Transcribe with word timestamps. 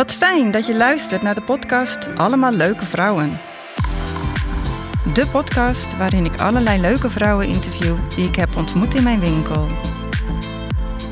Wat 0.00 0.14
fijn 0.14 0.50
dat 0.50 0.66
je 0.66 0.76
luistert 0.76 1.22
naar 1.22 1.34
de 1.34 1.42
podcast 1.42 2.16
Allemaal 2.16 2.52
Leuke 2.52 2.84
Vrouwen. 2.84 3.38
De 5.14 5.26
podcast 5.26 5.96
waarin 5.96 6.24
ik 6.24 6.40
allerlei 6.40 6.80
leuke 6.80 7.10
vrouwen 7.10 7.46
interview 7.46 7.96
die 8.14 8.28
ik 8.28 8.36
heb 8.36 8.56
ontmoet 8.56 8.94
in 8.94 9.02
mijn 9.02 9.20
winkel. 9.20 9.68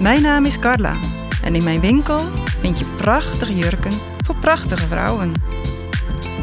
Mijn 0.01 0.23
naam 0.23 0.45
is 0.45 0.59
Carla 0.59 0.95
en 1.43 1.55
in 1.55 1.65
mijn 1.65 1.81
winkel 1.81 2.19
vind 2.61 2.79
je 2.79 2.85
prachtige 2.97 3.57
jurken 3.57 3.93
voor 4.25 4.35
prachtige 4.35 4.87
vrouwen. 4.87 5.33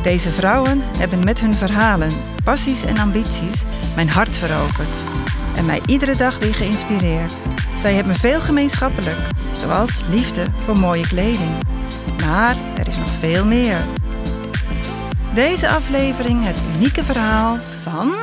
Deze 0.03 0.31
vrouwen 0.31 0.81
hebben 0.97 1.23
met 1.23 1.39
hun 1.39 1.53
verhalen, 1.53 2.11
passies 2.43 2.83
en 2.83 2.97
ambities 2.97 3.63
mijn 3.95 4.09
hart 4.09 4.37
veroverd 4.37 4.97
en 5.55 5.65
mij 5.65 5.81
iedere 5.85 6.15
dag 6.15 6.39
weer 6.39 6.55
geïnspireerd. 6.55 7.33
Zij 7.77 7.93
hebben 7.93 8.15
veel 8.15 8.41
gemeenschappelijk, 8.41 9.19
zoals 9.53 10.03
liefde 10.09 10.45
voor 10.65 10.77
mooie 10.77 11.07
kleding. 11.07 11.74
Maar 12.25 12.57
er 12.77 12.87
is 12.87 12.97
nog 12.97 13.07
veel 13.07 13.45
meer. 13.45 13.85
Deze 15.33 15.69
aflevering 15.69 16.45
het 16.45 16.61
unieke 16.75 17.03
verhaal 17.03 17.57
van 17.81 18.13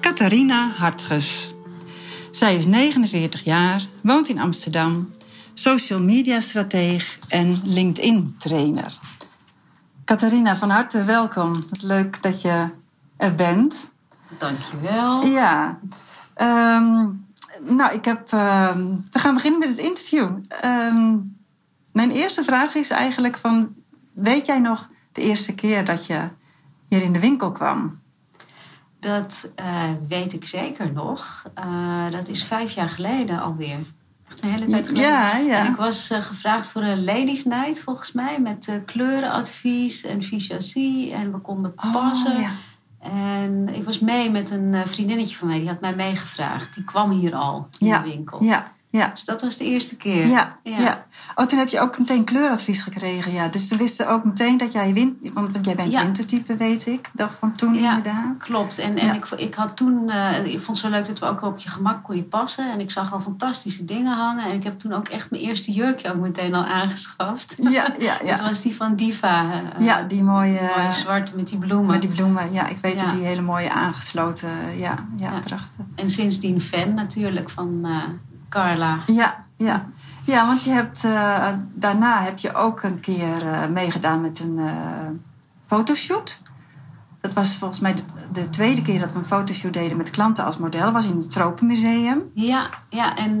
Catharina 0.00 0.70
Hartges. 0.76 1.54
Zij 2.30 2.54
is 2.54 2.66
49 2.66 3.44
jaar, 3.44 3.86
woont 4.02 4.28
in 4.28 4.40
Amsterdam, 4.40 5.10
social 5.54 6.00
media 6.00 6.40
strateeg 6.40 7.18
en 7.28 7.60
LinkedIn 7.64 8.36
trainer. 8.38 8.98
Catharina, 10.04 10.56
van 10.56 10.70
harte 10.70 11.04
welkom. 11.04 11.52
Wat 11.52 11.82
leuk 11.82 12.22
dat 12.22 12.42
je 12.42 12.68
er 13.16 13.34
bent. 13.34 13.90
Dankjewel. 14.38 15.24
Ja. 15.24 15.78
Um, 16.36 17.26
nou, 17.62 17.92
ik 17.92 18.04
heb, 18.04 18.32
um, 18.32 19.04
we 19.10 19.18
gaan 19.18 19.34
beginnen 19.34 19.60
met 19.60 19.68
het 19.68 19.78
interview. 19.78 20.28
Um, 20.64 21.37
mijn 21.98 22.10
eerste 22.10 22.44
vraag 22.44 22.74
is 22.74 22.90
eigenlijk 22.90 23.36
van... 23.36 23.74
Weet 24.12 24.46
jij 24.46 24.58
nog 24.58 24.88
de 25.12 25.20
eerste 25.20 25.54
keer 25.54 25.84
dat 25.84 26.06
je 26.06 26.28
hier 26.88 27.02
in 27.02 27.12
de 27.12 27.20
winkel 27.20 27.52
kwam? 27.52 28.00
Dat 29.00 29.52
uh, 29.60 29.82
weet 30.08 30.32
ik 30.32 30.46
zeker 30.46 30.92
nog. 30.92 31.44
Uh, 31.58 32.10
dat 32.10 32.28
is 32.28 32.44
vijf 32.44 32.72
jaar 32.72 32.90
geleden 32.90 33.40
alweer. 33.40 33.78
Echt 34.28 34.44
een 34.44 34.50
hele 34.50 34.66
tijd 34.66 34.88
geleden. 34.88 35.10
Ja, 35.10 35.36
ja. 35.36 35.58
En 35.58 35.70
ik 35.70 35.76
was 35.76 36.10
uh, 36.10 36.18
gevraagd 36.18 36.68
voor 36.68 36.82
een 36.82 37.04
ladies 37.04 37.44
night 37.44 37.80
volgens 37.80 38.12
mij. 38.12 38.40
Met 38.40 38.80
kleurenadvies 38.86 40.04
en 40.04 40.22
visagie. 40.22 41.12
En 41.12 41.32
we 41.32 41.38
konden 41.38 41.74
passen. 41.74 42.34
Oh, 42.34 42.40
ja. 42.40 42.50
En 43.42 43.68
ik 43.74 43.84
was 43.84 43.98
mee 43.98 44.30
met 44.30 44.50
een 44.50 44.88
vriendinnetje 44.88 45.36
van 45.36 45.48
mij. 45.48 45.58
Die 45.58 45.68
had 45.68 45.80
mij 45.80 45.94
meegevraagd. 45.94 46.74
Die 46.74 46.84
kwam 46.84 47.10
hier 47.10 47.34
al 47.34 47.66
in 47.78 47.88
de 47.88 48.00
winkel. 48.00 48.42
Ja, 48.42 48.72
ja. 48.90 49.08
Dus 49.08 49.24
dat 49.24 49.42
was 49.42 49.56
de 49.56 49.64
eerste 49.64 49.96
keer. 49.96 50.26
Ja, 50.26 50.56
ja. 50.62 50.78
ja. 50.78 51.06
Oh, 51.34 51.46
toen 51.46 51.58
heb 51.58 51.68
je 51.68 51.80
ook 51.80 51.98
meteen 51.98 52.24
kleuradvies 52.24 52.82
gekregen. 52.82 53.32
Ja. 53.32 53.48
Dus 53.48 53.68
toen 53.68 53.78
wisten 53.78 54.08
ook 54.08 54.24
meteen 54.24 54.56
dat 54.56 54.72
jij 54.72 54.92
wint. 54.92 55.14
Want 55.32 55.58
jij 55.62 55.74
bent 55.74 55.94
Ja. 55.94 56.02
wintertype, 56.02 56.56
weet 56.56 56.86
ik. 56.86 57.10
Dat 57.12 57.30
van 57.30 57.52
toen 57.52 57.74
Ja, 57.74 57.96
inderdaad. 57.96 58.36
Klopt. 58.38 58.78
En, 58.78 58.96
en 58.98 59.06
Ja. 59.06 59.14
ik, 59.14 59.26
ik 59.36 59.54
had 59.54 59.76
toen, 59.76 60.10
eh, 60.10 60.44
ik 60.44 60.60
vond 60.60 60.66
het 60.66 60.86
zo 60.86 60.88
leuk 60.88 61.06
dat 61.06 61.18
we 61.18 61.26
ook 61.26 61.42
op 61.42 61.58
je 61.58 61.68
gemak 61.70 62.04
kon 62.04 62.16
je 62.16 62.22
passen. 62.22 62.70
En 62.72 62.80
ik 62.80 62.90
zag 62.90 63.12
al 63.12 63.20
fantastische 63.20 63.84
dingen 63.84 64.16
hangen. 64.16 64.44
En 64.44 64.52
ik 64.56 64.64
heb 64.64 64.78
toen 64.78 64.92
ook 64.92 65.08
echt 65.08 65.30
mijn 65.30 65.42
eerste 65.42 65.72
jurkje 65.72 66.10
ook 66.12 66.20
meteen 66.20 66.54
al 66.54 66.64
aangeschaft. 66.64 67.54
Ja, 67.60 67.70
ja, 67.98 68.16
Dat 68.18 68.28
ja. 68.28 68.42
was 68.42 68.62
die 68.62 68.76
van 68.76 68.96
Diva. 68.96 69.52
eh, 69.78 69.86
Ja, 69.86 70.02
die 70.02 70.22
mooie... 70.22 70.70
mooie 70.76 70.92
zwarte 70.92 71.36
met 71.36 71.48
die 71.48 71.58
bloemen. 71.58 71.86
Met 71.90 72.02
die 72.02 72.10
bloemen, 72.10 72.52
ja, 72.52 72.66
ik 72.68 72.78
weet 72.78 73.00
het, 73.00 73.10
die 73.10 73.24
hele 73.24 73.40
mooie 73.42 73.70
aangesloten, 73.72 74.48
ja, 74.76 75.06
ja. 75.16 75.40
En 75.96 76.10
sindsdien 76.10 76.60
fan 76.60 76.94
natuurlijk 76.94 77.50
van 77.50 77.78
eh, 77.82 77.96
Carla. 78.48 79.02
Ja, 79.06 79.46
ja. 79.56 79.86
ja, 80.24 80.46
want 80.46 80.64
je 80.64 80.70
hebt, 80.70 81.04
eh, 81.04 81.48
daarna 81.74 82.22
heb 82.22 82.38
je 82.38 82.54
ook 82.54 82.82
een 82.82 83.00
keer 83.00 83.46
eh, 83.46 83.66
meegedaan 83.66 84.20
met 84.20 84.40
een 84.40 84.58
eh, 84.58 85.08
fotoshoot. 85.62 86.40
Dat 87.20 87.32
was 87.32 87.56
volgens 87.56 87.80
mij 87.80 87.94
de, 87.94 88.02
de 88.32 88.48
tweede 88.48 88.82
keer 88.82 89.00
dat 89.00 89.12
we 89.12 89.18
een 89.18 89.24
fotoshoot 89.24 89.72
deden 89.72 89.96
met 89.96 90.10
klanten 90.10 90.44
als 90.44 90.58
model. 90.58 90.84
Dat 90.84 90.92
was 90.92 91.06
in 91.06 91.16
het 91.16 91.30
Tropenmuseum. 91.30 92.30
Ja, 92.34 92.66
ja 92.90 93.16
en? 93.16 93.38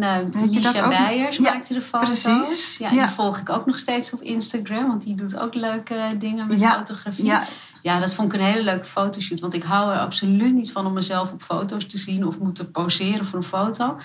Beijers 0.88 1.36
Ja, 1.36 1.52
maakte 1.52 1.74
de 1.74 1.82
foto's. 1.82 2.22
precies. 2.22 2.78
Ja, 2.78 2.90
Ja. 2.90 3.06
Die 3.06 3.14
volg 3.14 3.38
ik 3.38 3.48
ook 3.48 3.66
nog 3.66 3.78
steeds 3.78 4.12
op 4.12 4.22
Instagram. 4.22 4.86
Want 4.86 5.02
die 5.02 5.14
doet 5.14 5.38
ook 5.38 5.54
leuke 5.54 6.14
dingen 6.18 6.46
met 6.46 6.60
Ja, 6.60 6.76
fotografie. 6.76 7.24
Ja, 7.24 7.44
Ja, 7.82 7.98
dat 8.00 8.14
vond 8.14 8.32
ik 8.32 8.38
een 8.40 8.46
hele 8.46 8.62
leuke 8.62 8.84
fotoshoot. 8.84 9.40
Want 9.40 9.54
ik 9.54 9.62
hou 9.62 9.92
er 9.92 9.98
absoluut 9.98 10.54
niet 10.54 10.72
van 10.72 10.86
om 10.86 10.92
mezelf 10.92 11.32
op 11.32 11.42
foto's 11.42 11.86
te 11.86 11.98
zien 11.98 12.26
of 12.26 12.38
moeten 12.38 12.70
poseren 12.70 13.26
voor 13.26 13.38
een 13.38 13.44
foto. 13.44 13.96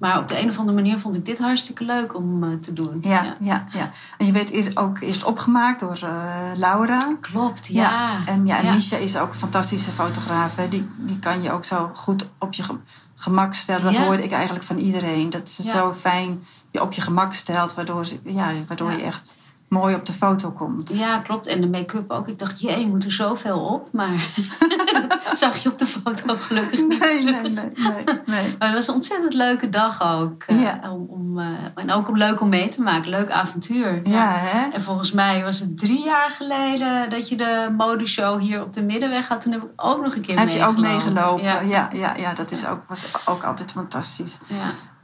Maar 0.00 0.18
op 0.18 0.28
de 0.28 0.40
een 0.40 0.48
of 0.48 0.58
andere 0.58 0.76
manier 0.76 0.98
vond 0.98 1.16
ik 1.16 1.24
dit 1.24 1.38
hartstikke 1.38 1.84
leuk 1.84 2.14
om 2.16 2.44
eh, 2.44 2.50
te 2.58 2.72
doen. 2.72 2.98
ja, 3.00 3.36
ja, 3.38 3.66
ja. 3.72 3.90
En 4.18 4.26
je 4.26 4.32
werd 4.32 4.50
eerst 4.50 4.76
ook 4.76 5.00
eerst 5.00 5.24
opgemaakt 5.24 5.80
door 5.80 5.98
eh, 6.02 6.50
Laura. 6.56 7.16
Klopt, 7.20 7.66
ja. 7.66 8.20
En, 8.26 8.46
ja, 8.46 8.58
en 8.58 8.64
Ja. 8.64 8.72
Misha 8.72 8.96
is 8.96 9.16
ook 9.16 9.28
een 9.28 9.34
fantastische 9.38 9.90
fotograaf. 9.90 10.56
hè. 10.56 10.68
Die, 10.68 10.88
die 10.96 11.18
kan 11.18 11.42
je 11.42 11.52
ook 11.52 11.64
zo 11.64 11.90
goed 11.94 12.28
op 12.38 12.52
je 12.52 12.62
gem- 12.62 12.82
gemak 13.14 13.54
stellen. 13.54 13.92
Dat 13.92 13.96
hoorde 14.02 14.22
ik 14.22 14.32
eigenlijk 14.32 14.64
van 14.64 14.76
iedereen. 14.78 15.30
Dat 15.30 15.48
ze 15.50 15.62
zo 15.62 15.92
fijn 15.92 16.44
je 16.70 16.82
op 16.82 16.92
je 16.92 17.00
gemak 17.00 17.32
stelt. 17.32 17.74
Waardoor, 17.74 18.06
ze, 18.06 18.18
ja, 18.24 18.48
waardoor 18.66 18.90
je 18.90 19.02
echt 19.02 19.34
mooi 19.70 19.94
op 19.94 20.06
de 20.06 20.12
foto 20.12 20.50
komt. 20.50 20.94
Ja, 20.98 21.18
klopt. 21.18 21.46
En 21.46 21.60
de 21.60 21.68
make-up 21.68 22.10
ook. 22.10 22.28
Ik 22.28 22.38
dacht, 22.38 22.60
jee, 22.60 22.80
je 22.80 22.86
moet 22.86 23.04
er 23.04 23.12
zoveel 23.12 23.58
op. 23.58 23.88
Maar 23.92 24.26
dat 25.24 25.38
zag 25.38 25.56
je 25.62 25.68
op 25.68 25.78
de 25.78 25.86
foto 25.86 26.34
gelukkig 26.34 26.80
niet 26.80 26.98
Nee, 26.98 27.22
nee, 27.24 27.32
nee, 27.40 27.50
nee, 27.52 28.04
nee. 28.26 28.54
Maar 28.58 28.68
het 28.68 28.74
was 28.76 28.88
een 28.88 28.94
ontzettend 28.94 29.34
leuke 29.34 29.68
dag 29.68 30.02
ook. 30.02 30.42
eh, 30.46 30.62
Ja. 30.62 30.80
om, 30.90 31.06
om, 31.08 31.38
eh, 31.38 31.46
en 31.74 31.90
ook 31.92 32.08
om 32.08 32.16
leuk 32.16 32.40
om 32.40 32.48
mee 32.48 32.68
te 32.68 32.82
maken. 32.82 33.10
Leuk 33.10 33.30
avontuur. 33.30 34.00
Ja, 34.02 34.32
hè? 34.36 34.68
En 34.72 34.82
volgens 34.82 35.12
mij 35.12 35.42
was 35.44 35.58
het 35.60 35.78
drie 35.78 36.04
jaar 36.04 36.30
geleden 36.30 37.10
dat 37.10 37.28
je 37.28 37.36
de 37.36 37.74
modeshow 37.76 38.40
hier 38.40 38.62
op 38.62 38.72
de 38.72 38.82
Middenweg 38.82 39.28
had. 39.28 39.40
Toen 39.40 39.52
heb 39.52 39.62
ik 39.62 39.70
ook 39.76 40.02
nog 40.04 40.14
een 40.14 40.22
keer 40.22 40.38
Heb 40.38 40.48
je 40.48 40.64
ook 40.64 40.76
meegelopen. 40.76 41.42
meegelopen? 41.44 41.68
Ja, 41.68 41.88
Ja. 41.92 41.98
ja, 42.00 42.14
ja, 42.16 42.34
dat 42.34 42.50
is 42.50 42.66
ook, 42.66 42.80
was 42.88 43.04
ook 43.24 43.42
altijd 43.44 43.70
fantastisch. 43.72 44.38
Ja. 44.46 44.56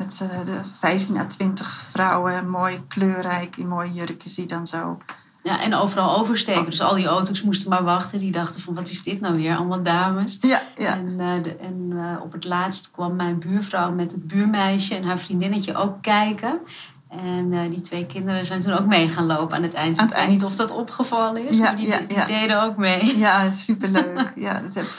Met 0.06 0.21
eh, 0.31 0.44
de 0.44 0.61
15 0.78 1.17
à 1.19 1.25
20 1.27 1.67
vrouwen, 1.67 2.50
mooi 2.50 2.77
kleurrijk, 2.89 3.56
in 3.56 3.69
mooie 3.69 3.93
jurkjes 3.93 4.34
die 4.34 4.47
dan 4.47 4.67
zo. 4.67 4.99
ja, 5.43 5.62
en 5.62 5.75
overal 5.75 6.19
oversteken. 6.19 6.65
Dus 6.71 6.81
al 6.81 6.94
die 6.94 7.06
auto's 7.06 7.43
moesten 7.43 7.71
maar 7.71 7.84
wachten. 7.84 8.19
Die 8.21 8.33
dachten 8.33 8.61
van, 8.61 8.75
wat 8.75 8.89
is 8.89 9.03
dit 9.03 9.21
nou 9.21 9.37
weer? 9.37 9.56
Allemaal 9.56 9.83
dames. 9.83 10.39
Ja, 10.41 10.62
ja. 10.77 10.93
En, 10.97 11.21
eh, 11.21 11.43
de, 11.43 11.56
en 11.56 11.93
eh, 11.93 12.22
op 12.22 12.33
het 12.33 12.44
laatst 12.44 12.91
kwam 12.91 13.17
mijn 13.17 13.39
buurvrouw 13.39 13.91
met 13.93 14.12
het 14.12 14.27
buurmeisje 14.27 14.94
en 14.94 15.05
haar 15.05 15.19
vriendinnetje 15.19 15.75
ook 15.77 16.03
kijken. 16.03 16.59
En 17.11 17.71
die 17.71 17.81
twee 17.81 18.06
kinderen 18.06 18.47
zijn 18.47 18.61
toen 18.61 18.73
ook 18.73 18.87
mee 18.87 19.11
gaan 19.11 19.27
lopen 19.27 19.56
aan 19.56 19.62
het 19.62 19.75
eind. 19.75 19.99
Aan 19.99 20.05
het 20.05 20.12
ik 20.12 20.19
weet 20.21 20.27
eind. 20.28 20.41
niet 20.41 20.50
of 20.50 20.56
dat 20.56 20.71
opgevallen 20.71 21.49
is, 21.49 21.56
Ja, 21.56 21.62
maar 21.62 21.77
die, 21.77 21.87
ja, 21.88 21.99
die 21.99 22.17
ja. 22.17 22.25
deden 22.27 22.62
ook 22.62 22.77
mee. 22.77 23.19
Ja, 23.19 23.50
superleuk. 23.53 24.33
ja, 24.37 24.61
dat 24.61 24.75
heb 24.75 24.84
ik 24.84 24.91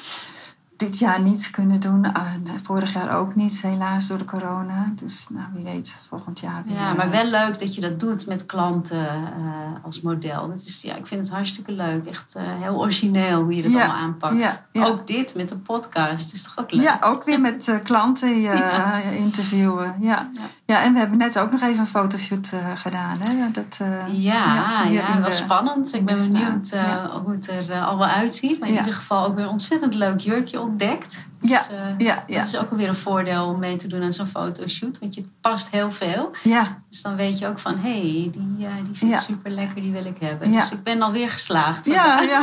dit 0.78 0.98
jaar 0.98 1.22
niet 1.22 1.50
kunnen 1.50 1.80
doen. 1.80 2.04
En 2.06 2.42
eh, 2.46 2.52
vorig 2.64 2.94
jaar 2.94 3.18
ook 3.18 3.36
niet, 3.36 3.62
helaas, 3.62 4.08
door 4.08 4.18
de 4.18 4.26
corona. 4.26 4.92
Dus 4.96 5.26
nou, 5.30 5.46
wie 5.54 5.64
weet, 5.64 5.96
volgend 6.08 6.40
jaar 6.40 6.64
weer. 6.66 6.76
Ja, 6.76 6.94
maar 6.94 7.10
wel 7.10 7.26
leuk 7.26 7.60
dat 7.60 7.76
je 7.76 7.82
dat 7.82 8.00
doet 8.00 8.28
met 8.28 8.46
klanten 8.46 9.08
eh, 9.08 9.84
als 9.84 10.02
model. 10.02 10.48
Dat 10.48 10.64
is, 10.66 10.82
ja, 10.82 10.96
ik 10.96 11.08
vind 11.08 11.24
het 11.24 11.34
hartstikke 11.34 11.72
leuk. 11.72 12.06
Echt 12.06 12.36
eh, 12.36 12.44
heel 12.46 12.76
origineel 12.76 13.42
hoe 13.44 13.56
je 13.56 13.62
dat 13.62 13.72
Ja, 13.72 13.80
allemaal 13.80 13.98
aanpakt. 13.98 14.38
ja, 14.38 14.66
ja. 14.72 14.86
Ook 14.86 15.08
dit 15.08 15.36
met 15.36 15.50
de 15.50 15.58
podcast 15.58 16.34
is 16.34 16.44
toch 16.44 16.58
ook 16.60 16.72
leuk? 16.72 16.84
Ja, 16.84 16.98
ook 17.02 17.24
weer 17.24 17.42
met 17.42 17.68
eh, 17.68 17.76
klanten 17.84 18.30
eh, 18.46 19.16
interviewen. 19.26 19.96
Ja. 20.00 20.30
Ja. 20.66 20.84
En 20.84 20.94
we 20.94 21.00
hebben 21.00 21.18
net 21.18 21.40
ook 21.40 21.52
nog 21.52 21.62
even 21.62 21.80
een 21.80 21.88
fotoshoot 21.88 22.50
eh, 22.54 22.60
gedaan. 22.76 23.18
Hè? 23.20 23.52
Dat, 23.52 23.78
eh, 23.82 23.88
Ja, 24.24 24.84
ja, 24.84 25.14
wel 25.14 25.24
de- 25.24 25.32
spannend. 25.32 25.94
Ik 25.94 26.06
ben 26.06 26.16
benieuwd 26.32 26.70
eh, 26.70 27.06
hoe 27.24 27.32
het 27.32 27.48
er 27.50 27.70
eh, 27.70 27.88
allemaal 27.88 28.08
uitziet. 28.08 28.60
Maar 28.60 28.70
in 28.70 28.76
ieder 28.76 28.94
geval 28.94 29.26
ook 29.26 29.36
weer 29.36 29.48
ontzettend 29.50 29.94
leuk 29.94 30.20
jurkje 30.20 30.62
ontdekt. 30.68 31.28
Ja, 31.40 31.58
Dus, 31.60 31.68
eh, 31.70 31.78
ja, 31.98 32.24
ja. 32.28 32.40
Dat 32.40 32.48
is 32.48 32.58
ook 32.58 32.72
alweer 32.72 32.88
een 32.88 32.96
voordeel 32.96 33.46
om 33.46 33.60
mee 33.60 33.76
te 33.76 33.88
doen 33.88 34.02
aan 34.04 34.14
zo'n 34.14 34.28
fotoshoot. 34.28 35.00
Want 35.00 35.14
je 35.16 35.26
past 35.42 35.70
heel 35.72 35.92
veel. 35.92 36.32
Ja, 36.44 36.84
Dus 36.90 37.02
dan 37.02 37.16
weet 37.16 37.40
je 37.40 37.48
ook 37.48 37.60
van, 37.60 37.78
hé, 37.78 37.90
hey, 38.12 38.30
die, 38.32 38.68
eh, 38.68 38.74
die 38.86 38.96
zit 38.96 39.10
Ja. 39.10 39.18
super 39.20 39.52
lekker, 39.52 39.82
die 39.82 39.92
wil 39.92 40.06
ik 40.06 40.18
hebben. 40.20 40.52
Ja. 40.52 40.60
Dus 40.60 40.72
ik 40.72 40.84
ben 40.84 41.02
alweer 41.02 41.32
geslaagd. 41.32 41.86
ja, 41.86 42.22
ja, 42.34 42.42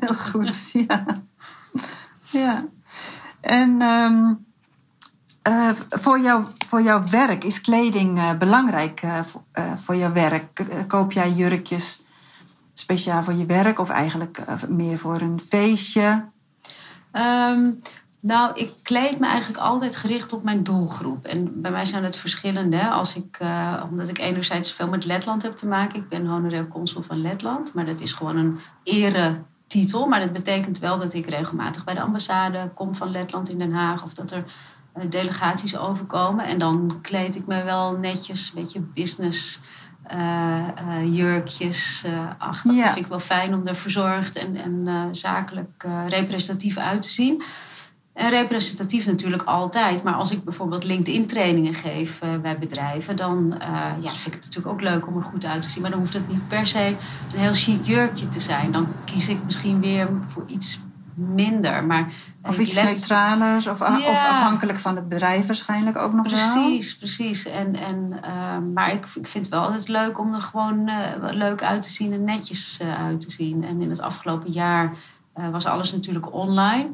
heel 0.00 0.14
goed. 0.14 0.70
Ja. 0.72 1.04
ja. 2.30 2.64
En 3.40 3.80
ehm, 3.80 4.34
eh, 5.42 5.70
voor, 5.88 6.20
jou, 6.20 6.44
voor 6.66 6.82
jouw 6.82 7.02
werk 7.10 7.44
is 7.44 7.60
kleding 7.60 8.36
belangrijk 8.38 9.02
voor, 9.22 9.42
voor 9.74 9.96
jouw 9.96 10.12
werk? 10.12 10.64
Koop 10.86 11.12
jij 11.12 11.30
jurkjes 11.30 12.00
speciaal 12.72 13.22
voor 13.22 13.34
je 13.34 13.46
werk 13.46 13.78
of 13.78 13.88
eigenlijk 13.88 14.42
meer 14.68 14.98
voor 14.98 15.20
een 15.20 15.40
feestje? 15.48 16.34
Ehm, 17.16 17.70
nou, 18.20 18.50
ik 18.54 18.72
kleed 18.82 19.18
me 19.18 19.26
eigenlijk 19.26 19.62
altijd 19.62 19.96
gericht 19.96 20.32
op 20.32 20.42
mijn 20.42 20.62
doelgroep. 20.62 21.26
En 21.26 21.60
bij 21.60 21.70
mij 21.70 21.84
zijn 21.84 22.04
het 22.04 22.16
verschillende. 22.16 22.88
Als 22.88 23.16
ik, 23.16 23.36
eh, 23.38 23.82
omdat 23.90 24.08
ik 24.08 24.18
enerzijds 24.18 24.72
veel 24.72 24.88
met 24.88 25.04
Letland 25.04 25.42
heb 25.42 25.56
te 25.56 25.66
maken. 25.68 25.98
Ik 25.98 26.08
ben 26.08 26.26
honorair 26.26 26.68
consul 26.68 27.02
van 27.02 27.20
Letland. 27.20 27.74
Maar 27.74 27.86
dat 27.86 28.00
is 28.00 28.12
gewoon 28.12 28.36
een 28.36 28.58
eretitel. 28.82 30.06
Maar 30.06 30.20
dat 30.20 30.32
betekent 30.32 30.78
wel 30.78 30.98
dat 30.98 31.12
ik 31.12 31.28
regelmatig 31.28 31.84
bij 31.84 31.94
de 31.94 32.00
ambassade 32.00 32.70
kom 32.74 32.94
van 32.94 33.10
Letland 33.10 33.48
in 33.48 33.58
Den 33.58 33.72
Haag. 33.72 34.04
Of 34.04 34.14
dat 34.14 34.30
er 34.30 34.44
eh, 34.92 35.10
delegaties 35.10 35.76
overkomen. 35.76 36.44
En 36.44 36.58
dan 36.58 36.98
kleed 37.02 37.36
ik 37.36 37.46
me 37.46 37.62
wel 37.62 37.96
netjes, 37.96 38.48
een 38.48 38.60
beetje 38.60 38.80
business 38.80 39.60
jurkjes 41.04 42.04
achter. 42.38 42.76
Dat 42.76 42.84
vind 42.84 42.96
ik 42.96 43.06
wel 43.06 43.18
fijn 43.18 43.54
om 43.54 43.66
er 43.66 43.76
verzorgd 43.76 44.36
en, 44.36 44.56
en 44.56 45.08
zakelijk 45.14 45.84
representatief 46.08 46.76
uit 46.76 47.02
te 47.02 47.10
zien. 47.10 47.42
En 48.16 48.30
representatief 48.30 49.06
natuurlijk 49.06 49.42
altijd. 49.42 50.02
Maar 50.02 50.14
als 50.14 50.30
ik 50.30 50.44
bijvoorbeeld 50.44 50.84
LinkedIn-trainingen 50.84 51.74
geef 51.74 52.22
uh, 52.22 52.36
bij 52.36 52.58
bedrijven, 52.58 53.16
dan 53.16 53.54
uh, 53.54 53.68
ja, 54.00 54.14
vind 54.14 54.26
ik 54.26 54.32
het 54.34 54.44
natuurlijk 54.44 54.66
ook 54.66 54.80
leuk 54.80 55.06
om 55.06 55.16
er 55.16 55.22
goed 55.22 55.44
uit 55.44 55.62
te 55.62 55.70
zien. 55.70 55.82
Maar 55.82 55.90
dan 55.90 56.00
hoeft 56.00 56.12
het 56.12 56.28
niet 56.28 56.48
per 56.48 56.66
se 56.66 56.96
een 57.32 57.38
heel 57.38 57.54
chic 57.54 57.84
jurkje 57.84 58.28
te 58.28 58.40
zijn. 58.40 58.72
Dan 58.72 58.88
kies 59.04 59.28
ik 59.28 59.38
misschien 59.44 59.80
weer 59.80 60.08
voor 60.20 60.44
iets 60.46 60.80
minder. 61.16 61.84
Maar 61.84 62.12
of 62.42 62.58
iets 62.58 62.74
neutralers, 62.74 63.66
of, 63.66 63.80
of, 63.80 64.24
afhankelijk 64.24 64.78
van 64.78 64.96
het 64.96 65.08
bedrijf 65.08 65.46
waarschijnlijk 65.46 65.96
ook 65.96 66.12
nog 66.12 66.26
precies, 66.26 66.54
wel. 66.54 66.64
Precies, 66.64 66.96
precies. 66.96 67.46
En, 67.46 67.74
en, 67.74 68.12
uh, 68.24 68.72
maar 68.74 68.92
ik, 68.92 69.06
ik 69.14 69.26
vind 69.26 69.44
het 69.44 69.48
wel 69.48 69.62
altijd 69.62 69.88
leuk 69.88 70.18
om 70.18 70.32
er 70.32 70.42
gewoon 70.42 70.90
leuk 71.20 71.62
uit 71.62 71.82
te 71.82 71.90
zien 71.90 72.12
en 72.12 72.24
netjes 72.24 72.80
uit 72.98 73.20
te 73.20 73.30
zien. 73.30 73.64
En 73.64 73.82
in 73.82 73.88
het 73.88 74.00
afgelopen 74.00 74.50
jaar 74.50 74.96
was 75.50 75.66
alles 75.66 75.92
natuurlijk 75.92 76.32
online. 76.32 76.88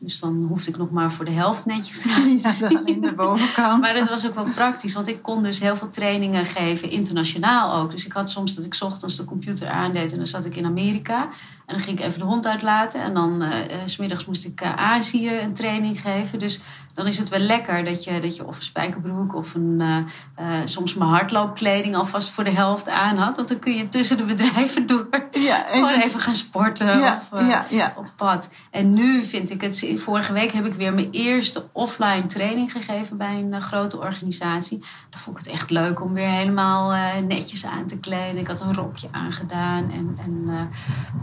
Dus 0.00 0.20
dan 0.20 0.46
hoefde 0.48 0.70
ik 0.70 0.76
nog 0.76 0.90
maar 0.90 1.12
voor 1.12 1.24
de 1.24 1.30
helft 1.30 1.64
netjes 1.64 2.02
te 2.02 2.08
ja, 2.68 2.80
in 2.84 3.00
de 3.00 3.12
bovenkant. 3.14 3.80
maar 3.80 3.94
dat 3.94 4.08
was 4.08 4.26
ook 4.26 4.34
wel 4.34 4.48
praktisch, 4.54 4.94
want 4.94 5.08
ik 5.08 5.22
kon 5.22 5.42
dus 5.42 5.60
heel 5.60 5.76
veel 5.76 5.88
trainingen 5.88 6.46
geven, 6.46 6.90
internationaal 6.90 7.74
ook. 7.74 7.90
Dus 7.90 8.06
ik 8.06 8.12
had 8.12 8.30
soms 8.30 8.54
dat 8.54 8.64
ik 8.64 8.76
ochtends 8.80 9.16
de 9.16 9.24
computer 9.24 9.68
aandeed 9.68 10.12
en 10.12 10.16
dan 10.16 10.26
zat 10.26 10.44
ik 10.44 10.56
in 10.56 10.64
Amerika. 10.64 11.28
En 11.66 11.74
dan 11.74 11.84
ging 11.84 11.98
ik 11.98 12.04
even 12.04 12.18
de 12.18 12.24
hond 12.24 12.46
uitlaten. 12.46 13.02
En 13.02 13.14
dan 13.14 13.42
uh, 13.42 13.54
smiddags 13.84 14.26
moest 14.26 14.44
ik 14.44 14.60
uh, 14.62 14.76
Azië 14.76 15.38
een 15.38 15.54
training 15.54 16.00
geven. 16.00 16.38
Dus 16.38 16.60
dan 16.96 17.06
is 17.06 17.18
het 17.18 17.28
wel 17.28 17.38
lekker 17.38 17.84
dat 17.84 18.04
je, 18.04 18.20
dat 18.20 18.36
je 18.36 18.46
of 18.46 18.56
een 18.56 18.62
spijkerbroek 18.62 19.34
of 19.34 19.54
een, 19.54 19.82
uh, 20.40 20.60
soms 20.64 20.94
mijn 20.94 21.10
hardloopkleding 21.10 21.96
alvast 21.96 22.30
voor 22.30 22.44
de 22.44 22.50
helft 22.50 22.88
aan 22.88 23.16
had. 23.16 23.36
Want 23.36 23.48
dan 23.48 23.58
kun 23.58 23.74
je 23.74 23.88
tussen 23.88 24.16
de 24.16 24.24
bedrijven 24.24 24.86
door 24.90 25.08
ja, 25.30 25.66
even, 25.66 25.86
gewoon 25.86 26.00
even 26.00 26.20
gaan 26.20 26.34
sporten 26.34 26.98
ja, 26.98 27.22
of 27.30 27.40
ja, 27.70 27.94
op 27.96 28.12
pad. 28.16 28.50
En 28.70 28.94
nu 28.94 29.24
vind 29.24 29.50
ik 29.50 29.60
het, 29.60 29.86
vorige 29.96 30.32
week 30.32 30.52
heb 30.52 30.66
ik 30.66 30.74
weer 30.74 30.94
mijn 30.94 31.10
eerste 31.10 31.68
offline 31.72 32.26
training 32.26 32.72
gegeven 32.72 33.16
bij 33.16 33.46
een 33.50 33.62
grote 33.62 33.98
organisatie. 33.98 34.78
Dan 35.10 35.20
vond 35.20 35.38
ik 35.38 35.44
het 35.44 35.54
echt 35.54 35.70
leuk 35.70 36.02
om 36.02 36.12
weer 36.12 36.28
helemaal 36.28 36.94
netjes 37.26 37.66
aan 37.66 37.86
te 37.86 37.98
kleden. 37.98 38.38
Ik 38.38 38.46
had 38.46 38.60
een 38.60 38.74
rokje 38.74 39.08
aangedaan 39.10 39.90
en, 39.90 40.16
en 40.20 40.68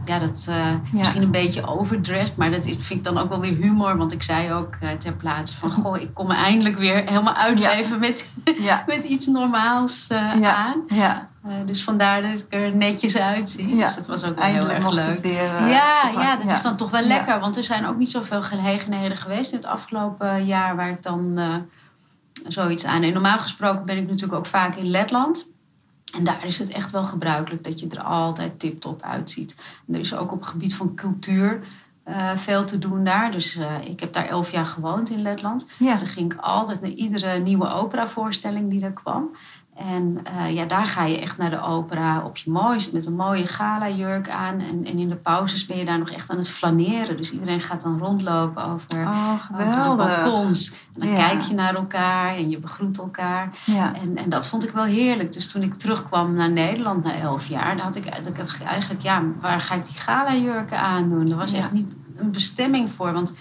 ja, 0.05 0.19
dat 0.19 0.32
uh, 0.49 0.55
misschien 0.91 1.21
een 1.21 1.31
beetje 1.31 1.67
overdressed. 1.67 2.37
Maar 2.37 2.51
dat 2.51 2.65
vind 2.65 2.89
ik 2.89 3.03
dan 3.03 3.17
ook 3.17 3.29
wel 3.29 3.39
weer 3.39 3.55
humor. 3.55 3.97
Want 3.97 4.11
ik 4.11 4.23
zei 4.23 4.53
ook 4.53 4.75
uh, 4.83 4.89
ter 4.89 5.13
plaatse 5.13 5.55
van... 5.55 5.71
Goh, 5.71 6.01
ik 6.01 6.13
kom 6.13 6.27
me 6.27 6.33
eindelijk 6.33 6.77
weer 6.77 6.95
helemaal 6.95 7.33
uitleven 7.33 7.99
met, 7.99 8.29
met 8.87 9.03
iets 9.03 9.27
normaals 9.27 10.07
uh, 10.11 10.53
aan. 10.53 10.85
dus 11.65 11.83
vandaar 11.83 12.21
dat 12.21 12.39
ik 12.39 12.45
er 12.49 12.75
netjes 12.75 13.17
uitzie. 13.17 13.75
Dus 13.75 13.95
dat 13.95 14.05
was 14.05 14.23
ook 14.23 14.35
wel 14.39 14.45
heel 14.45 14.69
erg 14.69 14.91
leuk. 14.91 15.05
Het 15.05 15.21
weer, 15.21 15.67
ja, 15.67 16.09
ja, 16.19 16.35
dat 16.35 16.51
is 16.51 16.61
dan 16.61 16.75
toch 16.75 16.91
wel 16.91 17.03
lekker. 17.03 17.39
Want 17.39 17.57
er 17.57 17.63
zijn 17.63 17.85
ook 17.85 17.97
niet 17.97 18.11
zoveel 18.11 18.43
gelegenheden 18.43 19.17
geweest 19.17 19.51
in 19.51 19.57
het 19.57 19.67
afgelopen 19.67 20.45
jaar... 20.45 20.75
waar 20.75 20.89
ik 20.89 21.03
dan 21.03 21.39
zoiets 22.47 22.85
aan... 22.85 23.03
En 23.03 23.13
normaal 23.13 23.39
gesproken 23.39 23.85
ben 23.85 23.97
ik 23.97 24.07
natuurlijk 24.07 24.33
ook 24.33 24.45
vaak 24.45 24.75
in 24.75 24.89
Letland... 24.89 25.51
En 26.13 26.23
daar 26.23 26.45
is 26.45 26.59
het 26.59 26.69
echt 26.69 26.91
wel 26.91 27.05
gebruikelijk 27.05 27.63
dat 27.63 27.79
je 27.79 27.87
er 27.87 28.01
altijd 28.01 28.59
tip-top 28.59 29.01
uitziet. 29.01 29.55
En 29.87 29.93
er 29.93 29.99
is 29.99 30.15
ook 30.15 30.31
op 30.31 30.39
het 30.39 30.49
gebied 30.49 30.75
van 30.75 30.95
cultuur 30.95 31.59
uh, 32.07 32.35
veel 32.35 32.65
te 32.65 32.79
doen 32.79 33.03
daar. 33.03 33.31
Dus 33.31 33.57
uh, 33.57 33.65
ik 33.85 33.99
heb 33.99 34.13
daar 34.13 34.27
elf 34.27 34.51
jaar 34.51 34.65
gewoond 34.65 35.09
in 35.09 35.21
Letland. 35.21 35.69
Ja. 35.79 35.97
Dan 35.97 36.07
ging 36.07 36.33
ik 36.33 36.39
altijd 36.39 36.81
naar 36.81 36.91
iedere 36.91 37.39
nieuwe 37.39 37.73
operavoorstelling 37.73 38.69
die 38.69 38.83
er 38.83 38.91
kwam. 38.91 39.35
En 39.75 40.23
uh, 40.37 40.51
ja, 40.51 40.65
daar 40.65 40.85
ga 40.85 41.03
je 41.05 41.19
echt 41.19 41.37
naar 41.37 41.49
de 41.49 41.61
opera 41.61 42.21
op 42.25 42.37
je 42.37 42.51
mooist 42.51 42.93
met 42.93 43.05
een 43.05 43.15
mooie 43.15 43.47
gala-jurk 43.47 44.29
aan. 44.29 44.59
En, 44.59 44.85
en 44.85 44.97
in 44.97 45.09
de 45.09 45.15
pauzes 45.15 45.65
ben 45.65 45.77
je 45.77 45.85
daar 45.85 45.99
nog 45.99 46.09
echt 46.09 46.29
aan 46.29 46.37
het 46.37 46.49
flaneren. 46.49 47.17
Dus 47.17 47.31
iedereen 47.31 47.61
gaat 47.61 47.81
dan 47.83 47.99
rondlopen 47.99 48.63
over, 48.65 49.01
oh, 49.05 49.33
over 49.53 49.71
de 49.71 49.93
balkons. 49.95 50.73
En 50.93 51.01
dan 51.07 51.15
kijk 51.15 51.41
je 51.41 51.53
naar 51.53 51.73
elkaar 51.73 52.35
en 52.35 52.49
je 52.49 52.59
begroet 52.59 52.97
elkaar. 52.97 53.49
Ja. 53.65 53.93
En, 53.95 54.17
en 54.17 54.29
dat 54.29 54.47
vond 54.47 54.63
ik 54.63 54.71
wel 54.71 54.83
heerlijk. 54.83 55.33
Dus 55.33 55.51
toen 55.51 55.61
ik 55.61 55.73
terugkwam 55.73 56.33
naar 56.33 56.51
Nederland 56.51 57.03
na 57.03 57.13
elf 57.15 57.47
jaar, 57.47 57.75
dan 57.75 57.85
had 57.85 57.95
ik, 57.95 58.05
had 58.13 58.27
ik 58.27 58.61
eigenlijk, 58.65 59.01
ja, 59.01 59.23
waar 59.39 59.61
ga 59.61 59.75
ik 59.75 59.85
die 59.85 59.99
gala-jurken 59.99 60.79
aandoen? 60.79 61.29
Er 61.31 61.37
was 61.37 61.51
Ja. 61.51 61.57
echt 61.57 61.71
niet 61.71 61.97
een 62.17 62.31
bestemming 62.31 62.91
voor. 62.91 63.13
Want 63.13 63.33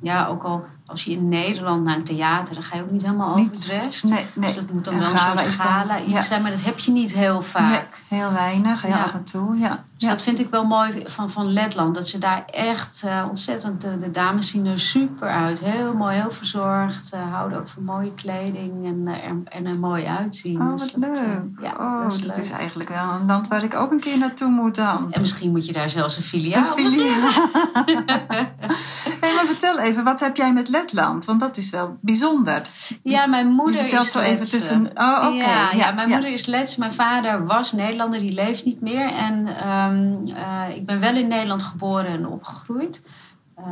ja, 0.00 0.26
ook 0.26 0.42
al 0.42 0.64
als 0.86 1.04
je 1.04 1.10
in 1.10 1.28
Nederland 1.28 1.84
naar 1.84 1.96
een 1.96 2.04
theater, 2.04 2.54
dan 2.54 2.62
ga 2.62 2.76
je 2.76 2.82
ook 2.82 2.90
niet 2.90 3.02
helemaal 3.02 3.32
overdressed. 3.34 4.10
nee, 4.10 4.26
nee. 4.34 4.46
Dus 4.46 4.54
dat 4.54 4.70
moet 4.72 4.84
dan 4.84 4.94
En 4.94 5.00
wel 5.00 5.10
een 5.10 5.18
soort 5.18 5.36
dan- 5.38 5.66
gala 5.66 6.00
iets 6.00 6.26
zijn, 6.26 6.42
maar 6.42 6.50
dat 6.50 6.62
heb 6.62 6.78
je 6.78 6.90
niet 6.90 7.12
heel 7.14 7.42
vaak. 7.42 7.70
Nee, 8.08 8.20
heel 8.20 8.32
weinig, 8.32 8.82
heel 8.82 8.90
Ja. 8.90 9.02
af 9.02 9.14
en 9.14 9.24
toe. 9.24 9.58
Ja. 9.58 9.84
Dus 9.98 10.08
ja. 10.08 10.14
dat 10.14 10.22
vind 10.22 10.40
ik 10.40 10.50
wel 10.50 10.64
mooi 10.64 11.02
van, 11.04 11.30
van 11.30 11.52
Letland. 11.52 11.94
Dat 11.94 12.08
ze 12.08 12.18
daar 12.18 12.44
echt 12.50 13.02
eh, 13.04 13.24
ontzettend... 13.28 13.80
De, 13.80 13.96
de 13.96 14.10
dames 14.10 14.48
zien 14.48 14.66
er 14.66 14.80
super 14.80 15.28
uit. 15.28 15.60
Heel 15.60 15.94
mooi, 15.94 16.16
heel 16.16 16.30
verzorgd. 16.30 17.12
eh, 17.12 17.20
houden 17.32 17.58
ook 17.58 17.68
van 17.68 17.84
mooie 17.84 18.14
kleding 18.14 18.86
en, 18.86 19.02
eh, 19.14 19.24
er, 19.28 19.36
en 19.44 19.66
er 19.66 19.78
mooi 19.78 20.04
uitzien. 20.04 20.60
Oh, 20.62 20.70
Dus 20.70 20.92
wat 20.92 21.02
dat, 21.02 21.18
eh, 21.18 21.26
leuk. 21.26 21.42
ja, 21.60 21.74
oh, 21.78 22.02
dat 22.02 22.12
is 22.12 22.18
dat 22.18 22.28
leuk. 22.36 22.44
is 22.44 22.50
eigenlijk 22.50 22.88
wel 22.88 23.10
een 23.20 23.26
land 23.26 23.48
waar 23.48 23.62
ik 23.62 23.74
ook 23.74 23.90
een 23.90 24.00
keer 24.00 24.18
naartoe 24.18 24.50
moet 24.50 24.74
dan. 24.74 25.12
En 25.12 25.20
misschien 25.20 25.50
moet 25.50 25.66
je 25.66 25.72
daar 25.72 25.90
zelfs 25.90 26.16
een 26.16 26.22
Een 26.22 26.28
filiaal... 26.28 26.64
filiaal. 26.64 27.30
hey, 29.20 29.34
maar 29.34 29.44
vertel 29.46 29.78
even, 29.78 30.04
wat 30.04 30.20
heb 30.20 30.36
jij 30.36 30.52
met 30.52 30.68
Letland? 30.76 31.24
Want 31.24 31.40
dat 31.40 31.56
is 31.56 31.70
wel 31.70 31.96
bijzonder. 32.00 32.62
Ja, 33.02 33.26
mijn 33.26 33.46
moeder 33.46 33.74
Je 33.74 33.80
vertelt 33.80 34.04
is 34.04 34.12
zo 34.12 34.18
even 34.18 34.38
Letse. 34.38 34.56
tussen... 34.56 34.90
Oh, 34.94 35.24
oké. 35.26 35.44
Ja, 35.44 35.72
ja, 35.72 35.90
mijn 35.90 36.08
ja. 36.08 36.14
moeder 36.14 36.32
is 36.32 36.46
Lets. 36.46 36.76
Mijn 36.76 36.92
vader 36.92 37.46
was 37.46 37.72
Nederlander, 37.72 38.20
die 38.20 38.32
leeft 38.32 38.64
niet 38.64 38.80
meer. 38.80 39.08
En 39.08 39.46
ehm, 39.46 40.14
eh, 40.36 40.76
ik 40.76 40.86
ben 40.86 41.00
wel 41.00 41.14
in 41.14 41.28
Nederland 41.28 41.62
geboren 41.62 42.06
en 42.06 42.26
opgegroeid. 42.26 43.02
Eh, 43.54 43.64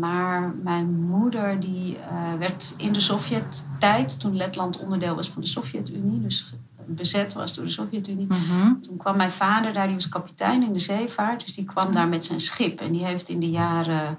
maar 0.00 0.54
mijn 0.62 1.00
moeder 1.00 1.60
die 1.60 1.96
eh, 1.98 2.38
werd 2.38 2.74
in 2.76 2.92
de 2.92 3.00
Sovjet-tijd, 3.00 4.20
toen 4.20 4.36
Letland 4.36 4.78
onderdeel 4.78 5.14
was 5.14 5.28
van 5.28 5.42
de 5.42 5.48
Sovjet-Unie, 5.48 6.20
dus 6.20 6.54
bezet 6.86 7.32
was 7.32 7.54
door 7.54 7.64
de 7.64 7.70
Sovjet-Unie. 7.70 8.26
Mhm. 8.26 8.80
Toen 8.80 8.96
kwam 8.96 9.16
mijn 9.16 9.30
vader 9.30 9.72
daar, 9.72 9.86
die 9.86 9.94
was 9.94 10.08
kapitein 10.08 10.62
in 10.62 10.72
de 10.72 10.78
zeevaart. 10.78 11.40
Dus 11.40 11.54
die 11.54 11.64
kwam 11.64 11.92
daar 11.92 12.08
met 12.08 12.24
zijn 12.24 12.40
schip. 12.40 12.80
En 12.80 12.92
die 12.92 13.04
heeft 13.04 13.28
in 13.28 13.40
de 13.40 13.50
jaren 13.50 14.18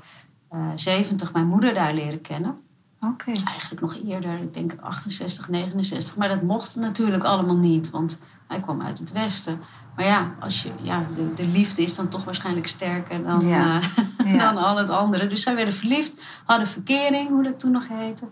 eh, 0.55 0.67
zeventig 0.75 1.33
mijn 1.33 1.47
moeder 1.47 1.73
daar 1.73 1.93
leren 1.93 2.21
kennen 2.21 2.57
Oké. 2.99 3.31
eigenlijk 3.45 3.81
nog 3.81 3.95
eerder, 4.07 4.33
ik 4.41 4.53
denk 4.53 4.75
68, 4.81 5.49
69. 5.49 6.15
Maar 6.17 6.27
dat 6.27 6.41
mocht 6.41 6.75
natuurlijk 6.75 7.23
allemaal 7.23 7.57
niet, 7.57 7.89
want 7.89 8.19
hij 8.47 8.59
kwam 8.59 8.81
uit 8.81 8.99
het 8.99 9.11
Westen. 9.11 9.59
Maar 9.95 10.05
ja, 10.05 10.35
als 10.39 10.63
je, 10.63 10.69
ja 10.81 11.05
de, 11.13 11.33
de 11.33 11.47
liefde 11.47 11.81
is 11.81 11.95
dan 11.95 12.07
toch 12.07 12.23
waarschijnlijk 12.23 12.67
sterker 12.67 13.29
dan, 13.29 13.47
Ja. 13.47 13.79
eh, 13.79 14.33
Ja. 14.35 14.51
dan 14.53 14.63
al 14.63 14.77
het 14.77 14.89
andere. 14.89 15.27
Dus 15.27 15.41
zij 15.41 15.55
werden 15.55 15.73
verliefd, 15.73 16.21
hadden 16.45 16.67
verkering, 16.67 17.29
hoe 17.29 17.43
dat 17.43 17.59
toen 17.59 17.71
nog 17.71 17.87
heette. 17.87 18.27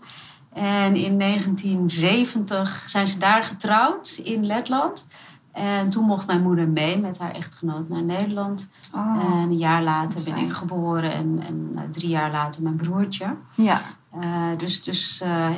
En 0.52 0.96
in 0.96 1.18
1970 1.18 2.82
zijn 2.86 3.06
ze 3.06 3.18
daar 3.18 3.44
getrouwd 3.44 4.20
in 4.24 4.46
Letland. 4.46 5.06
En 5.54 5.88
toen 5.90 6.04
mocht 6.04 6.26
mijn 6.26 6.42
moeder 6.42 6.68
mee 6.68 6.98
met 6.98 7.18
haar 7.18 7.34
echtgenoot 7.34 7.88
naar 7.88 8.02
Nederland. 8.02 8.68
Oh, 8.94 9.24
En 9.24 9.32
een 9.50 9.58
jaar 9.58 9.82
later 9.82 10.24
ben 10.24 10.32
fijn. 10.32 10.46
ik 10.46 10.52
geboren 10.52 11.12
en, 11.12 11.42
en 11.46 11.72
eh, 11.76 11.82
drie 11.90 12.08
jaar 12.08 12.30
later 12.30 12.62
mijn 12.62 12.76
broertje. 12.76 13.26
ja. 13.54 13.80
Eh, 14.20 14.30
dus 14.58 14.82
dus 14.82 15.20
eh, 15.20 15.50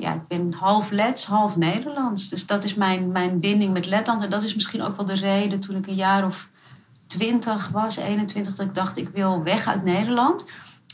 ja, 0.00 0.12
ik 0.14 0.26
ben 0.28 0.52
half 0.52 0.90
Lets, 0.90 1.26
half 1.26 1.56
Nederlands. 1.56 2.28
Dus 2.28 2.46
dat 2.46 2.64
is 2.64 2.74
mijn, 2.74 3.12
mijn 3.12 3.40
binding 3.40 3.72
met 3.72 3.86
Letland. 3.86 4.22
En 4.22 4.30
dat 4.30 4.42
is 4.42 4.54
misschien 4.54 4.82
ook 4.82 4.96
wel 4.96 5.06
de 5.06 5.14
reden 5.14 5.60
toen 5.60 5.76
ik 5.76 5.86
een 5.86 5.94
jaar 5.94 6.24
of 6.26 6.50
twintig 7.06 7.68
was, 7.68 7.96
21, 7.96 8.54
dat 8.54 8.66
ik 8.66 8.74
dacht 8.74 8.96
ik 8.96 9.08
wil 9.08 9.42
weg 9.42 9.66
uit 9.66 9.84
Nederland. 9.84 10.46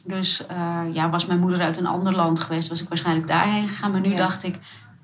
Dus 0.05 0.45
ja, 0.93 1.11
was 1.11 1.27
mijn 1.27 1.41
moeder 1.41 1.61
uit 1.61 1.77
een 1.79 1.87
ander 1.87 2.13
land 2.15 2.41
geweest, 2.41 2.69
was 2.69 2.83
ik 2.83 2.89
waarschijnlijk 2.89 3.27
daarheen 3.27 3.69
gegaan. 3.69 3.91
Maar 3.91 4.01
nu 4.01 4.11
Ja. 4.11 4.17
dacht 4.17 4.43
ik, 4.45 4.59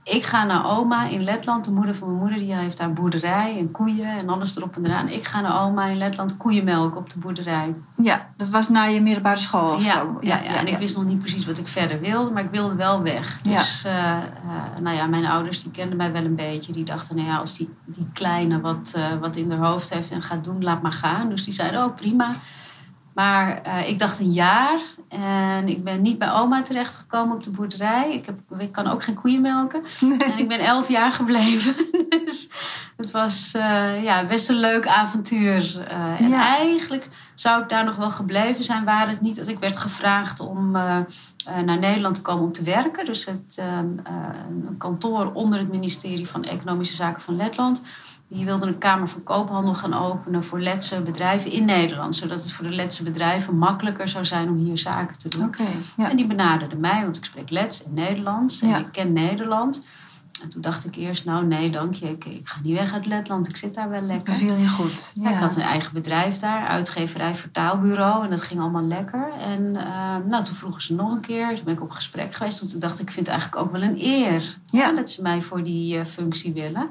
ik 0.08 0.24
ga 0.24 0.44
naar 0.44 0.70
oma 0.70 1.08
in 1.08 1.24
Letland. 1.24 1.64
De 1.64 1.70
moeder 1.70 1.94
van 1.94 2.08
mijn 2.08 2.20
moeder 2.20 2.38
die 2.38 2.54
heeft 2.54 2.78
daar 2.78 2.92
boerderij 2.92 3.58
en 3.58 3.70
koeien 3.70 4.18
en 4.18 4.28
alles 4.28 4.56
erop 4.56 4.76
en 4.76 4.86
eraan. 4.86 5.08
Ik 5.08 5.26
ga 5.26 5.40
naar 5.40 5.62
oma 5.62 5.84
in 5.86 5.96
Letland 5.96 6.36
koeienmelk 6.36 6.96
op 6.96 7.10
de 7.10 7.18
boerderij. 7.18 7.74
ja, 7.96 8.28
dat 8.36 8.48
was 8.48 8.68
na 8.68 8.84
je 8.84 9.00
middelbare 9.00 9.36
school 9.36 9.74
of 9.74 9.84
Ja, 9.86 9.92
zo. 9.92 10.16
ja, 10.20 10.40
ja, 10.42 10.54
en 10.54 10.66
ik 10.66 10.76
wist 10.76 10.96
nog 10.96 11.04
niet 11.04 11.18
precies 11.18 11.46
wat 11.46 11.58
ik 11.58 11.68
verder 11.68 12.00
wilde, 12.00 12.30
maar 12.30 12.42
ik 12.44 12.50
wilde 12.50 12.74
wel 12.74 13.02
weg. 13.02 13.40
Ja. 13.42 13.58
Dus 13.58 13.84
eh, 13.84 14.16
nou 14.80 14.96
ja, 14.96 15.06
mijn 15.06 15.26
ouders 15.26 15.62
die 15.62 15.72
kenden 15.72 15.96
mij 15.96 16.12
wel 16.12 16.24
een 16.24 16.36
beetje. 16.36 16.72
Die 16.72 16.84
dachten, 16.84 17.16
nou 17.16 17.28
ja, 17.28 17.36
als 17.36 17.56
die, 17.56 17.74
die 17.84 18.08
kleine 18.12 18.60
wat, 18.60 18.92
eh, 18.96 19.02
wat 19.20 19.36
in 19.36 19.50
haar 19.50 19.66
hoofd 19.68 19.90
heeft 19.90 20.10
en 20.10 20.22
gaat 20.22 20.44
doen, 20.44 20.62
laat 20.62 20.82
maar 20.82 20.92
gaan. 20.92 21.28
Dus 21.28 21.44
die 21.44 21.52
zeiden, 21.54 21.84
oh 21.84 21.94
prima. 21.94 22.34
Maar 23.16 23.62
eh, 23.62 23.88
ik 23.88 23.98
dacht 23.98 24.20
een 24.20 24.32
jaar 24.32 24.80
en 25.08 25.68
ik 25.68 25.84
ben 25.84 26.02
niet 26.02 26.18
bij 26.18 26.32
oma 26.32 26.62
terechtgekomen 26.62 27.36
op 27.36 27.42
de 27.42 27.50
boerderij. 27.50 28.12
Ik, 28.12 28.26
heb, 28.26 28.38
ik 28.58 28.72
kan 28.72 28.86
ook 28.86 29.02
geen 29.02 29.14
koeien 29.14 29.40
melken. 29.40 29.82
En 30.26 30.38
ik 30.38 30.48
ben 30.48 30.60
elf 30.60 30.88
jaar 30.88 31.12
gebleven. 31.12 31.74
Dus 32.26 32.50
het 32.96 33.10
was 33.10 33.52
eh, 33.54 34.02
ja, 34.02 34.24
best 34.24 34.48
een 34.48 34.60
leuk 34.60 34.86
avontuur. 34.86 35.86
Eh, 35.88 36.20
en 36.20 36.28
Ja. 36.28 36.56
eigenlijk 36.56 37.08
zou 37.34 37.62
ik 37.62 37.68
daar 37.68 37.84
nog 37.84 37.96
wel 37.96 38.10
gebleven 38.10 38.64
zijn, 38.64 38.84
waar 38.84 39.08
het 39.08 39.20
niet 39.20 39.36
dat 39.36 39.48
ik 39.48 39.58
werd 39.58 39.76
gevraagd 39.76 40.40
om, 40.40 40.70
naar 41.64 41.78
Nederland 41.78 42.14
te 42.14 42.22
komen 42.22 42.44
om 42.44 42.52
te 42.52 42.62
werken. 42.62 43.04
Dus 43.04 43.24
het, 43.24 43.56
ehm, 43.58 43.86
eh, 44.04 44.12
een 44.68 44.74
kantoor 44.78 45.32
onder 45.32 45.58
het 45.58 45.68
ministerie 45.68 46.28
van 46.28 46.44
Economische 46.44 46.94
Zaken 46.94 47.22
van 47.22 47.36
Letland. 47.36 47.82
Die 48.28 48.44
wilde 48.44 48.66
een 48.66 48.78
Kamer 48.78 49.08
van 49.08 49.22
Koophandel 49.22 49.74
gaan 49.74 49.94
openen 49.94 50.44
voor 50.44 50.60
Letse 50.60 51.00
bedrijven 51.00 51.50
in 51.52 51.64
Nederland. 51.64 52.14
Zodat 52.14 52.42
het 52.42 52.52
voor 52.52 52.64
de 52.64 52.74
Letse 52.74 53.02
bedrijven 53.02 53.58
makkelijker 53.58 54.08
zou 54.08 54.24
zijn 54.24 54.48
om 54.48 54.56
hier 54.56 54.78
zaken 54.78 55.18
te 55.18 55.28
doen. 55.28 55.44
Oké, 55.44 55.62
ja. 55.96 56.10
En 56.10 56.16
die 56.16 56.26
benaderde 56.26 56.76
mij, 56.76 57.02
want 57.02 57.16
ik 57.16 57.24
spreek 57.24 57.50
Lets 57.50 57.84
en 57.84 57.94
Nederlands. 57.94 58.60
En 58.62 58.68
Ja. 58.68 58.78
ik 58.78 58.86
ken 58.92 59.12
Nederland. 59.12 59.84
En 60.42 60.48
toen 60.48 60.60
dacht 60.60 60.84
ik 60.86 60.96
eerst, 60.96 61.24
nou 61.24 61.46
nee, 61.46 61.70
dank 61.70 61.94
je. 61.94 62.08
Ik, 62.10 62.24
ik 62.24 62.48
ga 62.48 62.58
niet 62.62 62.76
weg 62.76 62.92
uit 62.92 63.06
Letland. 63.06 63.48
Ik 63.48 63.56
zit 63.56 63.74
daar 63.74 63.88
wel 63.88 64.00
lekker. 64.00 64.24
Beviel 64.32 64.54
je 64.56 64.68
goed. 64.68 65.12
Ja, 65.14 65.30
ik 65.30 65.36
had 65.36 65.56
een 65.56 65.62
eigen 65.62 65.92
bedrijf 65.92 66.38
daar, 66.38 66.66
uitgeverij 66.66 67.34
vertaalbureau. 67.34 68.24
En 68.24 68.30
dat 68.30 68.42
ging 68.42 68.60
allemaal 68.60 68.84
lekker. 68.84 69.28
En 69.40 69.76
eh, 69.76 70.16
nou, 70.28 70.44
toen 70.44 70.54
vroegen 70.54 70.82
ze 70.82 70.94
nog 70.94 71.10
een 71.10 71.20
keer. 71.20 71.54
Toen 71.54 71.64
ben 71.64 71.74
ik 71.74 71.82
op 71.82 71.90
gesprek 71.90 72.34
geweest. 72.34 72.58
Want 72.58 72.70
toen 72.70 72.80
dacht 72.80 72.98
ik, 72.98 73.06
ik 73.06 73.12
vind 73.12 73.26
het 73.26 73.36
eigenlijk 73.36 73.66
ook 73.66 73.72
wel 73.72 73.82
een 73.82 73.96
eer 74.00 74.56
Ja. 74.64 74.92
dat 74.92 75.10
ze 75.10 75.22
mij 75.22 75.42
voor 75.42 75.62
die 75.62 75.98
eh, 75.98 76.04
functie 76.04 76.52
willen. 76.52 76.88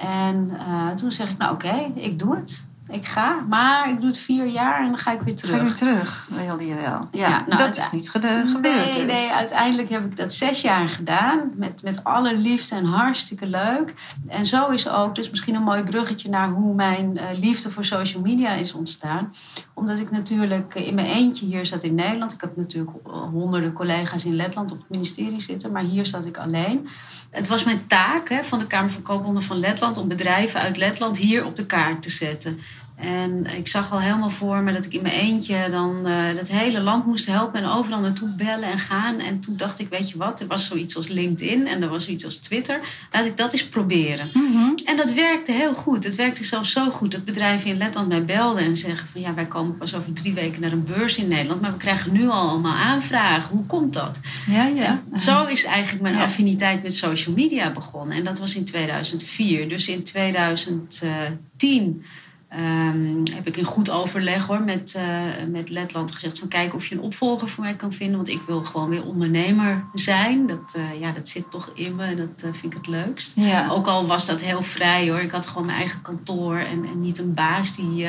En 0.00 0.50
eh, 0.58 0.88
toen 0.90 1.12
zeg 1.12 1.30
ik, 1.30 1.38
nou 1.38 1.52
oké, 1.52 1.90
ik 1.94 2.18
doe 2.18 2.36
het. 2.36 2.68
Ik 2.90 3.06
ga, 3.06 3.44
maar 3.48 3.90
ik 3.90 4.00
doe 4.00 4.08
het 4.08 4.18
vier 4.18 4.46
jaar 4.46 4.80
en 4.80 4.86
dan 4.86 4.98
ga 4.98 5.12
ik 5.12 5.20
weer 5.20 5.38
Ga 5.38 5.40
terug. 5.40 5.56
je 5.56 5.62
weer 5.62 5.74
terug, 5.74 6.28
wilde 6.30 6.66
je 6.66 6.74
wel. 6.74 7.08
Ja, 7.12 7.28
Ja, 7.28 7.44
nou, 7.46 7.56
dat 7.62 7.76
is 7.76 7.90
niet 7.90 8.10
gebeurd 8.10 8.60
nee, 8.60 9.06
dus. 9.06 9.20
nee, 9.20 9.32
uiteindelijk 9.32 9.90
heb 9.90 10.04
ik 10.04 10.16
dat 10.16 10.32
zes 10.32 10.60
jaar 10.60 10.88
gedaan. 10.88 11.50
Met, 11.54 11.82
met 11.82 12.04
alle 12.04 12.36
liefde 12.36 12.74
en 12.74 12.84
hartstikke 12.84 13.46
leuk. 13.46 13.94
En 14.28 14.46
zo 14.46 14.68
is 14.68 14.88
ook 14.88 15.14
dus 15.14 15.30
misschien 15.30 15.54
een 15.54 15.62
mooi 15.62 15.82
bruggetje 15.82 16.28
naar 16.28 16.48
hoe 16.48 16.74
mijn 16.74 17.18
eh, 17.18 17.38
liefde 17.38 17.70
voor 17.70 17.84
social 17.84 18.22
media 18.22 18.52
is 18.52 18.72
ontstaan. 18.72 19.34
Omdat 19.80 19.98
ik 19.98 20.10
natuurlijk 20.10 20.74
in 20.74 20.94
mijn 20.94 21.06
eentje 21.06 21.46
hier 21.46 21.66
zat 21.66 21.84
in 21.84 21.94
Nederland. 21.94 22.32
Ik 22.32 22.40
heb 22.40 22.56
natuurlijk 22.56 22.90
eh, 23.06 23.12
honderden 23.12 23.72
collega's 23.72 24.24
in 24.24 24.34
Letland 24.34 24.72
op 24.72 24.78
het 24.78 24.88
ministerie 24.88 25.40
zitten. 25.40 25.72
Maar 25.72 25.82
hier 25.82 26.06
zat 26.06 26.24
ik 26.24 26.36
alleen. 26.36 26.88
Het 27.30 27.48
was 27.48 27.64
mijn 27.64 27.86
taak 27.86 28.28
hè, 28.28 28.44
van 28.44 28.58
de 28.58 28.66
Kamer 28.66 28.90
van 28.90 29.02
Koophandel 29.02 29.42
van 29.42 29.58
Letland... 29.58 29.96
om 29.96 30.08
bedrijven 30.08 30.60
uit 30.60 30.76
Letland 30.76 31.18
hier 31.18 31.44
op 31.44 31.56
de 31.56 31.66
kaart 31.66 32.02
te 32.02 32.10
zetten. 32.10 32.60
En 33.02 33.46
ik 33.56 33.68
zag 33.68 33.92
al 33.92 34.00
helemaal 34.00 34.30
voor 34.30 34.56
me 34.56 34.72
dat 34.72 34.84
ik 34.84 34.92
in 34.94 35.02
mijn 35.02 35.14
eentje 35.14 35.68
dan 35.70 36.06
eh 36.06 36.12
het 36.36 36.50
hele 36.50 36.80
land 36.80 37.06
moest 37.06 37.26
helpen 37.26 37.62
en 37.62 37.68
overal 37.68 38.00
naartoe 38.00 38.28
bellen 38.28 38.70
en 38.72 38.78
gaan. 38.78 39.18
En 39.18 39.40
toen 39.40 39.56
dacht 39.56 39.78
ik, 39.78 39.88
weet 39.88 40.10
je 40.10 40.18
wat, 40.18 40.40
er 40.40 40.46
was 40.46 40.66
zoiets 40.66 40.96
als 40.96 41.08
LinkedIn 41.08 41.66
en 41.66 41.82
er 41.82 41.88
was 41.88 42.04
zoiets 42.04 42.24
als 42.24 42.36
Twitter. 42.36 42.80
Laat 43.12 43.26
ik 43.26 43.36
dat 43.36 43.52
eens 43.52 43.68
proberen. 43.68 44.30
Mhm. 44.34 44.70
En 44.84 44.96
dat 44.96 45.12
werkte 45.12 45.52
heel 45.52 45.74
goed. 45.74 46.04
Het 46.04 46.14
werkte 46.14 46.44
zelfs 46.44 46.72
zo 46.72 46.90
goed 46.90 47.12
dat 47.12 47.24
bedrijven 47.24 47.70
in 47.70 47.76
Letland 47.76 48.08
mij 48.08 48.24
belden 48.24 48.64
en 48.64 48.76
zeggen 48.76 49.08
van 49.12 49.20
ja, 49.20 49.34
wij 49.34 49.46
komen 49.46 49.76
pas 49.76 49.94
over 49.94 50.12
drie 50.12 50.32
weken 50.32 50.60
naar 50.60 50.72
een 50.72 50.84
beurs 50.84 51.16
in 51.16 51.28
Nederland, 51.28 51.60
maar 51.60 51.72
we 51.72 51.76
krijgen 51.78 52.12
nu 52.12 52.28
al 52.28 52.48
allemaal 52.48 52.76
aanvragen. 52.76 53.56
Hoe 53.56 53.66
komt 53.66 53.92
dat? 53.92 54.18
Ja, 54.46 54.66
ja. 54.66 55.02
En 55.12 55.20
zo 55.20 55.44
is 55.46 55.64
eigenlijk 55.64 56.02
mijn 56.02 56.14
Ja. 56.14 56.22
affiniteit 56.22 56.82
met 56.82 56.94
social 56.94 57.34
media 57.34 57.72
begonnen. 57.72 58.16
En 58.16 58.24
dat 58.24 58.38
was 58.38 58.56
in 58.56 58.64
2004. 58.64 59.68
Dus 59.68 59.88
in 59.88 60.02
2010 60.04 62.04
ehm, 62.50 63.34
heb 63.34 63.46
ik 63.46 63.56
in 63.56 63.64
goed 63.64 63.90
overleg 63.90 64.46
hoor, 64.46 64.62
met, 64.62 64.94
eh, 64.94 65.22
met 65.48 65.70
Letland 65.70 66.12
gezegd 66.12 66.38
van 66.38 66.48
kijk 66.48 66.74
of 66.74 66.86
je 66.86 66.94
een 66.94 67.00
opvolger 67.00 67.48
voor 67.48 67.64
mij 67.64 67.74
kan 67.74 67.92
vinden. 67.92 68.16
Want 68.16 68.28
ik 68.28 68.40
wil 68.46 68.60
gewoon 68.60 68.88
weer 68.88 69.04
ondernemer 69.04 69.84
zijn. 69.94 70.46
Dat, 70.46 70.74
eh, 70.74 71.00
ja, 71.00 71.12
dat 71.12 71.28
zit 71.28 71.50
toch 71.50 71.70
in 71.74 71.96
me. 71.96 72.14
Dat 72.14 72.42
eh, 72.42 72.50
vind 72.52 72.72
ik 72.72 72.74
het 72.74 72.86
leukst. 72.86 73.32
Ja. 73.34 73.68
Ook 73.70 73.86
al 73.86 74.06
was 74.06 74.26
dat 74.26 74.42
heel 74.42 74.62
vrij 74.62 75.10
hoor. 75.10 75.20
Ik 75.20 75.30
had 75.30 75.46
gewoon 75.46 75.66
mijn 75.66 75.78
eigen 75.78 76.02
kantoor 76.02 76.56
en, 76.56 76.84
en 76.84 77.00
niet 77.00 77.18
een 77.18 77.34
baas 77.34 77.76
die 77.76 78.08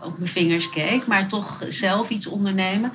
op 0.00 0.18
mijn 0.18 0.30
vingers 0.30 0.70
keek, 0.70 1.06
maar 1.06 1.28
toch 1.28 1.64
zelf 1.68 2.10
iets 2.10 2.26
ondernemen. 2.26 2.92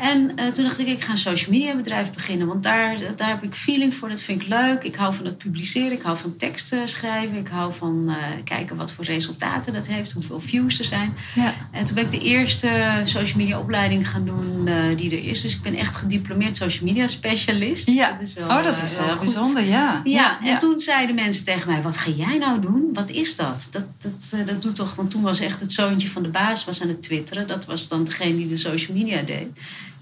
En 0.00 0.36
eh, 0.36 0.46
toen 0.46 0.64
dacht 0.64 0.78
ik, 0.78 0.86
ik 0.86 1.02
ga 1.02 1.10
een 1.10 1.18
social 1.18 1.50
media 1.50 1.76
bedrijf 1.76 2.12
beginnen. 2.12 2.46
Want 2.46 2.62
daar, 2.62 2.98
daar 3.16 3.28
heb 3.28 3.42
ik 3.42 3.54
feeling 3.54 3.94
voor, 3.94 4.08
dat 4.08 4.22
vind 4.22 4.42
ik 4.42 4.48
leuk. 4.48 4.82
Ik 4.82 4.94
hou 4.94 5.14
van 5.14 5.24
het 5.24 5.38
publiceren, 5.38 5.92
ik 5.92 6.02
hou 6.02 6.18
van 6.18 6.36
teksten 6.36 6.88
schrijven. 6.88 7.36
Ik 7.36 7.48
hou 7.48 7.74
van 7.74 8.04
eh, 8.08 8.16
kijken 8.44 8.76
wat 8.76 8.92
voor 8.92 9.04
resultaten 9.04 9.72
dat 9.72 9.86
heeft, 9.86 10.12
hoeveel 10.12 10.40
views 10.40 10.78
er 10.78 10.84
zijn. 10.84 11.14
Ja. 11.34 11.54
En 11.70 11.84
toen 11.84 11.94
ben 11.94 12.04
ik 12.04 12.10
de 12.10 12.20
eerste 12.20 13.00
social 13.04 13.36
media 13.36 13.58
opleiding 13.58 14.10
gaan 14.10 14.24
doen 14.24 14.66
eh, 14.66 14.96
die 14.96 15.10
er 15.10 15.28
is. 15.28 15.40
Dus 15.40 15.54
ik 15.54 15.62
ben 15.62 15.74
echt 15.74 15.96
gediplomeerd 15.96 16.56
social 16.56 16.84
media 16.84 17.06
specialist. 17.06 17.90
Ja. 17.90 18.10
Dat 18.10 18.20
is 18.20 18.34
wel, 18.34 18.48
oh, 18.48 18.64
dat 18.64 18.82
is 18.82 18.96
wel 18.96 19.06
heel 19.06 19.18
bijzonder, 19.18 19.64
ja. 19.64 20.00
Ja, 20.04 20.38
en 20.42 20.58
toen 20.58 20.80
zeiden 20.80 21.14
mensen 21.14 21.44
tegen 21.44 21.70
mij: 21.70 21.82
Wat 21.82 21.96
ga 21.96 22.10
jij 22.10 22.38
nou 22.38 22.60
doen? 22.60 22.90
Wat 22.92 23.10
is 23.10 23.36
dat? 23.36 23.68
Dat, 23.70 23.84
dat, 23.98 24.46
dat 24.46 24.62
doet 24.62 24.74
toch. 24.74 24.94
Want 24.94 25.10
toen 25.10 25.22
was 25.22 25.40
echt 25.40 25.60
het 25.60 25.72
zoontje 25.72 26.08
van 26.08 26.22
de 26.22 26.28
baas 26.28 26.64
was 26.64 26.82
aan 26.82 26.88
het 26.88 27.02
twitteren. 27.02 27.46
Dat 27.46 27.66
was 27.66 27.88
dan 27.88 28.04
degene 28.04 28.36
die 28.36 28.48
de 28.48 28.56
social 28.56 28.96
media 28.96 29.22
deed. 29.22 29.48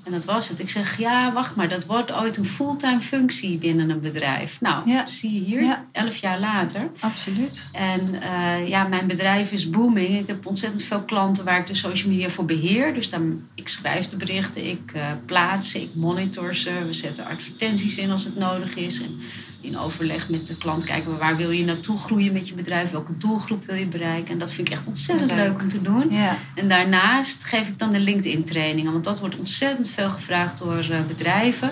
En 0.09 0.15
dat 0.15 0.25
was 0.25 0.49
het. 0.49 0.59
Ik 0.61 0.71
zeg: 0.71 0.99
Ja, 0.99 1.33
wacht 1.33 1.57
maar, 1.57 1.69
dat 1.69 1.87
wordt 1.87 2.13
ooit 2.13 2.37
een 2.37 2.45
fulltime 2.45 3.01
functie 3.01 3.59
binnen 3.59 3.91
een 3.91 4.01
bedrijf. 4.01 4.61
Nou, 4.61 4.91
Ja. 4.91 5.07
zie 5.07 5.33
je 5.35 5.41
hier, 5.41 5.63
Ja. 5.63 5.87
elf 5.93 6.17
jaar 6.17 6.41
later. 6.41 6.91
Absoluut. 7.01 7.69
En 7.73 8.23
eh, 8.23 8.69
ja, 8.69 8.87
mijn 8.89 9.07
bedrijf 9.07 9.53
is 9.53 9.71
booming. 9.71 10.19
Ik 10.19 10.27
heb 10.27 10.47
ontzettend 10.47 10.83
veel 10.83 11.03
klanten 11.03 11.45
waar 11.45 11.59
ik 11.61 11.67
de 11.67 11.75
social 11.75 12.11
media 12.13 12.29
voor 12.29 12.45
beheer. 12.45 12.95
Dus 12.95 13.11
dan, 13.11 13.43
ik 13.55 13.69
schrijf 13.69 14.09
de 14.09 14.17
berichten, 14.17 14.67
ik 14.71 14.91
eh, 14.95 15.07
plaats 15.27 15.71
ze, 15.71 15.83
ik 15.83 15.91
monitor 15.95 16.55
ze. 16.57 16.85
We 16.87 16.93
zetten 16.93 17.27
advertenties 17.27 17.97
in 17.99 18.11
als 18.11 18.25
het 18.25 18.37
nodig 18.37 18.77
is. 18.77 19.03
En 19.03 19.19
in 19.61 19.79
overleg 19.79 20.29
met 20.29 20.47
de 20.47 20.57
klant 20.57 20.85
kijken 20.85 21.13
we 21.13 21.19
waar 21.19 21.37
wil 21.37 21.51
je 21.51 21.65
naartoe 21.65 21.99
groeien 21.99 22.33
met 22.33 22.49
je 22.49 22.55
bedrijf. 22.55 22.91
Welke 22.91 23.17
doelgroep 23.17 23.67
wil 23.67 23.77
je 23.77 23.87
bereiken. 23.87 24.33
En 24.33 24.39
dat 24.39 24.53
vind 24.53 24.69
ik 24.69 24.75
echt 24.75 24.87
ontzettend 24.87 25.31
Leuk. 25.31 25.39
leuk 25.39 25.63
om 25.63 25.69
te 25.69 25.83
doen. 25.83 26.11
Ja. 26.11 26.39
En 26.55 26.69
daarnaast 26.69 27.45
geef 27.45 27.69
ik 27.69 27.79
dan 27.79 27.93
de 27.93 28.01
LinkedIn 28.01 28.45
trainingen. 28.45 28.93
Want 28.93 29.05
dat 29.05 29.21
wordt 29.21 29.39
ontzettend 29.39 29.91
veel 29.91 30.11
gevraagd 30.11 30.59
door 30.59 30.79
eh, 30.79 30.99
bedrijven. 31.09 31.71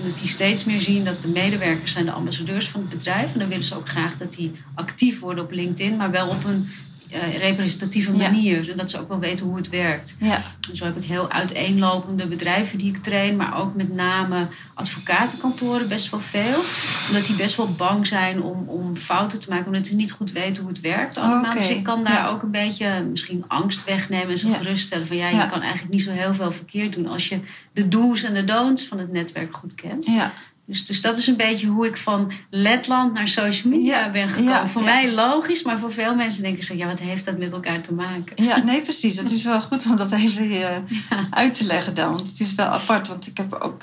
Omdat 0.00 0.18
die 0.18 0.28
steeds 0.28 0.64
meer 0.64 0.80
zien 0.80 1.04
dat 1.04 1.22
de 1.22 1.28
medewerkers 1.28 1.92
zijn 1.92 2.04
de 2.04 2.10
ambassadeurs 2.12 2.68
van 2.68 2.80
het 2.80 2.90
bedrijf. 2.90 3.32
En 3.32 3.38
dan 3.38 3.48
willen 3.48 3.64
ze 3.64 3.76
ook 3.76 3.88
graag 3.88 4.16
dat 4.16 4.32
die 4.32 4.52
actief 4.74 5.20
worden 5.20 5.44
op 5.44 5.52
LinkedIn. 5.52 5.96
Maar 5.96 6.10
wel 6.10 6.28
op 6.28 6.44
een 6.44 6.68
eh, 7.10 7.36
representatieve 7.38 8.16
Ja. 8.16 8.30
manier. 8.30 8.70
En 8.70 8.76
dat 8.76 8.90
ze 8.90 9.00
ook 9.00 9.08
wel 9.08 9.18
weten 9.18 9.46
hoe 9.46 9.56
het 9.56 9.68
werkt. 9.68 10.16
Ja. 10.20 10.42
En 10.70 10.76
zo 10.76 10.84
heb 10.84 10.96
ik 10.96 11.04
heel 11.04 11.30
uiteenlopende 11.30 12.26
bedrijven 12.26 12.78
die 12.78 12.88
ik 12.88 12.96
train, 13.02 13.36
maar 13.36 13.58
ook 13.58 13.74
met 13.74 13.94
name 13.94 14.48
advocatenkantoren 14.74 15.88
best 15.88 16.10
wel 16.10 16.20
veel. 16.20 16.60
Omdat 17.08 17.26
die 17.26 17.36
best 17.36 17.56
wel 17.56 17.72
bang 17.72 18.06
zijn 18.06 18.42
om, 18.42 18.68
om 18.68 18.96
fouten 18.96 19.40
te 19.40 19.50
maken, 19.50 19.66
omdat 19.66 19.86
ze 19.86 19.94
niet 19.94 20.12
goed 20.12 20.32
weten 20.32 20.62
hoe 20.62 20.72
het 20.72 20.80
werkt 20.80 21.18
allemaal. 21.18 21.50
Dus 21.52 21.68
ik 21.70 21.82
kan 21.82 22.02
daar 22.04 22.12
ja. 22.12 22.28
ook 22.28 22.42
een 22.42 22.50
beetje 22.50 23.02
misschien 23.10 23.44
angst 23.48 23.84
wegnemen 23.84 24.28
en 24.28 24.38
ze 24.38 24.48
Ja. 24.48 24.54
geruststellen 24.56 25.06
van 25.06 25.16
ja, 25.16 25.28
Ja. 25.28 25.42
je 25.42 25.48
kan 25.50 25.60
eigenlijk 25.62 25.92
niet 25.92 26.02
zo 26.02 26.10
heel 26.12 26.34
veel 26.34 26.52
verkeerd 26.52 26.92
doen 26.92 27.06
als 27.06 27.28
je 27.28 27.38
de 27.72 27.88
do's 27.88 28.22
en 28.22 28.34
de 28.34 28.44
don'ts 28.44 28.84
van 28.84 28.98
het 28.98 29.12
netwerk 29.12 29.56
goed 29.56 29.74
kent. 29.74 30.04
Ja. 30.06 30.32
Dus, 30.66 30.86
dus 30.86 31.00
dat 31.00 31.18
is 31.18 31.26
een 31.26 31.36
beetje 31.36 31.66
hoe 31.66 31.86
ik 31.86 31.96
van 31.96 32.32
Letland 32.50 33.12
naar 33.12 33.28
social 33.28 33.72
media 33.72 33.98
Ja, 33.98 34.10
ben 34.10 34.28
gekomen. 34.28 34.52
ja, 34.52 34.66
voor 34.66 34.82
ja. 34.82 34.88
mij 34.94 35.12
logisch, 35.12 35.62
maar 35.62 35.78
voor 35.78 35.92
veel 35.92 36.14
mensen 36.14 36.42
denken 36.42 36.64
ze, 36.64 36.76
ja, 36.76 36.86
wat 36.86 36.98
heeft 36.98 37.24
dat 37.24 37.38
met 37.38 37.52
elkaar 37.52 37.82
te 37.82 37.94
maken? 37.94 38.44
Ja, 38.44 38.56
nee, 38.62 38.82
precies. 38.82 39.16
Het 39.16 39.30
is 39.30 39.44
wel 39.44 39.60
goed 39.60 39.86
om 39.86 39.96
dat 39.96 40.12
even 40.12 40.50
eh, 40.50 40.76
uit 41.30 41.54
te 41.54 41.64
leggen 41.64 41.94
dan. 41.94 42.12
Want 42.12 42.28
het 42.28 42.40
is 42.40 42.54
wel 42.54 42.66
apart, 42.66 43.08
want 43.08 43.26
ik 43.26 43.36
heb 43.36 43.54
ook 43.54 43.82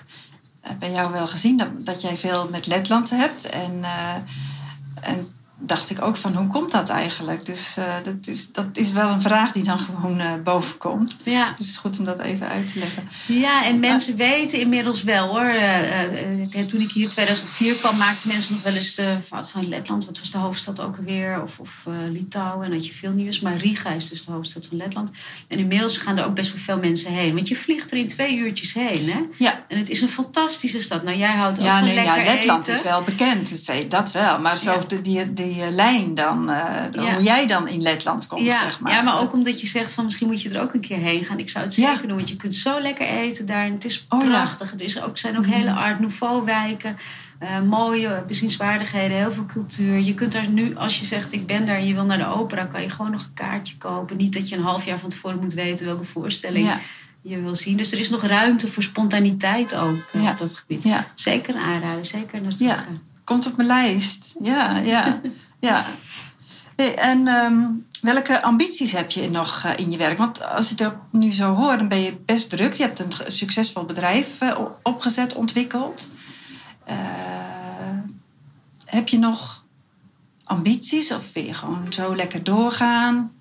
eh, 0.62 0.72
bij 0.80 0.92
jou 0.92 1.12
wel 1.12 1.28
gezien 1.28 1.58
dat, 1.58 1.86
dat 1.86 2.02
jij 2.02 2.18
veel 2.18 2.48
met 2.52 2.68
Letland 2.68 3.10
hebt. 3.10 3.50
En, 3.50 3.80
eh, 3.82 4.16
en 5.02 5.33
dacht 5.66 5.90
ik 5.90 6.02
ook 6.02 6.18
van, 6.18 6.36
hoe 6.36 6.48
komt 6.48 6.72
dat 6.72 6.90
eigenlijk? 6.90 7.46
Dus 7.46 7.78
eh, 7.78 7.94
dat, 8.04 8.28
is, 8.28 8.52
dat 8.52 8.66
is 8.74 8.92
wel 8.92 9.10
een 9.10 9.22
vraag 9.22 9.52
die 9.52 9.64
dan 9.64 9.80
gewoon 9.80 10.20
eh, 10.20 10.32
boven 10.44 10.78
komt. 10.78 11.18
Ja. 11.24 11.42
Dus 11.44 11.52
het 11.58 11.68
is 11.68 11.78
goed 11.78 11.98
om 12.00 12.04
dat 12.06 12.20
even 12.20 12.48
uit 12.48 12.68
te 12.74 12.80
leggen. 12.80 13.04
Ja, 13.28 13.66
en 13.66 13.80
mensen 13.80 14.16
weten 14.16 14.60
inmiddels 14.60 15.04
wel 15.04 15.28
hoor. 15.28 15.42
Eh, 15.50 16.02
eh, 16.04 16.60
eh, 16.60 16.66
toen 16.68 16.82
ik 16.82 16.92
hier 16.92 17.04
in 17.04 17.10
2004 17.10 17.76
kwam, 17.76 17.98
maakten 17.98 18.28
mensen 18.28 18.54
nog 18.54 18.64
wel 18.64 18.74
eens 18.74 19.02
fout 19.26 19.52
van 19.52 19.68
Letland. 19.68 20.06
Wat 20.06 20.20
was 20.20 20.32
de 20.32 20.38
hoofdstad 20.38 20.82
ook 20.82 20.98
alweer? 20.98 21.42
Of, 21.44 21.60
of 21.60 21.84
eh, 21.88 21.94
Litouwen. 22.12 22.66
En 22.66 22.72
dat 22.72 22.88
je 22.88 22.94
veel 22.94 23.12
nieuws. 23.12 23.40
Maar 23.40 23.58
Riga 23.58 23.90
is 23.90 24.10
dus 24.10 24.26
de 24.26 24.32
hoofdstad 24.32 24.66
van 24.66 24.78
Letland. 24.78 25.12
En 25.48 25.58
inmiddels 25.60 25.98
gaan 25.98 26.18
er 26.18 26.26
ook 26.26 26.36
best 26.36 26.52
wel 26.54 26.62
veel 26.62 26.78
mensen 26.80 27.12
heen. 27.12 27.34
Want 27.36 27.48
je 27.48 27.56
vliegt 27.56 27.92
er 27.92 27.98
in 27.98 28.08
twee 28.08 28.38
uurtjes 28.38 28.74
heen. 28.74 29.10
Hè? 29.12 29.20
Ja, 29.38 29.64
En 29.68 29.78
het 29.78 29.90
is 29.90 30.02
een 30.02 30.10
fantastische 30.10 30.80
stad. 30.82 31.04
Nou, 31.04 31.18
jij 31.18 31.32
houdt 31.36 31.60
ook 31.60 31.66
ja, 31.66 31.78
van 31.78 31.88
nee, 31.88 31.94
ja 32.04 32.16
Letland 32.24 32.62
eten. 32.68 32.74
is 32.74 32.84
wel 32.84 33.02
bekend, 33.02 33.66
eh, 33.68 33.90
dat 33.90 34.12
wel. 34.12 34.40
Maar 34.40 34.58
zo 34.58 34.72
Ja. 34.72 34.80
de, 34.88 35.02
die, 35.02 35.34
die 35.34 35.53
eh, 35.62 35.70
lijn 35.72 36.14
dan, 36.14 36.50
eh, 36.50 36.84
Ja. 36.92 37.14
hoe 37.14 37.24
jij 37.24 37.48
dan 37.48 37.68
in 37.68 37.82
Letland 37.82 38.28
komt, 38.28 38.46
ja, 38.46 38.58
zeg 38.58 38.80
maar. 38.80 38.92
ja, 38.92 39.02
maar 39.02 39.20
ook 39.20 39.34
omdat 39.34 39.62
je 39.62 39.68
zegt 39.68 39.92
van 39.92 40.04
misschien 40.04 40.28
moet 40.28 40.42
je 40.42 40.50
er 40.50 40.62
ook 40.62 40.74
een 40.74 40.82
keer 40.82 40.98
heen 40.98 41.26
gaan. 41.26 41.40
Ik 41.40 41.50
zou 41.50 41.66
het 41.66 41.74
zeker 41.74 42.08
doen, 42.08 42.16
want 42.18 42.30
je 42.30 42.36
kunt 42.36 42.56
zo 42.56 42.80
lekker 42.82 43.08
eten 43.08 43.46
daar. 43.46 43.66
En 43.66 43.74
het 43.74 43.86
is 43.86 44.06
Oh. 44.10 44.20
Mhm. 44.20 44.30
prachtig. 44.30 44.74
Er 44.74 44.82
is 44.82 45.02
ook, 45.02 45.18
zijn 45.18 45.38
ook 45.38 45.46
hele 45.46 45.72
Art 45.72 46.00
Nouveau 46.00 46.46
wijken. 46.46 46.98
eh, 47.40 47.62
mooie 47.62 48.24
bezienswaardigheden, 48.28 49.18
heel 49.18 49.32
veel 49.32 49.46
cultuur. 49.46 50.00
Je 50.00 50.14
kunt 50.14 50.32
daar 50.32 50.48
nu, 50.50 50.76
als 50.76 51.00
je 51.00 51.06
zegt 51.06 51.34
ik 51.34 51.46
ben 51.48 51.66
daar 51.66 51.76
en 51.76 51.88
je 51.88 51.94
wil 51.94 52.04
naar 52.06 52.18
de 52.18 52.26
opera, 52.28 52.66
kan 52.66 52.82
je 52.82 52.90
gewoon 52.90 53.12
nog 53.12 53.22
een 53.22 53.34
kaartje 53.34 53.78
kopen. 53.78 54.18
Niet 54.18 54.34
dat 54.34 54.50
je 54.50 54.56
een 54.56 54.64
half 54.64 54.86
jaar 54.86 55.00
van 55.00 55.10
tevoren 55.10 55.40
moet 55.40 55.54
weten 55.54 55.86
welke 55.86 56.04
voorstelling 56.04 56.66
Ja. 56.66 56.80
je 57.22 57.42
wil 57.42 57.56
zien. 57.56 57.78
Dus 57.78 57.92
er 57.92 58.00
is 58.00 58.10
nog 58.10 58.22
ruimte 58.26 58.68
voor 58.72 58.84
spontaniteit 58.84 59.76
ook 59.76 59.98
Ja. 60.12 60.32
op 60.32 60.38
dat 60.38 60.56
gebied. 60.56 60.84
Ja. 60.84 61.08
Zeker 61.16 61.56
aanraden, 61.56 62.06
zeker 62.06 62.42
naartoe 62.42 62.68
Ja. 62.68 62.76
gaan. 62.78 63.02
Komt 63.24 63.46
op 63.46 63.56
mijn 63.56 63.68
lijst. 63.68 64.34
Ja, 64.40 64.78
ja, 64.78 65.22
ja. 65.60 65.86
Hey, 66.76 66.96
en 66.96 67.28
ehm, 67.28 67.64
Welke 68.04 68.42
ambities 68.42 68.92
heb 68.92 69.12
je 69.12 69.30
nog 69.30 69.66
in 69.66 69.92
je 69.92 69.98
werk? 69.98 70.18
Want 70.18 70.44
als 70.46 70.72
ik 70.72 70.78
dat 70.78 70.96
nu 71.12 71.32
zo 71.32 71.54
hoor, 71.54 71.78
dan 71.78 71.88
ben 71.88 72.02
je 72.02 72.18
best 72.26 72.50
druk. 72.50 72.74
Je 72.74 72.84
hebt 72.84 73.00
een 73.00 73.12
succesvol 73.28 73.84
bedrijf 73.84 74.40
opgezet, 74.82 75.36
ontwikkeld. 75.36 76.10
heb 78.86 79.08
je 79.08 79.18
nog 79.18 79.66
ambities 80.44 81.12
of 81.12 81.34
wil 81.34 81.44
je 81.44 81.54
gewoon 81.54 81.94
zo 81.94 82.16
lekker 82.16 82.44
doorgaan? 82.44 83.32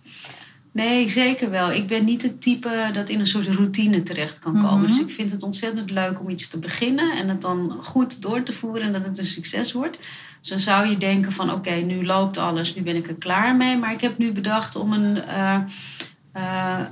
Nee, 0.72 1.10
zeker 1.10 1.50
wel. 1.50 1.72
Ik 1.72 1.86
ben 1.86 2.04
niet 2.04 2.22
het 2.22 2.40
type 2.40 2.90
dat 2.92 3.08
in 3.08 3.20
een 3.20 3.26
soort 3.26 3.46
routine 3.46 4.02
terecht 4.02 4.38
kan 4.38 4.52
komen. 4.52 4.80
Mhm. 4.80 4.86
Dus 4.86 5.00
ik 5.00 5.10
vind 5.10 5.30
het 5.30 5.42
ontzettend 5.42 5.90
leuk 5.90 6.20
om 6.20 6.28
iets 6.28 6.48
te 6.48 6.58
beginnen 6.58 7.16
en 7.16 7.28
het 7.28 7.42
dan 7.42 7.78
goed 7.82 8.22
door 8.22 8.42
te 8.42 8.52
voeren 8.52 8.82
en 8.82 8.92
dat 8.92 9.04
het 9.04 9.18
een 9.18 9.24
succes 9.24 9.72
wordt. 9.72 9.98
Dus 10.40 10.50
dan 10.50 10.60
zou 10.60 10.86
je 10.86 10.96
denken 10.96 11.32
van 11.32 11.52
oké, 11.52 11.70
nu 11.70 12.06
loopt 12.06 12.38
alles, 12.38 12.74
nu 12.74 12.82
ben 12.82 12.96
ik 12.96 13.08
er 13.08 13.14
klaar 13.14 13.56
mee. 13.56 13.78
Maar 13.78 13.92
ik 13.92 14.00
heb 14.00 14.18
nu 14.18 14.32
bedacht 14.32 14.76
om 14.76 14.92
een, 14.92 15.16
uh, 15.16 15.58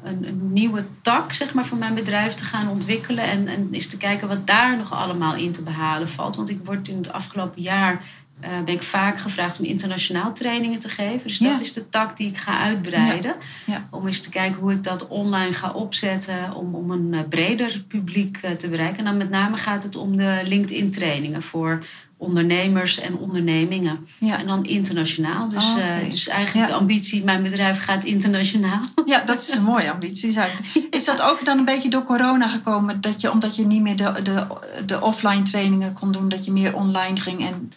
een, 0.05 0.27
een, 0.27 0.53
nieuwe 0.53 0.85
tak 1.03 1.33
zeg 1.33 1.55
maar, 1.55 1.65
voor 1.65 1.79
mijn 1.79 1.95
bedrijf 1.95 2.35
te 2.35 2.45
gaan 2.45 2.69
ontwikkelen. 2.69 3.25
En, 3.25 3.49
en 3.49 3.69
eens 3.71 3.89
te 3.89 3.97
kijken 3.97 4.29
wat 4.29 4.47
daar 4.47 4.77
nog 4.77 4.93
allemaal 4.93 5.35
in 5.35 5.53
te 5.53 5.63
behalen 5.63 6.09
valt. 6.09 6.37
Want 6.37 6.51
ik 6.51 6.61
word 6.65 6.89
in 6.89 6.97
het 6.97 7.13
afgelopen 7.13 7.63
jaar 7.63 8.05
uh, 8.43 8.49
ben 8.65 8.75
ik 8.75 8.83
vaak 8.83 9.19
gevraagd 9.19 9.59
om 9.59 9.65
internationaal 9.65 10.33
trainingen 10.33 10.79
te 10.79 10.89
geven. 10.89 11.27
Dus 11.27 11.39
dat 11.39 11.61
is 11.61 11.73
de 11.73 11.89
tak 11.89 12.17
die 12.17 12.29
ik 12.29 12.39
ga 12.39 12.61
uitbreiden. 12.61 13.35
Ja. 13.67 13.89
Om 13.91 14.07
eens 14.07 14.21
te 14.21 14.31
kijken 14.31 14.61
hoe 14.61 14.73
ik 14.73 14.83
dat 14.83 15.09
online 15.09 15.55
ga 15.55 15.73
opzetten. 15.73 16.55
Om, 16.55 16.75
om 16.75 16.91
een 16.91 17.15
eh, 17.15 17.21
breder 17.29 17.85
publiek 17.89 18.39
eh, 18.43 18.51
te 18.51 18.69
bereiken. 18.69 18.99
En 18.99 19.05
dan 19.05 19.17
met 19.17 19.31
name 19.31 19.57
gaat 19.57 19.83
het 19.83 19.97
om 19.97 20.17
de 20.17 20.41
LinkedIn 20.45 20.91
trainingen 20.91 21.43
voor 21.43 21.85
ondernemers 22.21 23.01
en 23.01 23.19
ondernemingen. 23.19 24.09
En 24.21 24.47
dan 24.47 24.65
internationaal. 24.65 25.49
Dus, 25.49 25.65
oh, 25.65 26.11
dus 26.11 26.29
eigenlijk 26.29 26.69
de 26.69 26.75
ambitie, 26.75 27.25
mijn 27.25 27.43
bedrijf 27.43 27.85
gaat 27.85 28.05
internationaal. 28.05 28.81
Ja, 29.05 29.21
dat 29.25 29.41
is 29.41 29.55
een 29.55 29.63
mooie 29.63 29.91
ambitie. 29.91 30.39
Is 30.91 31.05
dat 31.05 31.23
ook 31.23 31.45
dan 31.45 31.59
een 31.59 31.65
beetje 31.65 31.89
door 31.89 32.03
corona 32.03 32.49
gekomen? 32.49 33.01
Dat 33.01 33.21
je, 33.21 33.31
omdat 33.31 33.57
je 33.57 33.67
niet 33.67 33.83
meer 33.83 33.97
de, 33.97 34.13
de, 34.23 34.47
de 34.87 35.01
offline 35.01 35.43
trainingen 35.43 35.93
kon 35.93 36.13
doen, 36.13 36.29
dat 36.29 36.45
je 36.45 36.53
meer 36.53 36.77
online 36.77 37.21
ging 37.21 37.47
en 37.47 37.73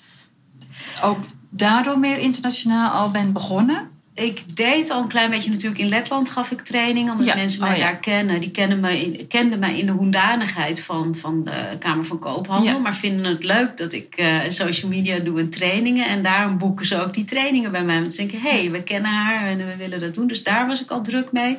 ook 1.04 1.18
daardoor 1.50 2.00
meer 2.00 2.18
internationaal 2.18 2.90
al 2.90 3.12
bent 3.12 3.34
begonnen? 3.34 3.92
Ik 4.16 4.56
deed 4.56 4.90
al 4.90 5.02
een 5.02 5.08
klein 5.08 5.30
beetje 5.30 5.50
natuurlijk 5.50 5.82
in 5.82 5.88
Letland 5.88 6.30
gaf 6.30 6.52
ik 6.52 6.62
training. 6.62 7.10
Omdat 7.10 7.36
mensen 7.36 7.62
mij 7.62 7.74
oh, 7.74 7.80
daar 7.80 7.98
kennen. 7.98 8.40
Die 8.40 8.52
kennen 8.52 8.80
mij 8.80 9.02
in, 9.02 9.28
kenden 9.28 9.60
mij 9.60 9.80
in 9.80 9.86
de 9.86 9.92
hoedanigheid 9.92 10.82
van, 10.82 11.16
van 11.16 11.44
de 11.44 11.76
Kamer 11.80 12.06
van 12.06 12.20
Koophandel. 12.20 12.80
Maar 12.80 12.96
vinden 12.96 13.26
het 13.26 13.44
leuk 13.44 13.78
dat 13.78 13.94
ik 13.94 14.14
uh, 14.20 14.38
social 14.50 14.92
media 14.92 15.20
doe 15.20 15.40
en 15.40 15.50
trainingen. 15.50 16.08
En 16.08 16.24
daarom 16.24 16.58
boeken 16.58 16.86
ze 16.86 17.02
ook 17.02 17.14
die 17.14 17.26
trainingen 17.26 17.72
bij 17.72 17.84
mij. 17.84 18.00
Want 18.00 18.14
ze 18.14 18.22
denken, 18.22 18.42
hé, 18.42 18.60
hey, 18.60 18.72
we 18.72 18.84
kennen 18.84 19.12
haar 19.12 19.48
en 19.48 19.58
we 19.58 19.76
willen 19.78 20.00
dat 20.00 20.14
doen. 20.14 20.28
Dus 20.28 20.44
daar 20.44 20.68
was 20.68 20.82
ik 20.82 20.92
al 20.92 21.02
druk 21.02 21.32
mee. 21.32 21.58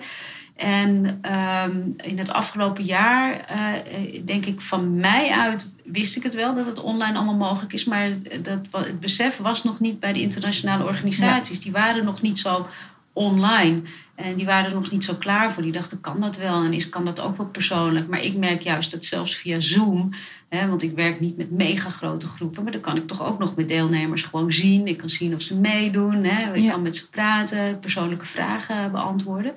En 0.56 1.18
ehm, 1.23 1.80
in 1.96 2.18
het 2.18 2.32
afgelopen 2.32 2.84
jaar, 2.84 3.50
uh, 3.50 4.25
denk 4.25 4.46
ik 4.46 4.61
van 4.61 4.96
mij 4.96 5.30
uit, 5.30 5.73
wist 5.84 6.16
ik 6.16 6.23
het 6.23 6.34
wel 6.34 6.54
dat 6.54 6.66
het 6.66 6.82
online 6.82 7.16
allemaal 7.16 7.34
mogelijk 7.34 7.73
is. 7.73 7.84
Maar 7.84 8.02
het, 8.02 8.44
dat, 8.44 8.58
het 8.70 9.00
besef 9.00 9.37
was 9.37 9.64
nog 9.64 9.80
niet 9.80 10.00
bij 10.00 10.12
de 10.12 10.20
internationale 10.20 10.84
organisaties. 10.84 11.61
Die 11.61 11.73
waren 11.73 12.04
nog 12.04 12.23
niet 12.23 12.38
zo 12.38 12.68
online. 13.12 13.82
En 14.14 14.34
die 14.34 14.46
waren 14.46 14.70
er 14.70 14.75
nog 14.75 14.90
niet 14.90 15.04
zo 15.04 15.14
klaar 15.14 15.52
voor. 15.52 15.62
Die 15.62 15.73
dachten, 15.73 16.00
kan 16.00 16.20
dat 16.20 16.37
wel? 16.37 16.64
En 16.64 16.73
is, 16.73 16.88
kan 16.88 17.04
dat 17.04 17.20
ook 17.20 17.37
wel 17.37 17.46
persoonlijk? 17.46 18.08
Maar 18.08 18.23
ik 18.23 18.37
merk 18.37 18.62
juist 18.62 18.90
dat 18.90 19.04
zelfs 19.04 19.37
via 19.37 19.61
Zoom... 19.61 20.14
Hè, 20.49 20.68
want 20.68 20.82
ik 20.82 20.94
werk 20.94 21.20
niet 21.20 21.37
met 21.37 21.50
mega 21.50 21.90
grote 21.90 22.26
groepen... 22.26 22.62
maar 22.62 22.73
dan 22.73 22.80
kan 22.80 22.96
ik 22.96 23.06
toch 23.06 23.25
ook 23.25 23.38
nog 23.38 23.56
met 23.56 23.68
deelnemers 23.68 24.23
gewoon 24.23 24.52
zien. 24.52 24.87
Ik 24.87 24.96
kan 24.96 25.08
zien 25.08 25.34
of 25.34 25.40
ze 25.40 25.56
meedoen. 25.56 26.25
Hè. 26.25 26.54
Ik 26.54 26.70
kan 26.70 26.82
met 26.82 26.96
ze 26.96 27.08
praten, 27.08 27.78
persoonlijke 27.80 28.25
vragen 28.25 28.92
beantwoorden. 28.92 29.52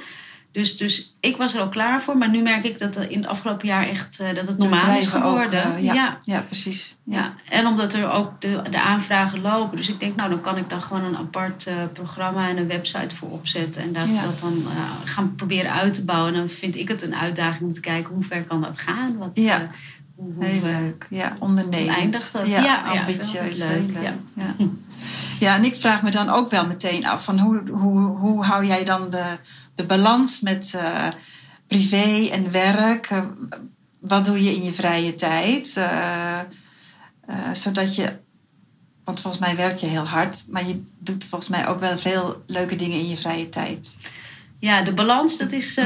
Dus, 0.57 0.77
dus 0.77 1.15
ik 1.19 1.37
was 1.37 1.53
er 1.53 1.61
al 1.61 1.69
klaar 1.69 2.01
voor. 2.01 2.17
Maar 2.17 2.29
nu 2.29 2.41
merk 2.41 2.65
ik 2.65 2.79
dat 2.79 2.95
er 2.95 3.11
in 3.11 3.17
het 3.17 3.27
afgelopen 3.27 3.67
jaar 3.67 3.87
echt 3.87 4.19
uh, 4.21 4.35
dat 4.35 4.47
het 4.47 4.57
normaal 4.57 4.97
is 4.97 5.07
geworden. 5.07 5.65
Ook, 5.67 5.77
uh, 5.77 5.83
ja, 5.83 5.93
ja. 5.93 6.17
ja, 6.21 6.41
precies. 6.41 6.95
Ja. 7.03 7.33
En 7.49 7.67
omdat 7.67 7.93
er 7.93 8.11
ook 8.11 8.41
de, 8.41 8.61
de 8.69 8.81
aanvragen 8.81 9.41
lopen. 9.41 9.77
Dus 9.77 9.89
ik 9.89 9.99
denk, 9.99 10.15
nou 10.15 10.29
dan 10.29 10.41
kan 10.41 10.57
ik 10.57 10.69
daar 10.69 10.81
gewoon 10.81 11.03
een 11.03 11.17
apart 11.17 11.67
uh, 11.67 11.73
programma 11.93 12.49
en 12.49 12.57
een 12.57 12.67
website 12.67 13.15
voor 13.15 13.29
opzetten. 13.29 13.81
En 13.81 13.93
dat, 13.93 14.07
dat 14.23 14.39
dan 14.39 14.63
gaan 15.03 15.35
proberen 15.35 15.71
uit 15.71 15.93
te 15.93 16.05
bouwen. 16.05 16.33
En 16.33 16.39
dan 16.39 16.49
vind 16.49 16.75
ik 16.75 16.87
het 16.87 17.01
een 17.01 17.15
uitdaging 17.15 17.61
om 17.61 17.73
te 17.73 17.79
kijken 17.79 18.13
hoe 18.13 18.23
ver 18.23 18.43
kan 18.43 18.61
dat 18.61 18.77
gaan. 18.77 19.17
Wat, 19.17 19.29
ja. 19.33 19.69
Hoe, 20.15 20.45
heel 20.45 20.61
leuk. 20.61 21.07
Ja, 21.09 21.33
ondernemend. 21.39 22.29
Dat? 22.33 22.47
Ja, 22.47 22.81
ambitieus. 22.81 23.63
leuk. 23.63 23.89
Ja. 24.01 24.15
Ja. 24.33 24.55
ja, 25.39 25.55
en 25.55 25.63
ik 25.63 25.75
vraag 25.75 26.01
me 26.01 26.11
dan 26.11 26.29
ook 26.29 26.49
wel 26.49 26.67
meteen 26.67 27.07
af 27.07 27.23
van 27.23 27.39
hoe, 27.39 27.63
hoe, 27.71 27.99
hoe 27.99 28.43
hou 28.43 28.65
jij 28.65 28.83
dan 28.83 29.09
de 29.09 29.37
de 29.77 29.85
balans 29.85 30.39
met 30.39 30.73
uh, 30.75 31.07
privé 31.67 32.29
en 32.31 32.51
werk. 32.51 33.09
Uh, 33.09 33.23
wat 33.99 34.25
doe 34.25 34.43
je 34.43 34.55
in 34.55 34.63
je 34.63 34.71
vrije 34.71 35.15
tijd? 35.15 35.73
Uh, 35.77 36.39
zodat 37.53 37.95
je, 37.95 38.17
want 39.03 39.21
volgens 39.21 39.43
mij 39.43 39.55
werk 39.55 39.77
je 39.77 39.87
heel 39.87 40.07
hard, 40.07 40.43
maar 40.49 40.67
je 40.67 40.81
doet 40.99 41.25
volgens 41.25 41.49
mij 41.49 41.67
ook 41.67 41.79
wel 41.79 41.97
veel 41.97 42.43
leuke 42.47 42.75
dingen 42.75 42.99
in 42.99 43.07
je 43.07 43.17
vrije 43.17 43.49
tijd. 43.49 43.97
Ja, 44.59 44.81
de 44.81 44.93
balans, 44.93 45.37
dat 45.37 45.51
is 45.51 45.79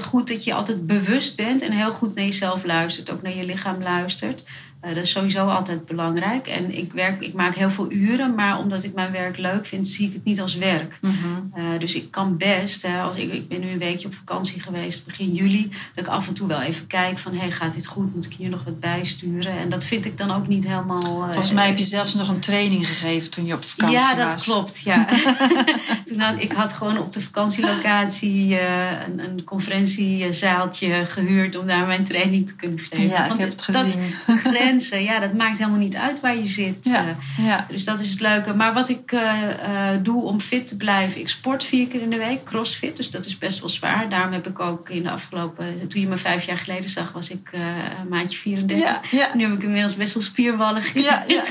goed 0.00 0.28
dat 0.28 0.44
je 0.44 0.54
altijd 0.54 0.86
bewust 0.86 1.36
bent 1.36 1.62
en 1.62 1.72
heel 1.72 1.92
goed 1.92 2.14
naar 2.14 2.24
jezelf 2.24 2.64
luistert, 2.64 3.10
ook 3.10 3.22
naar 3.22 3.36
je 3.36 3.44
lichaam 3.44 3.82
luistert. 3.82 4.44
Uh, 4.84 4.94
dat 4.94 5.04
is 5.04 5.10
sowieso 5.10 5.46
altijd 5.46 5.86
belangrijk. 5.86 6.46
En 6.46 6.76
ik, 6.76 6.92
werk, 6.92 7.20
ik 7.20 7.32
maak 7.32 7.54
heel 7.54 7.70
veel 7.70 7.92
uren, 7.92 8.34
maar 8.34 8.58
omdat 8.58 8.84
ik 8.84 8.94
mijn 8.94 9.12
werk 9.12 9.38
leuk 9.38 9.66
vind, 9.66 9.88
zie 9.88 10.06
ik 10.06 10.12
het 10.12 10.24
niet 10.24 10.40
als 10.40 10.54
werk. 10.54 10.98
Mhm. 11.00 11.14
uh, 11.56 11.78
dus 11.78 11.94
ik 11.94 12.10
kan 12.10 12.36
best, 12.36 12.82
hè, 12.82 13.00
als 13.00 13.16
ik, 13.16 13.32
ik 13.32 13.48
ben 13.48 13.60
nu 13.60 13.70
een 13.70 13.78
weekje 13.78 14.06
op 14.06 14.14
vakantie 14.14 14.60
geweest, 14.60 15.06
begin 15.06 15.34
juli, 15.34 15.70
dat 15.94 16.04
ik 16.04 16.10
af 16.10 16.28
en 16.28 16.34
toe 16.34 16.48
wel 16.48 16.60
even 16.60 16.86
kijk 16.86 17.18
van, 17.18 17.34
hey, 17.34 17.52
gaat 17.52 17.74
dit 17.74 17.86
goed? 17.86 18.14
Moet 18.14 18.24
ik 18.24 18.34
hier 18.38 18.48
nog 18.48 18.64
wat 18.64 18.80
bijsturen? 18.80 19.58
En 19.58 19.68
dat 19.68 19.84
vind 19.84 20.04
ik 20.04 20.18
dan 20.18 20.30
ook 20.30 20.48
niet 20.48 20.66
helemaal... 20.66 21.24
Uh, 21.26 21.30
Volgens 21.30 21.52
mij 21.52 21.66
heb 21.66 21.78
je 21.78 21.84
zelfs 21.84 22.14
nog 22.14 22.28
een 22.28 22.40
training 22.40 22.86
gegeven 22.86 23.30
toen 23.30 23.44
je 23.44 23.54
op 23.54 23.64
vakantie 23.64 23.98
was. 23.98 24.10
Ja, 24.10 24.14
dat 24.14 24.42
klopt, 24.42 24.80
ja. 24.80 25.08
toen 26.04 26.20
had, 26.20 26.34
ik 26.38 26.52
had 26.52 26.72
gewoon 26.72 26.98
op 26.98 27.12
de 27.12 27.20
vakantielocatie 27.20 28.60
een, 28.60 29.18
een 29.18 29.44
conferentiezaaltje 29.44 31.04
gehuurd 31.06 31.56
om 31.56 31.66
daar 31.66 31.86
mijn 31.86 32.04
training 32.04 32.46
te 32.46 32.56
kunnen 32.56 32.78
geven. 32.78 33.06
Ja, 33.06 33.32
ik 33.32 33.40
heb 33.40 33.50
het 33.50 33.62
gezien. 33.62 34.14
Ja, 34.80 35.18
dat 35.18 35.32
maakt 35.34 35.58
helemaal 35.58 35.78
niet 35.78 35.96
uit 35.96 36.20
waar 36.20 36.36
je 36.36 36.46
zit. 36.46 36.76
Ja, 36.80 37.06
eh. 37.06 37.46
ja. 37.46 37.66
Dus 37.68 37.84
dat 37.84 38.00
is 38.00 38.10
het 38.10 38.20
leuke. 38.20 38.54
Maar 38.54 38.74
wat 38.74 38.88
ik 38.88 39.12
eh, 39.12 39.92
eh, 39.92 40.02
doe 40.02 40.22
om 40.22 40.40
fit 40.40 40.66
te 40.66 40.76
blijven, 40.76 41.20
ik 41.20 41.28
sport 41.28 41.64
vier 41.64 41.88
keer 41.88 42.00
in 42.00 42.10
de 42.10 42.18
week, 42.18 42.44
crossfit. 42.44 42.96
Dus 42.96 43.10
dat 43.10 43.26
is 43.26 43.38
best 43.38 43.60
wel 43.60 43.68
zwaar. 43.68 44.08
Daarom 44.08 44.32
heb 44.32 44.46
ik 44.46 44.60
ook 44.60 44.90
in 44.90 45.02
de 45.02 45.10
afgelopen, 45.10 45.88
toen 45.88 46.00
je 46.00 46.06
me 46.06 46.16
vijf 46.16 46.44
jaar 46.44 46.58
geleden 46.58 46.90
zag, 46.90 47.12
was 47.12 47.30
ik 47.30 47.50
een 47.52 48.08
maandje 48.08 48.36
34. 48.36 49.10
Ja, 49.10 49.34
Nu 49.34 49.42
heb 49.42 49.52
ik 49.52 49.62
inmiddels 49.62 49.94
best 49.94 50.14
wel 50.14 50.22
spierballen. 50.22 50.82
Ja, 50.94 51.24
ja, 51.26 51.44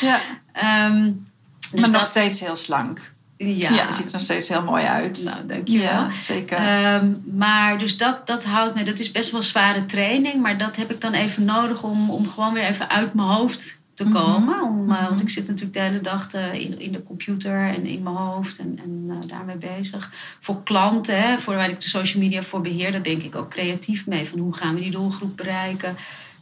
ja. 0.00 0.20
um, 0.88 1.26
dus 1.70 1.80
maar 1.80 1.90
nog 1.90 2.04
steeds 2.04 2.40
heel 2.40 2.56
slank. 2.56 3.13
Ja. 3.46 3.70
ja, 3.70 3.84
het 3.84 3.94
ziet 3.94 4.06
er 4.06 4.12
nog 4.12 4.20
steeds 4.20 4.48
heel 4.48 4.62
mooi 4.62 4.84
uit. 4.84 5.22
Nou, 5.24 5.46
dankjewel. 5.46 5.84
Ja, 5.84 6.12
zeker. 6.12 6.94
Um, 6.94 7.22
maar 7.36 7.78
dus 7.78 7.96
dat, 7.96 8.26
dat 8.26 8.44
houdt 8.44 8.74
me, 8.74 8.82
dat 8.82 8.98
is 8.98 9.10
best 9.10 9.30
wel 9.30 9.42
zware 9.42 9.86
training, 9.86 10.42
maar 10.42 10.58
dat 10.58 10.76
heb 10.76 10.90
ik 10.90 11.00
dan 11.00 11.12
even 11.12 11.44
nodig 11.44 11.82
om, 11.82 12.10
om 12.10 12.28
gewoon 12.28 12.52
weer 12.52 12.64
even 12.64 12.88
uit 12.88 13.14
mijn 13.14 13.28
hoofd 13.28 13.82
te 13.94 14.04
mhm. 14.04 14.12
komen. 14.12 14.62
om, 14.62 14.90
uh, 14.90 15.08
want 15.08 15.20
ik 15.20 15.30
zit 15.30 15.46
natuurlijk 15.46 15.74
de 15.74 15.80
hele 15.80 16.00
dag 16.00 16.28
te, 16.28 16.60
in, 16.60 16.80
in 16.80 16.92
de 16.92 17.02
computer 17.02 17.68
en 17.68 17.86
in 17.86 18.02
mijn 18.02 18.16
hoofd 18.16 18.58
en, 18.58 18.78
en 18.84 19.04
uh, 19.06 19.16
daarmee 19.26 19.56
bezig. 19.56 20.12
Voor 20.40 20.62
klanten, 20.62 21.22
hè, 21.22 21.38
voor 21.38 21.54
waar 21.54 21.70
ik 21.70 21.80
de 21.80 21.88
social 21.88 22.22
media 22.22 22.42
voor 22.42 22.60
beheer, 22.60 22.92
daar 22.92 23.02
denk 23.02 23.22
ik 23.22 23.34
ook 23.34 23.50
creatief 23.50 24.06
mee. 24.06 24.28
Van 24.28 24.38
hoe 24.38 24.56
gaan 24.56 24.74
we 24.74 24.80
die 24.80 24.90
doelgroep 24.90 25.36
bereiken? 25.36 25.96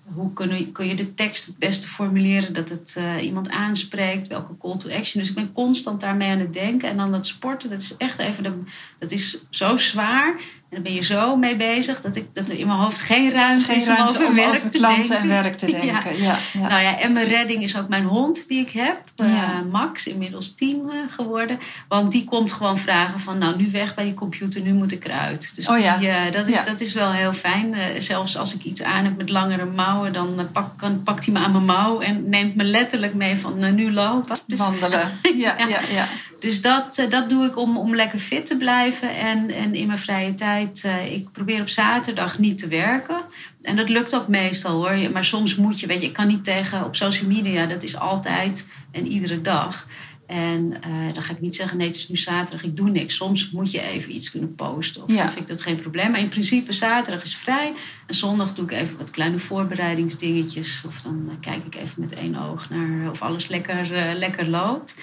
Hoe 0.05 0.33
kun 0.33 0.49
je, 0.57 0.89
je 0.89 0.95
de 0.95 1.15
tekst 1.15 1.47
het 1.47 1.59
beste 1.59 1.89
formuleren 1.89 2.53
dat 2.53 2.69
het 2.69 2.95
uh, 2.99 3.23
iemand 3.23 3.51
aanspreekt? 3.51 4.29
Welke 4.29 4.57
call 4.57 4.77
to 4.77 4.91
action? 4.91 5.21
Dus 5.21 5.29
ik 5.29 5.35
ben 5.35 5.53
constant 5.53 6.01
daarmee 6.01 6.31
aan 6.31 6.39
het 6.39 6.53
denken. 6.53 6.89
En 6.89 6.97
dan 6.97 7.13
dat 7.13 7.27
sporten, 7.27 7.71
dat 7.71 7.79
is 7.79 7.97
echt 7.97 8.19
even 8.19 8.43
de, 8.43 8.53
dat 8.99 9.13
is 9.13 9.47
zo 9.51 9.77
zwaar. 9.77 10.41
En 10.73 10.83
dan 10.83 10.93
ben 10.93 10.95
je 10.95 11.05
zo 11.05 11.37
mee 11.37 11.57
bezig 11.57 12.01
dat, 12.01 12.17
ik, 12.17 12.27
dat 12.33 12.49
er 12.49 12.59
in 12.59 12.67
mijn 12.67 12.79
hoofd 12.79 13.01
geen 13.01 13.31
ruimte 13.31 13.65
geen 13.65 13.77
is 13.77 13.89
om 13.89 13.95
ruimte 13.95 14.17
over 14.17 14.29
om 14.29 14.35
werk 14.35 14.49
over 14.49 14.71
te 14.71 14.79
klanten 14.79 15.09
denken. 15.11 15.31
en 15.31 15.43
werk 15.43 15.55
te 15.55 15.67
denken. 15.81 16.23
Ja. 16.23 16.39
Ja, 16.53 16.69
Nou 16.69 16.83
ja, 16.83 16.99
en 16.99 17.13
mijn 17.13 17.29
redding 17.29 17.63
is 17.63 17.77
ook 17.77 17.89
mijn 17.89 18.05
hond 18.05 18.49
die 18.49 18.61
ik 18.61 18.71
heb. 18.71 19.01
Uh, 19.17 19.61
Max, 19.71 20.07
inmiddels 20.07 20.55
tien 20.55 20.83
uh, 20.87 20.93
geworden. 21.11 21.59
Want 21.89 22.13
die 22.13 22.25
komt 22.25 22.53
gewoon 22.53 22.79
vragen 22.79 23.21
van, 23.21 23.39
nou 23.39 23.57
nu 23.57 23.71
weg 23.71 23.95
bij 23.95 24.07
je 24.07 24.15
computer, 24.15 24.61
nu 24.61 24.73
moet 24.73 24.93
ik 24.93 25.05
eruit. 25.05 25.53
Dus 25.55 25.69
oh, 25.69 25.79
ja. 25.79 25.97
Die, 25.97 26.09
uh, 26.09 26.31
dat, 26.31 26.47
is, 26.47 26.65
dat 26.65 26.81
is 26.81 26.93
wel 26.93 27.13
heel 27.13 27.33
fijn. 27.33 27.77
zelfs 27.99 28.37
als 28.37 28.55
ik 28.55 28.65
iets 28.65 28.83
aan 28.83 29.05
heb 29.05 29.17
met 29.17 29.29
langere 29.29 29.65
mouwen, 29.65 30.13
dan 30.13 30.49
pak, 30.53 30.79
kan, 30.79 31.03
pakt 31.03 31.25
hij 31.25 31.35
me 31.35 31.41
aan 31.41 31.53
mijn 31.53 31.65
mouw 31.65 32.01
en 32.01 32.29
neemt 32.29 32.55
me 32.55 32.65
letterlijk 32.65 33.15
mee 33.15 33.37
van 33.37 33.75
nu 33.75 33.93
lopen. 33.93 34.37
Dus, 34.47 34.59
Wandelen. 34.59 35.13
ja, 35.35 35.55
ja. 35.59 35.81
ja. 35.95 36.09
Dus 36.43 36.61
dat, 36.63 36.99
eh, 36.99 37.11
dat 37.11 37.31
doe 37.31 37.47
ik 37.47 37.57
om, 37.57 37.77
om 37.77 37.95
lekker 37.95 38.19
fit 38.19 38.47
te 38.47 38.57
blijven. 38.57 39.17
En, 39.17 39.51
en 39.51 39.75
in 39.75 39.87
mijn 39.87 39.99
vrije 39.99 40.35
tijd, 40.35 40.62
uh, 40.85 41.13
ik 41.15 41.33
probeer 41.33 41.61
op 41.61 41.69
zaterdag 41.69 42.39
niet 42.39 42.59
te 42.59 42.69
werken. 42.69 43.21
En 43.63 43.77
dat 43.77 43.89
lukt 43.89 44.15
ook 44.15 44.29
meestal 44.29 44.73
hoor. 44.75 45.11
Maar 45.13 45.25
soms 45.25 45.57
moet 45.57 45.81
je, 45.81 45.87
weet 45.87 46.01
je, 46.01 46.07
ik 46.07 46.13
kan 46.13 46.27
niet 46.27 46.45
tegen 46.45 46.85
op 46.85 46.97
social 46.97 47.31
media. 47.31 47.67
Dat 47.67 47.83
is 47.83 47.99
altijd 47.99 48.69
en 48.93 49.07
iedere 49.07 49.41
dag. 49.41 49.87
En 50.27 50.75
uh, 50.87 51.15
dan 51.15 51.23
ga 51.23 51.33
ik 51.33 51.41
niet 51.41 51.57
zeggen, 51.57 51.79
nee, 51.79 51.87
het 51.87 51.97
is 51.97 52.09
nu 52.09 52.17
zaterdag, 52.17 52.67
ik 52.67 52.77
doe 52.77 52.91
niks. 52.91 53.17
Soms 53.17 53.51
moet 53.51 53.71
je 53.71 53.81
even 53.81 54.15
iets 54.15 54.31
kunnen 54.31 54.55
posten. 54.55 55.03
Of 55.03 55.15
Ja. 55.15 55.25
vind 55.25 55.39
ik 55.39 55.47
dat 55.47 55.63
geen 55.63 55.77
probleem. 55.81 56.11
Maar 56.11 56.21
in 56.21 56.29
principe, 56.29 56.73
zaterdag 56.73 57.23
is 57.23 57.37
vrij. 57.37 57.73
En 58.07 58.15
zondag 58.15 58.55
doe 58.55 58.65
ik 58.65 58.73
even 58.73 58.97
wat 58.99 59.11
kleine 59.11 59.39
voorbereidingsdingetjes. 59.39 60.83
Of 60.87 61.01
dan 61.01 61.25
eh, 61.29 61.35
kijk 61.41 61.65
ik 61.67 61.75
even 61.75 62.01
met 62.01 62.13
één 62.13 62.37
oog 62.37 62.71
naar 62.71 63.11
of 63.11 63.23
alles 63.23 63.49
lekker, 63.49 63.95
eh, 63.95 64.15
lekker 64.19 64.49
loopt. 64.49 64.95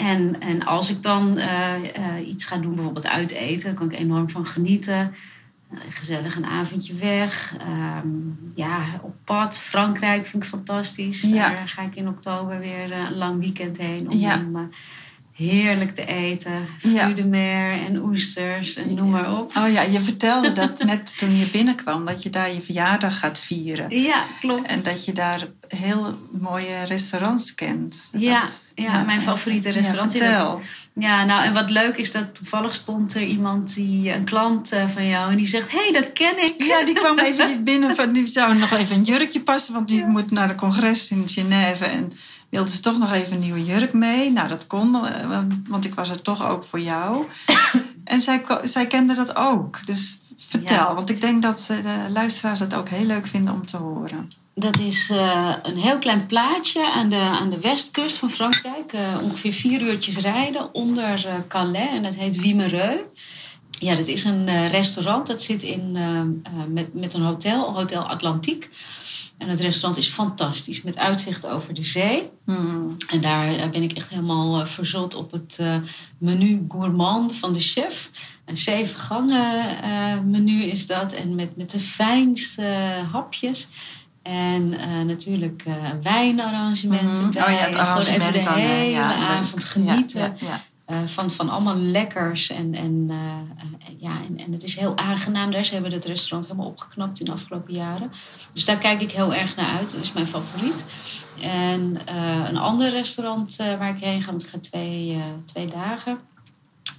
En, 0.00 0.40
en 0.40 0.66
als 0.66 0.90
ik 0.90 1.02
dan 1.02 1.38
eh, 1.38 1.74
eh, 1.74 2.28
iets 2.28 2.44
ga 2.44 2.56
doen, 2.56 2.74
bijvoorbeeld 2.74 3.06
uiteten, 3.06 3.64
daar 3.64 3.74
kan 3.74 3.92
ik 3.92 3.98
enorm 3.98 4.30
van 4.30 4.46
genieten. 4.46 5.14
Eh, 5.70 5.78
gezellig 5.90 6.36
een 6.36 6.46
avondje 6.46 6.94
weg. 6.94 7.54
Ehm, 7.58 8.08
ja, 8.54 8.84
op 9.02 9.14
pad. 9.24 9.58
Frankrijk 9.58 10.26
vind 10.26 10.42
ik 10.42 10.48
fantastisch. 10.48 11.22
Ja. 11.22 11.48
Daar 11.48 11.68
ga 11.68 11.82
ik 11.82 11.96
in 11.96 12.08
oktober 12.08 12.58
weer 12.58 12.92
een 12.92 13.16
lang 13.16 13.40
weekend 13.40 13.76
heen. 13.76 14.10
Om 14.10 14.18
Ja. 14.18 14.36
dan, 14.36 14.72
heerlijk 15.48 15.94
te 15.94 16.04
eten. 16.06 16.66
Ja. 16.78 16.90
Fruit 17.02 17.16
de 17.16 17.24
mer 17.24 17.72
en 17.86 18.02
oesters 18.04 18.76
en 18.76 18.94
noem 18.94 19.10
maar 19.10 19.38
op. 19.38 19.56
Oh 19.56 19.72
ja, 19.72 19.82
je 19.82 20.00
vertelde 20.00 20.52
dat 20.52 20.82
net 20.84 21.18
toen 21.18 21.36
je 21.38 21.46
binnenkwam, 21.46 22.04
dat 22.06 22.22
je 22.22 22.30
daar 22.30 22.52
je 22.52 22.60
verjaardag 22.60 23.18
gaat 23.18 23.38
vieren. 23.38 24.00
Ja, 24.02 24.22
klopt. 24.40 24.66
En 24.68 24.82
dat 24.82 25.04
je 25.04 25.12
daar 25.12 25.40
heel 25.68 26.14
mooie 26.40 26.84
restaurants 26.84 27.54
kent. 27.54 28.08
Ja, 28.12 28.40
Dat- 28.40 28.60
ja, 28.74 29.02
mijn 29.02 29.22
favoriete 29.22 29.70
restaurant. 29.70 30.12
Ja, 30.12 30.18
vertel. 30.18 30.60
Ja, 30.94 31.24
nou 31.24 31.44
en 31.44 31.52
wat 31.52 31.70
leuk 31.70 31.96
is 31.96 32.12
dat 32.12 32.34
toevallig 32.34 32.74
stond 32.74 33.14
er 33.14 33.22
iemand, 33.22 33.74
die, 33.74 34.12
een 34.12 34.24
klant 34.24 34.72
eh, 34.72 34.88
van 34.88 35.06
jou, 35.06 35.30
en 35.30 35.36
die 35.36 35.46
zegt: 35.46 35.70
Hé, 35.70 35.78
hey, 35.78 35.92
dat 36.00 36.12
ken 36.12 36.44
ik. 36.44 36.54
Ja, 36.58 36.84
die 36.84 36.94
kwam 36.94 37.18
even 37.18 37.64
binnen. 37.70 37.94
Van, 37.96 38.12
die 38.12 38.26
zou 38.26 38.58
nog 38.58 38.70
even 38.70 38.96
een 38.96 39.02
jurkje 39.02 39.40
passen, 39.40 39.74
want 39.74 39.88
die 39.88 39.98
Ja. 39.98 40.06
moet 40.06 40.30
naar 40.30 40.48
de 40.48 40.54
congres 40.54 41.10
in 41.10 41.28
Genève. 41.28 41.84
En 41.84 42.10
wilde 42.50 42.70
ze 42.70 42.80
toch 42.80 42.98
nog 42.98 43.12
even 43.12 43.32
een 43.32 43.38
nieuwe 43.38 43.64
jurk 43.64 43.92
mee. 43.92 44.30
Nou, 44.30 44.48
dat 44.48 44.66
kon, 44.66 45.06
eh, 45.06 45.42
want- 45.68 45.84
ik 45.84 45.94
was 45.94 46.10
er 46.10 46.22
toch 46.22 46.46
ook 46.48 46.64
voor 46.64 46.80
jou. 46.80 47.24
En 48.04 48.20
zij, 48.20 48.42
zij 48.62 48.86
kende 48.86 49.14
dat 49.14 49.36
ook. 49.36 49.86
Dus 49.86 50.18
vertel, 50.36 50.76
Ja. 50.76 50.94
want 50.94 51.10
ik 51.10 51.20
denk 51.20 51.42
dat 51.42 51.66
eh, 51.70 51.76
de 51.76 52.12
luisteraars 52.12 52.58
het 52.60 52.74
ook 52.74 52.88
heel 52.88 53.04
leuk 53.04 53.26
vinden 53.26 53.54
om 53.54 53.66
te 53.66 53.76
horen. 53.76 54.30
Dat 54.54 54.78
is 54.78 55.10
eh, 55.10 55.54
een 55.62 55.76
heel 55.76 55.98
klein 55.98 56.26
plaatsje 56.26 56.90
aan 56.92 57.08
de, 57.08 57.16
aan 57.40 57.50
de 57.50 57.60
westkust 57.60 58.16
van 58.16 58.30
Frankrijk. 58.30 58.92
ongeveer 59.22 59.52
vier 59.52 59.80
uurtjes 59.80 60.16
rijden 60.16 60.74
onder 60.74 61.26
Calais. 61.48 61.90
En 61.90 62.02
dat 62.02 62.14
heet 62.14 62.36
Wimereux. 62.40 63.00
Ja, 63.78 63.94
dat 63.94 64.06
is 64.06 64.24
een 64.24 64.68
restaurant. 64.68 65.26
Dat 65.26 65.42
zit 65.42 65.62
in, 65.62 65.98
met, 66.68 66.94
met 66.94 67.14
een 67.14 67.22
hotel, 67.22 67.74
Hotel 67.74 68.02
Atlantique. 68.08 68.68
En 69.40 69.48
het 69.48 69.60
restaurant 69.60 69.96
is 69.96 70.08
fantastisch. 70.08 70.82
Met 70.82 70.98
uitzicht 70.98 71.46
over 71.46 71.74
de 71.74 71.84
zee. 71.84 72.30
Hmm. 72.44 72.96
En 73.08 73.20
daar, 73.20 73.56
daar 73.56 73.70
ben 73.70 73.82
ik 73.82 73.92
echt 73.92 74.08
helemaal 74.10 74.60
eh, 74.60 74.66
verzot 74.66 75.14
op 75.14 75.32
het 75.32 75.56
eh, 75.60 75.76
menu 76.18 76.64
gourmand 76.68 77.36
van 77.36 77.52
de 77.52 77.60
chef. 77.60 78.10
Een 78.44 78.58
zeven 78.58 79.00
gangen 79.00 79.82
eh, 79.82 80.20
menu 80.24 80.62
is 80.62 80.86
dat. 80.86 81.12
En 81.12 81.34
met, 81.34 81.56
met 81.56 81.70
de 81.70 81.80
fijnste 81.80 82.62
hapjes. 83.12 83.68
En 84.22 84.78
eh, 84.78 85.00
natuurlijk 85.06 85.62
eh 85.66 85.74
wijnarrangementen. 86.02 87.08
Mhm. 87.08 87.26
Oh 87.26 87.32
ja, 87.32 87.44
het 87.44 87.50
En 87.50 87.72
gewoon 87.72 87.86
arrangement 87.86 88.22
even 88.22 88.32
de 88.32 88.40
dan. 88.40 88.54
hele 88.54 88.90
ja, 88.90 89.14
avond 89.14 89.64
genieten. 89.64 90.20
Ja, 90.20 90.34
ja, 90.38 90.60
eh, 90.90 90.98
van, 91.06 91.30
van 91.30 91.48
allemaal 91.48 91.76
lekkers. 91.76 92.50
En, 92.50 92.74
en, 92.74 93.06
eh, 93.08 93.16
eh, 93.16 94.00
ja, 94.00 94.12
en, 94.28 94.38
en 94.38 94.52
het 94.52 94.62
is 94.62 94.78
heel 94.78 94.96
aangenaam 94.96 95.50
daar. 95.50 95.64
Ze 95.64 95.72
hebben 95.72 95.92
het 95.92 96.04
restaurant 96.04 96.46
helemaal 96.46 96.70
opgeknapt 96.70 97.20
in 97.20 97.26
de 97.26 97.32
afgelopen 97.32 97.74
jaren. 97.74 98.12
Dus 98.52 98.64
daar 98.64 98.78
kijk 98.78 99.00
ik 99.00 99.12
heel 99.12 99.34
erg 99.34 99.56
naar 99.56 99.78
uit. 99.78 99.92
Dat 99.92 100.00
is 100.00 100.12
mijn 100.12 100.26
favoriet. 100.26 100.84
En 101.40 102.00
een 102.48 102.56
ander 102.56 102.90
restaurant 102.90 103.56
waar 103.56 103.96
ik 103.96 104.04
heen 104.04 104.22
ga, 104.22 104.30
want 104.30 104.42
ik 104.42 104.48
ga 104.48 104.58
twee, 104.58 105.22
twee 105.44 105.66
dagen. 105.66 106.18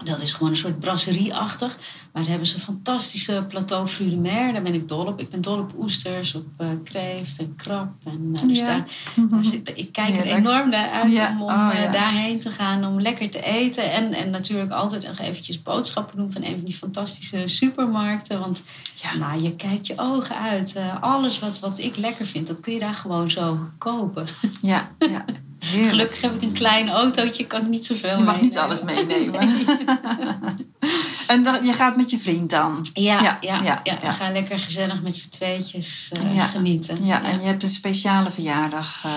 Dat 0.03 0.21
is 0.21 0.33
gewoon 0.33 0.49
een 0.49 0.57
soort 0.57 0.79
brasserie-achtig. 0.79 1.77
Maar 2.11 2.21
daar 2.21 2.31
hebben 2.31 2.47
ze 2.47 2.55
een 2.55 2.61
fantastische 2.61 3.45
plateau 3.47 3.87
fruit 3.87 4.09
de 4.09 4.15
mer. 4.17 4.53
Daar 4.53 4.61
ben 4.61 4.73
ik 4.73 4.87
dol 4.87 5.05
op. 5.05 5.19
Ik 5.19 5.29
ben 5.29 5.41
dol 5.41 5.57
op 5.59 5.73
oesters, 5.79 6.35
op 6.35 6.45
eh, 6.57 6.67
kreeft 6.83 7.37
en 7.39 7.55
krab. 7.55 7.87
En, 8.05 8.31
eh, 8.33 8.47
dus 8.47 8.57
Ja. 8.59 8.65
daar, 8.65 8.85
dus 9.41 9.49
ik, 9.51 9.69
ik 9.69 9.91
kijk 9.91 10.15
er 10.17 10.25
enorm 10.25 10.69
naar 10.69 10.89
uit 10.89 11.11
Ja. 11.11 11.29
om, 11.31 11.41
om 11.41 11.49
Oh, 11.49 11.69
eh, 11.73 11.83
ja. 11.83 11.91
daarheen 11.91 12.39
te 12.39 12.51
gaan. 12.51 12.85
Om 12.85 13.01
lekker 13.01 13.29
te 13.29 13.41
eten. 13.43 13.91
En, 13.91 14.13
en 14.13 14.29
natuurlijk 14.29 14.71
altijd 14.71 15.07
nog 15.07 15.19
eventjes 15.19 15.61
boodschappen 15.61 16.17
doen 16.17 16.31
van 16.31 16.43
een 16.43 16.55
van 16.55 16.65
die 16.65 16.75
fantastische 16.75 17.43
supermarkten. 17.47 18.39
Want 18.39 18.63
Ja. 19.01 19.15
nou, 19.17 19.41
je 19.41 19.55
kijkt 19.55 19.87
je 19.87 19.93
ogen 19.97 20.35
uit. 20.35 20.79
Alles 21.01 21.39
wat, 21.39 21.59
wat 21.59 21.79
ik 21.79 21.97
lekker 21.97 22.25
vind, 22.25 22.47
dat 22.47 22.59
kun 22.59 22.73
je 22.73 22.79
daar 22.79 22.95
gewoon 22.95 23.31
zo 23.31 23.59
kopen. 23.77 24.27
Ja, 24.61 24.89
ja. 24.99 25.25
Heerlijk. 25.65 25.89
Gelukkig 25.89 26.21
heb 26.21 26.33
ik 26.35 26.41
een 26.41 26.51
klein 26.53 26.89
autootje, 26.89 27.47
kan 27.47 27.61
ik 27.61 27.67
niet 27.67 27.85
zoveel 27.85 28.17
Je 28.17 28.23
mag 28.23 28.41
niet 28.41 28.57
alles 28.57 28.81
meenemen. 28.83 29.39
en 31.27 31.43
dan, 31.43 31.65
je 31.65 31.73
gaat 31.73 31.95
met 31.95 32.09
je 32.11 32.17
vriend 32.17 32.49
dan. 32.49 32.85
Ja, 32.93 33.21
Ja, 33.21 33.37
ja, 33.41 33.61
ja, 33.61 33.61
ja, 33.63 33.81
ja. 33.83 33.97
We 34.01 34.13
gaan 34.13 34.31
lekker 34.33 34.59
gezellig 34.59 35.01
met 35.01 35.15
z'n 35.17 35.29
tweetjes 35.29 36.09
eh, 36.11 36.47
genieten. 36.47 37.05
Ja, 37.05 37.23
en 37.23 37.39
je 37.39 37.45
hebt 37.45 37.63
een 37.63 37.69
speciale 37.69 38.29
verjaardag. 38.31 39.01
eh, 39.05 39.11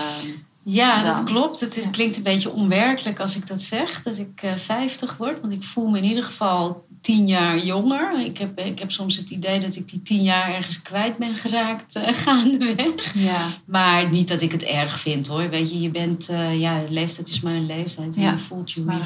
Ja, 0.67 1.01
dan. 1.01 1.15
dat 1.15 1.23
klopt. 1.23 1.59
Het 1.59 1.77
is, 1.77 1.89
klinkt 1.89 2.17
een 2.17 2.23
beetje 2.23 2.51
onwerkelijk 2.51 3.19
als 3.19 3.35
ik 3.35 3.47
dat 3.47 3.61
zeg, 3.61 4.03
dat 4.03 4.17
ik 4.17 4.41
eh 4.41 4.55
50 4.55 5.17
word. 5.17 5.41
Want 5.41 5.53
ik 5.53 5.63
voel 5.63 5.87
me 5.87 5.97
in 5.97 6.03
ieder 6.03 6.23
geval 6.23 6.85
tien 7.05 7.27
jaar 7.27 7.57
jonger. 7.57 8.19
Ik 8.25 8.37
heb, 8.37 8.59
ik 8.59 8.79
heb 8.79 8.91
soms 8.91 9.17
het 9.17 9.29
idee 9.29 9.59
dat 9.59 9.75
ik 9.75 9.89
die 9.89 10.01
tien 10.01 10.23
jaar 10.23 10.53
ergens 10.53 10.81
kwijt 10.81 11.17
ben 11.17 11.35
geraakt 11.35 11.95
eh, 11.95 12.13
gaandeweg. 12.25 13.13
ja. 13.13 13.37
Maar 13.65 14.09
niet 14.09 14.27
dat 14.27 14.41
ik 14.41 14.51
het 14.51 14.63
erg 14.63 14.99
vind 14.99 15.27
hoor. 15.27 15.49
Weet 15.49 15.71
je, 15.71 15.81
je 15.81 15.89
bent, 15.89 16.29
eh, 16.29 16.59
ja, 16.59 16.81
leeftijd 16.89 17.29
is 17.29 17.39
maar 17.39 17.53
een 17.53 17.65
leeftijd. 17.65 18.15
En 18.15 18.21
Ja, 18.21 18.31
je 18.31 18.37
voelt 18.37 18.71
je 18.71 18.81
Maar 18.81 18.99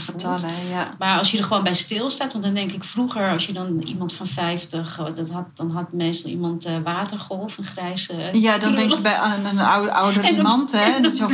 ja. 0.69 0.95
Maar 0.99 1.17
als 1.17 1.31
je 1.31 1.37
er 1.37 1.43
gewoon 1.43 1.63
bij 1.63 1.75
stilstaat, 1.75 2.31
want 2.31 2.43
dan 2.43 2.53
denk 2.53 2.71
ik 2.71 2.83
vroeger, 2.83 3.29
als 3.29 3.45
je 3.45 3.53
dan 3.53 3.81
iemand 3.81 4.13
van 4.13 4.27
50, 4.27 4.99
eh, 4.99 5.05
dat 5.15 5.29
had, 5.29 5.45
dan 5.53 5.71
had 5.71 5.93
meestal 5.93 6.31
iemand 6.31 6.67
watergolf, 6.83 7.57
een 7.57 7.65
grijze. 7.65 8.13
Ja, 8.31 8.57
dan 8.57 8.75
denk 8.75 8.93
je 8.93 9.01
bij 9.01 9.19
een, 9.19 9.45
een 9.45 9.59
ouder, 9.59 9.91
ouder 9.91 10.29
iemand, 10.35 10.71
hè? 10.71 10.95
en 10.95 11.05
een 11.05 11.11
zo 11.11 11.27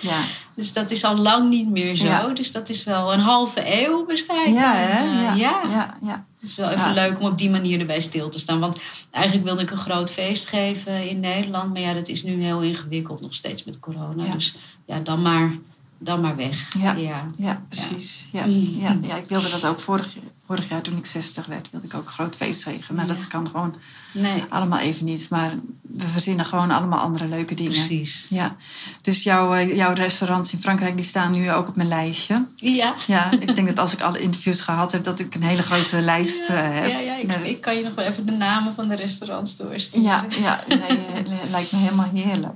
Ja, 0.00 0.10
ja. 0.10 0.20
Dus 0.54 0.72
dat 0.72 0.90
is 0.90 1.04
al 1.04 1.16
lang 1.16 1.48
niet 1.50 1.70
meer 1.70 1.96
zo. 1.96 2.04
Ja. 2.04 2.26
Dus 2.28 2.52
dat 2.52 2.68
is 2.68 2.84
wel 2.84 3.12
een 3.12 3.20
halve 3.20 3.62
eeuw 3.84 4.06
bestaat. 4.06 4.46
Ja, 4.46 4.72
hè? 4.74 5.28
eh, 5.30 5.38
Ja, 5.38 5.60
ja. 5.68 5.96
ja. 6.02 6.26
Het 6.40 6.48
is 6.50 6.56
wel 6.56 6.68
even 6.70 6.94
leuk 6.94 7.20
om 7.20 7.26
op 7.26 7.38
die 7.38 7.50
manier 7.50 7.80
erbij 7.80 8.00
stil 8.00 8.28
te 8.28 8.38
staan. 8.38 8.60
Want 8.60 8.80
eigenlijk 9.10 9.46
wilde 9.46 9.62
ik 9.62 9.70
een 9.70 9.78
groot 9.78 10.10
feest 10.10 10.48
geven 10.48 11.08
in 11.08 11.20
Nederland. 11.20 11.72
Maar 11.72 11.82
ja, 11.82 11.94
dat 11.94 12.08
is 12.08 12.22
nu 12.22 12.42
heel 12.42 12.60
ingewikkeld 12.60 13.20
nog 13.20 13.34
steeds 13.34 13.64
met 13.64 13.80
corona. 13.80 14.34
Dus 14.34 14.56
ja, 14.86 15.00
dan 15.00 15.22
maar, 15.22 15.56
dan 16.02 16.20
maar 16.20 16.36
weg. 16.36 16.74
Ja. 16.78 16.92
ja. 16.92 17.24
Ja, 17.38 17.62
precies. 17.68 18.28
Ja. 18.32 18.46
Mm. 18.46 18.80
Ja. 18.80 18.96
Ja, 19.00 19.16
ik 19.16 19.28
wilde 19.28 19.48
dat 19.48 19.64
ook 19.66 19.80
vorig, 19.80 20.16
vorig 20.38 20.68
jaar 20.68 20.82
toen 20.82 20.96
ik 20.96 21.06
60 21.06 21.46
werd, 21.46 21.68
wilde 21.70 21.86
ik 21.86 21.94
ook 21.94 22.06
een 22.06 22.12
groot 22.12 22.36
feest 22.36 22.62
geven. 22.62 22.94
Nou, 22.94 23.06
dat 23.06 23.26
kan 23.26 23.48
gewoon 23.48 23.74
Nee, 24.12 24.44
allemaal 24.48 24.78
even 24.78 25.04
niet. 25.04 25.30
Maar 25.30 25.52
we 25.82 26.06
verzinnen 26.06 26.44
gewoon 26.44 26.70
allemaal 26.70 26.98
andere 26.98 27.28
leuke 27.28 27.54
dingen. 27.54 27.72
precies. 27.72 28.26
Ja, 28.28 28.56
dus 29.02 29.22
jouw, 29.22 29.54
eh, 29.54 29.76
jouw 29.76 29.92
restaurants 29.92 30.52
in 30.52 30.58
Frankrijk 30.58 30.96
die 30.96 31.04
staan 31.04 31.32
nu 31.32 31.52
ook 31.52 31.68
op 31.68 31.76
mijn 31.76 31.88
lijstje. 31.88 32.46
Ja. 32.56 32.94
Ja, 33.06 33.30
ik 33.30 33.54
denk 33.54 33.66
dat 33.66 33.78
als 33.78 33.92
ik 33.92 34.00
alle 34.00 34.18
interviews 34.18 34.60
gehad 34.60 34.92
heb, 34.92 35.02
dat 35.02 35.18
ik 35.18 35.34
een 35.34 35.42
hele 35.42 35.62
grote 35.62 36.00
lijst 36.00 36.48
eh, 36.48 36.56
heb. 36.56 36.90
Ja, 36.90 36.98
ja 36.98 37.16
ik, 37.16 37.34
ik 37.34 37.60
kan 37.60 37.76
je 37.76 37.82
nog 37.82 37.94
wel 37.94 38.06
even 38.06 38.26
de 38.26 38.32
namen 38.32 38.74
van 38.74 38.88
de 38.88 38.94
restaurants 38.94 39.56
doorsturen. 39.56 40.06
ja, 40.06 40.26
ja 40.40 40.64
nee, 40.68 40.78
eh, 40.78 41.50
lijkt 41.50 41.72
me 41.72 41.78
helemaal 41.78 42.10
heerlijk. 42.14 42.54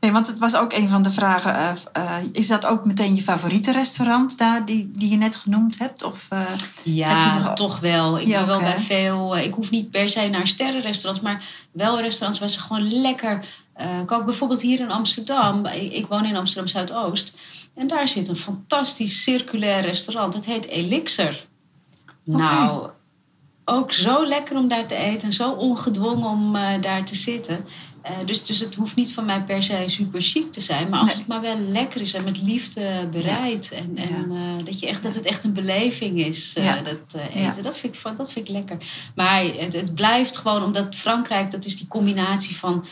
Nee, 0.00 0.12
want 0.12 0.26
het 0.26 0.38
was 0.38 0.54
ook 0.56 0.72
een 0.72 0.88
van 0.88 1.02
de 1.02 1.10
vragen. 1.10 1.54
eh, 1.54 1.70
eh, 1.92 2.16
is 2.32 2.46
dat 2.46 2.66
ook 2.66 2.84
meteen 2.84 3.14
je 3.14 3.22
favoriete 3.22 3.72
restaurant 3.72 4.38
daar, 4.38 4.64
die, 4.64 4.90
die 4.94 5.10
je 5.10 5.16
net 5.16 5.36
genoemd 5.36 5.78
hebt? 5.78 6.02
Of, 6.02 6.26
eh, 6.30 6.38
Heb 6.48 6.60
je 6.84 6.94
Ja, 6.94 7.34
nog- 7.38 7.54
toch 7.54 7.80
wel. 7.80 8.18
Ik 8.18 8.26
Ja, 8.26 8.38
ben 8.38 8.46
wel 8.46 8.60
bij 8.60 8.78
veel. 8.78 9.36
Ik 9.36 9.54
hoef 9.54 9.70
niet 9.70 9.90
per 9.90 10.08
se 10.08 10.28
naar 10.28 10.46
sterrenrestaurants, 10.46 11.24
maar 11.24 11.44
wel 11.72 12.00
restaurants 12.00 12.38
waar 12.38 12.48
ze 12.48 12.60
gewoon 12.60 13.00
lekker. 13.00 13.44
kijk, 14.06 14.24
bijvoorbeeld 14.24 14.60
hier 14.62 14.80
in 14.80 14.90
Amsterdam. 14.90 15.66
Ik, 15.66 15.92
ik 15.92 16.06
woon 16.06 16.24
in 16.24 16.36
Amsterdam 16.36 16.68
Zuidoost. 16.68 17.34
En 17.74 17.86
daar 17.86 18.08
zit 18.08 18.28
een 18.28 18.36
fantastisch 18.36 19.22
circulair 19.22 19.80
restaurant. 19.82 20.34
Het 20.34 20.44
heet 20.46 20.66
Elixir. 20.66 21.46
Nou, 22.24 22.88
ook 23.64 23.92
zo 23.92 24.26
lekker 24.26 24.56
om 24.56 24.68
daar 24.68 24.86
te 24.86 24.94
eten 24.94 25.22
en 25.28 25.32
zo 25.32 25.50
ongedwongen 25.50 26.28
om 26.28 26.52
daar 26.80 27.04
te 27.04 27.14
zitten. 27.14 27.64
Eh, 28.06 28.12
dus, 28.26 28.44
dus 28.44 28.60
het 28.60 28.74
hoeft 28.74 28.96
niet 28.96 29.12
van 29.12 29.24
mij 29.24 29.44
per 29.44 29.62
se 29.62 29.82
super 29.86 30.22
chic 30.22 30.52
te 30.52 30.60
zijn. 30.60 30.88
Maar 30.88 30.98
als 30.98 31.08
Nee. 31.08 31.16
het 31.18 31.26
maar 31.26 31.40
wel 31.40 31.58
lekker 31.58 32.00
is 32.00 32.14
en 32.14 32.24
met 32.24 32.42
liefde 32.42 33.08
bereid. 33.10 33.72
En, 33.72 33.96
en 33.96 34.30
eh, 34.30 34.64
dat, 34.64 34.80
je 34.80 34.86
echt, 34.86 35.02
dat 35.02 35.14
het 35.14 35.24
echt 35.24 35.44
een 35.44 35.52
beleving 35.52 36.24
is, 36.24 36.52
eh, 36.56 36.64
Ja. 36.64 36.82
dat 36.82 37.20
eten. 37.34 37.62
Dat, 37.62 37.78
vind 37.78 37.96
ik, 37.96 38.16
dat 38.16 38.32
vind 38.32 38.48
ik 38.48 38.54
lekker. 38.54 38.76
Maar 39.14 39.44
het, 39.44 39.72
het 39.72 39.94
blijft 39.94 40.36
gewoon, 40.36 40.62
omdat 40.62 40.96
Frankrijk, 40.96 41.50
dat 41.50 41.64
is 41.64 41.76
die 41.76 41.88
combinatie 41.88 42.56
van 42.56 42.84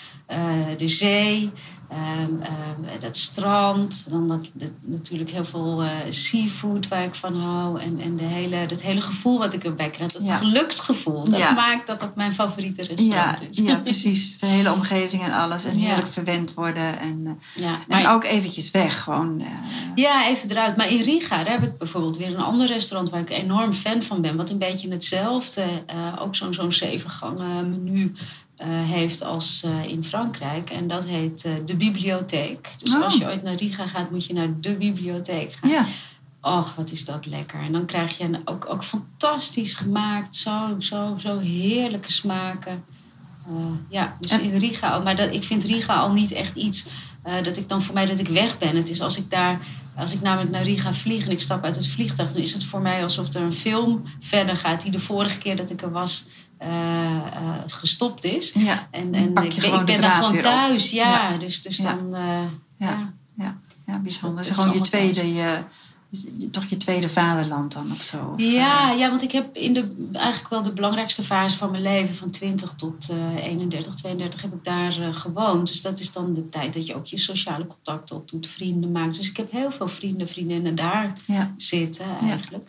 de 0.76 0.88
zee... 0.88 1.50
Ehm, 1.94 2.98
dat 2.98 3.16
strand, 3.16 4.10
dan 4.10 4.28
dat, 4.28 4.50
natuurlijk 4.80 5.30
heel 5.30 5.44
veel 5.44 5.84
uh, 5.84 5.90
seafood 6.08 6.88
waar 6.88 7.04
ik 7.04 7.14
van 7.14 7.40
hou. 7.40 7.80
En, 7.80 8.00
en 8.00 8.16
de 8.16 8.24
hele, 8.24 8.56
het 8.56 8.82
hele 8.82 9.00
gevoel 9.00 9.38
wat 9.38 9.52
ik 9.52 9.64
erbij 9.64 9.90
krijg. 9.90 10.12
Dat 10.12 10.30
geluksgevoel. 10.30 11.24
Dat 11.30 11.54
maakt 11.54 11.86
dat 11.86 12.00
dat 12.00 12.16
mijn 12.16 12.34
favoriete 12.34 12.82
restaurant 12.82 13.42
is. 13.50 13.58
Ja, 13.58 13.78
precies. 13.78 14.38
De 14.38 14.46
hele 14.46 14.72
omgeving 14.72 15.22
en 15.22 15.32
alles. 15.32 15.64
En 15.64 15.76
heerlijk 15.76 16.08
verwend 16.08 16.54
worden. 16.54 16.98
En, 16.98 17.38
uh, 17.58 17.70
en 17.88 18.06
ook 18.06 18.24
eventjes 18.24 18.70
weg. 18.70 19.02
Gewoon, 19.02 19.40
uh... 19.40 19.46
Ja, 19.94 20.28
even 20.28 20.50
eruit. 20.50 20.76
Maar 20.76 20.90
in 20.90 21.02
Riga 21.02 21.44
daar 21.44 21.52
heb 21.52 21.62
ik 21.62 21.78
bijvoorbeeld 21.78 22.16
weer 22.16 22.28
een 22.28 22.40
ander 22.40 22.66
restaurant 22.66 23.10
waar 23.10 23.20
ik 23.20 23.30
enorm 23.30 23.72
fan 23.72 24.02
van 24.02 24.20
ben. 24.20 24.36
Wat 24.36 24.50
een 24.50 24.58
beetje 24.58 24.90
hetzelfde. 24.90 25.64
ook 26.18 26.36
zo'n 26.36 26.54
zo'n 26.54 26.72
zeven 26.72 27.10
gangen 27.10 27.70
menu 27.70 28.12
heeft 28.62 29.22
als 29.22 29.62
uh, 29.66 29.84
in 29.84 30.04
Frankrijk. 30.04 30.70
En 30.70 30.86
dat 30.86 31.06
heet 31.06 31.44
uh, 31.46 31.52
de 31.66 31.74
bibliotheek. 31.74 32.68
Dus 32.78 32.94
oh. 32.94 33.04
als 33.04 33.16
je 33.16 33.26
ooit 33.26 33.42
naar 33.42 33.54
Riga 33.54 33.86
gaat, 33.86 34.10
moet 34.10 34.26
je 34.26 34.32
naar 34.32 34.60
de 34.60 34.74
bibliotheek 34.74 35.52
gaan. 35.52 35.70
Ja. 35.70 35.86
Och, 36.40 36.74
wat 36.74 36.90
is 36.90 37.04
dat 37.04 37.26
lekker. 37.26 37.60
En 37.60 37.72
dan 37.72 37.86
krijg 37.86 38.18
je 38.18 38.24
een, 38.24 38.40
ook, 38.44 38.66
ook 38.68 38.84
fantastisch 38.84 39.74
gemaakt. 39.74 40.36
Zo, 40.36 40.76
zo, 40.78 41.16
zo 41.18 41.38
heerlijke 41.38 42.12
smaken. 42.12 42.84
ja, 43.88 44.16
dus 44.20 44.38
in 44.38 44.56
Riga. 44.56 44.98
Maar 44.98 45.16
dat, 45.16 45.32
ik 45.32 45.44
vind 45.44 45.64
Riga 45.64 45.94
al 45.94 46.12
niet 46.12 46.32
echt 46.32 46.56
iets 46.56 46.86
dat 47.42 47.56
ik 47.56 47.68
dan 47.68 47.82
voor 47.82 47.94
mij 47.94 48.06
dat 48.06 48.18
ik 48.18 48.28
weg 48.28 48.58
ben. 48.58 48.76
Het 48.76 48.90
is 48.90 49.00
als 49.00 49.18
ik 49.18 49.30
daar 49.30 49.60
als 49.96 50.12
ik 50.12 50.20
namelijk 50.20 50.50
naar 50.50 50.62
Riga 50.62 50.94
vlieg 50.94 51.24
en 51.24 51.30
ik 51.30 51.40
stap 51.40 51.64
uit 51.64 51.76
het 51.76 51.88
vliegtuig, 51.88 52.32
dan 52.32 52.42
is 52.42 52.52
het 52.52 52.64
voor 52.64 52.80
mij 52.80 53.02
alsof 53.02 53.34
er 53.34 53.42
een 53.42 53.52
film 53.52 54.02
verder 54.20 54.56
gaat 54.56 54.82
die 54.82 54.90
de 54.90 55.00
vorige 55.00 55.38
keer 55.38 55.56
dat 55.56 55.70
ik 55.70 55.82
er 55.82 55.90
was 55.90 56.26
gestopt 57.66 58.24
is. 58.24 58.52
Ja, 58.52 58.88
en, 58.90 59.14
en 59.14 59.34
ik, 59.44 59.54
ik, 59.54 59.84
ben 59.84 60.00
dan 60.00 60.10
gewoon 60.10 60.42
thuis, 60.42 60.90
ja. 60.90 61.30
ja. 61.30 61.36
Dus, 61.36 61.62
dus 61.62 61.76
dan. 61.76 62.14
Uh, 62.14 62.42
ja. 62.76 63.12
Ja. 63.36 63.60
Ja. 63.86 63.98
bijzonder. 63.98 64.42
Dat 64.42 64.50
is 64.50 64.58
gewoon 64.58 64.72
je 64.72 64.80
tweede, 64.80 65.34
je, 65.34 65.58
toch 66.50 66.64
je 66.64 66.76
tweede 66.76 67.08
vaderland 67.08 67.72
dan 67.72 67.92
of 67.92 68.02
zo? 68.02 68.30
Of, 68.32 68.40
ja, 68.40 68.90
ja, 68.90 69.08
want 69.08 69.22
ik 69.22 69.32
heb 69.32 69.56
in 69.56 69.74
de, 69.74 69.94
eigenlijk 70.12 70.48
wel 70.48 70.62
de 70.62 70.72
belangrijkste 70.72 71.22
fase 71.22 71.56
van 71.56 71.70
mijn 71.70 71.82
leven, 71.82 72.14
van 72.14 72.30
20 72.30 72.74
tot 72.74 73.08
uh, 73.10 73.44
31, 73.44 73.94
32, 73.94 74.42
heb 74.42 74.52
ik 74.52 74.64
daar 74.64 74.98
uh, 74.98 75.16
gewoond. 75.16 75.68
Dus 75.68 75.82
dat 75.82 76.00
is 76.00 76.12
dan 76.12 76.34
de 76.34 76.48
tijd 76.48 76.74
dat 76.74 76.86
je 76.86 76.94
ook 76.94 77.06
je 77.06 77.18
sociale 77.18 77.66
contacten 77.66 78.16
opdoet, 78.16 78.46
vrienden 78.46 78.92
maakt. 78.92 79.16
Dus 79.16 79.28
ik 79.28 79.36
heb 79.36 79.52
heel 79.52 79.72
veel 79.72 79.88
vrienden, 79.88 80.28
vriendinnen 80.28 80.74
daar 80.74 81.12
zitten 81.56 82.06
eigenlijk. 82.22 82.68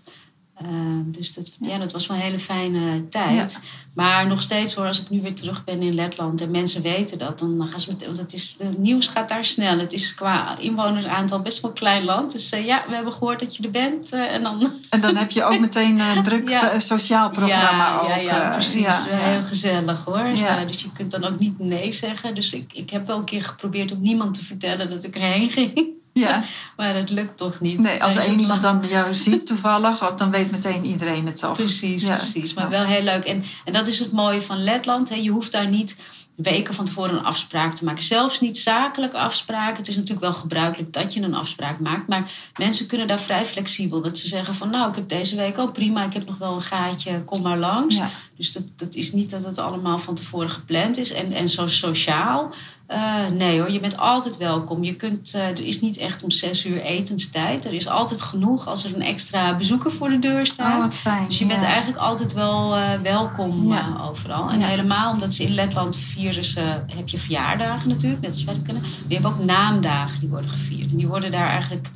Uh, 0.61 0.69
dus 1.05 1.33
dat, 1.33 1.51
ja. 1.59 1.77
dat 1.77 1.91
was 1.91 2.07
wel 2.07 2.17
een 2.17 2.23
hele 2.23 2.39
fijne 2.39 3.07
tijd. 3.09 3.59
Maar 3.93 4.27
nog 4.27 4.41
steeds 4.41 4.73
hoor, 4.73 4.85
als 4.85 5.01
ik 5.01 5.09
nu 5.09 5.21
weer 5.21 5.33
terug 5.33 5.63
ben 5.63 5.81
in 5.81 5.93
Letland 5.93 6.41
en 6.41 6.51
mensen 6.51 6.81
weten 6.81 7.17
dat, 7.17 7.39
dan 7.39 7.67
gaan 7.69 7.79
ze 7.79 7.91
met. 7.91 8.05
Want 8.05 8.17
het, 8.17 8.33
is, 8.33 8.55
het 8.59 8.77
nieuws 8.77 9.07
gaat 9.07 9.29
daar 9.29 9.45
snel. 9.45 9.79
Het 9.79 9.93
is 9.93 10.15
qua 10.15 10.57
inwonersaantal 10.57 11.41
best 11.41 11.61
wel 11.61 11.71
een 11.71 11.77
klein 11.77 12.03
land. 12.03 12.31
Dus 12.31 12.53
uh, 12.53 12.65
ja, 12.65 12.83
we 12.87 12.95
hebben 12.95 13.13
gehoord 13.13 13.39
dat 13.39 13.55
je 13.55 13.63
er 13.63 13.71
bent. 13.71 14.13
Uh, 14.13 14.33
en, 14.33 14.43
dan... 14.43 14.71
en 14.89 15.01
dan 15.01 15.15
heb 15.15 15.31
je 15.31 15.43
ook 15.43 15.59
meteen 15.59 15.99
een 15.99 16.23
druk 16.23 16.59
sociaal 16.77 17.29
programma. 17.29 17.87
Ja, 17.87 17.99
ook, 17.99 18.07
ja, 18.07 18.15
ja 18.15 18.49
precies. 18.49 18.95
Heel 19.05 19.43
gezellig 19.43 20.05
hoor. 20.05 20.27
dus 20.67 20.81
je 20.81 20.91
kunt 20.91 21.11
dan 21.11 21.23
ook 21.23 21.39
niet 21.39 21.59
nee 21.59 21.91
zeggen. 21.91 22.35
Dus 22.35 22.53
ik, 22.53 22.73
ik 22.73 22.89
heb 22.89 23.07
wel 23.07 23.17
een 23.17 23.23
keer 23.23 23.43
geprobeerd 23.43 23.91
om 23.91 24.01
niemand 24.01 24.33
te 24.33 24.43
vertellen 24.43 24.89
dat 24.89 25.03
ik 25.03 25.15
erheen 25.15 25.49
ging. 25.49 26.03
Ja. 26.19 26.43
maar 26.77 26.93
dat 26.93 27.09
lukt 27.09 27.37
toch 27.37 27.59
niet. 27.59 27.79
Nee, 27.79 28.03
als 28.03 28.15
er 28.15 28.23
één 28.23 28.39
iemand 28.39 28.61
dan 28.61 28.83
jou 28.89 29.13
ziet 29.13 29.45
toevallig, 29.45 30.09
of 30.09 30.15
dan 30.15 30.31
weet 30.31 30.51
meteen 30.51 30.85
iedereen 30.85 31.25
het 31.25 31.39
toch. 31.39 31.55
Precies, 31.55 32.05
precies. 32.05 32.53
Maar 32.53 32.69
wel 32.69 32.83
heel 32.83 33.03
leuk. 33.03 33.23
En, 33.23 33.43
en 33.65 33.73
dat 33.73 33.87
is 33.87 33.99
het 33.99 34.11
mooie 34.11 34.41
van 34.41 34.63
Letland. 34.63 35.09
Hè. 35.09 35.15
Je 35.15 35.29
hoeft 35.29 35.51
daar 35.51 35.69
niet 35.69 35.95
weken 36.35 36.73
van 36.73 36.85
tevoren 36.85 37.17
een 37.17 37.23
afspraak 37.23 37.73
te 37.73 37.85
maken. 37.85 38.03
Zelfs 38.03 38.39
niet 38.39 38.57
zakelijke 38.57 39.17
afspraken. 39.17 39.77
Het 39.77 39.87
is 39.87 39.95
natuurlijk 39.95 40.25
wel 40.25 40.33
gebruikelijk 40.33 40.93
dat 40.93 41.13
je 41.13 41.21
een 41.21 41.35
afspraak 41.35 41.79
maakt. 41.79 42.07
Maar 42.07 42.31
mensen 42.57 42.87
kunnen 42.87 43.07
daar 43.07 43.19
vrij 43.19 43.45
flexibel. 43.45 44.01
Dat 44.01 44.17
ze 44.17 44.27
zeggen 44.27 44.55
van 44.55 44.69
nou, 44.69 44.89
ik 44.89 44.95
heb 44.95 45.09
deze 45.09 45.35
week 45.35 45.57
ook 45.57 45.73
prima. 45.73 46.05
Ik 46.05 46.13
heb 46.13 46.25
nog 46.25 46.37
wel 46.37 46.53
een 46.53 46.61
gaatje, 46.61 47.23
kom 47.23 47.41
maar 47.41 47.57
langs. 47.57 47.99
Dus 48.37 48.51
dat, 48.51 48.63
dat 48.75 48.95
is 48.95 49.11
niet 49.11 49.29
dat 49.29 49.45
het 49.45 49.57
allemaal 49.57 49.99
van 49.99 50.15
tevoren 50.15 50.49
gepland 50.49 50.97
is. 50.97 51.11
En, 51.13 51.31
en 51.31 51.49
zo 51.49 51.67
sociaal 51.67 52.53
uh, 52.91 53.27
nee 53.37 53.59
hoor, 53.59 53.71
je 53.71 53.79
bent 53.79 53.97
altijd 53.97 54.37
welkom. 54.37 54.83
Je 54.83 54.95
kunt, 54.95 55.33
uh, 55.35 55.47
er 55.47 55.65
is 55.65 55.81
niet 55.81 55.97
echt 55.97 56.23
om 56.23 56.31
zes 56.31 56.65
uur 56.65 56.81
etenstijd. 56.81 57.65
Er 57.65 57.73
is 57.73 57.87
altijd 57.87 58.21
genoeg 58.21 58.67
als 58.67 58.83
er 58.83 58.95
een 58.95 59.01
extra 59.01 59.55
bezoeker 59.55 59.91
voor 59.91 60.09
de 60.09 60.19
deur 60.19 60.45
staat. 60.45 60.75
Oh, 60.75 60.81
wat 60.81 60.97
fijn. 60.97 61.27
Dus 61.27 61.39
je 61.39 61.45
bent 61.45 61.63
eigenlijk 61.63 61.97
altijd 61.97 62.33
wel 62.33 62.77
uh, 62.77 62.93
welkom 63.03 63.73
overal. 64.01 64.49
En 64.49 64.61
helemaal 64.61 65.11
omdat 65.11 65.33
ze 65.33 65.43
in 65.43 65.53
Letland 65.53 65.97
vieren 65.97 66.45
ze, 66.45 66.61
heb 66.95 67.09
je 67.09 67.17
verjaardagen 67.17 67.89
natuurlijk, 67.89 68.21
net 68.21 68.33
als 68.33 68.43
wij 68.43 68.53
dat 68.53 68.63
kennen. 68.63 68.83
Maar 68.83 68.91
je 69.07 69.13
hebt 69.15 69.27
ook 69.27 69.43
naamdagen 69.43 70.19
die 70.19 70.29
worden 70.29 70.49
gevierd. 70.49 70.91
En 70.91 70.97
die 70.97 71.07
worden 71.07 71.31
daar 71.31 71.49
eigenlijk 71.49 71.89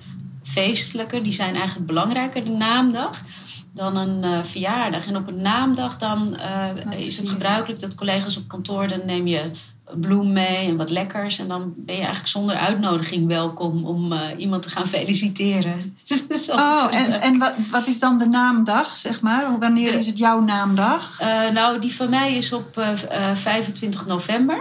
feestelijker. 0.44 1.24
Die 1.24 1.32
zijn 1.32 1.56
eigenlijk 1.56 1.88
belangrijker, 1.88 2.44
de 2.44 2.52
naamdag 2.52 3.24
dan 3.80 3.96
een 3.96 4.46
verjaardag. 4.46 5.08
En 5.08 5.16
op 5.16 5.28
een 5.28 5.42
naamdag 5.42 5.98
dan 5.98 6.38
is 6.98 7.18
het 7.18 7.30
gebruikelijk 7.30 7.80
dat 7.80 7.96
collega's 7.96 8.38
op 8.38 8.48
kantoor... 8.48 8.88
dan 8.88 9.02
neem 9.06 9.28
je 9.28 9.52
bloem 9.96 10.34
mee 10.34 10.68
en 10.68 10.78
wat 10.78 10.90
lekkers. 10.90 11.40
En 11.40 11.48
dan 11.48 11.74
ben 11.76 11.96
je 11.96 12.02
eigenlijk 12.02 12.30
zonder 12.30 12.56
uitnodiging 12.56 13.28
welkom 13.28 13.86
om 13.86 14.14
uh, 14.14 14.20
iemand 14.38 14.64
te 14.64 14.70
gaan 14.70 14.88
feliciteren. 14.88 15.98
oh, 16.48 16.88
en, 16.92 17.22
en 17.22 17.38
wat, 17.38 17.54
wat 17.72 17.88
is 17.88 18.00
dan 18.00 18.18
de 18.18 18.28
naamdag, 18.28 18.98
zeg 18.98 19.22
maar? 19.22 19.60
Wanneer 19.60 19.94
is 19.94 20.06
het 20.06 20.18
jouw 20.18 20.40
naamdag? 20.40 21.20
Nou, 21.54 21.80
die 21.80 21.96
van 21.96 22.10
mij 22.10 22.36
is 22.36 22.54
op 22.54 22.78
uh, 22.78 23.30
eh, 23.30 23.36
25 23.36 24.06
november. 24.06 24.58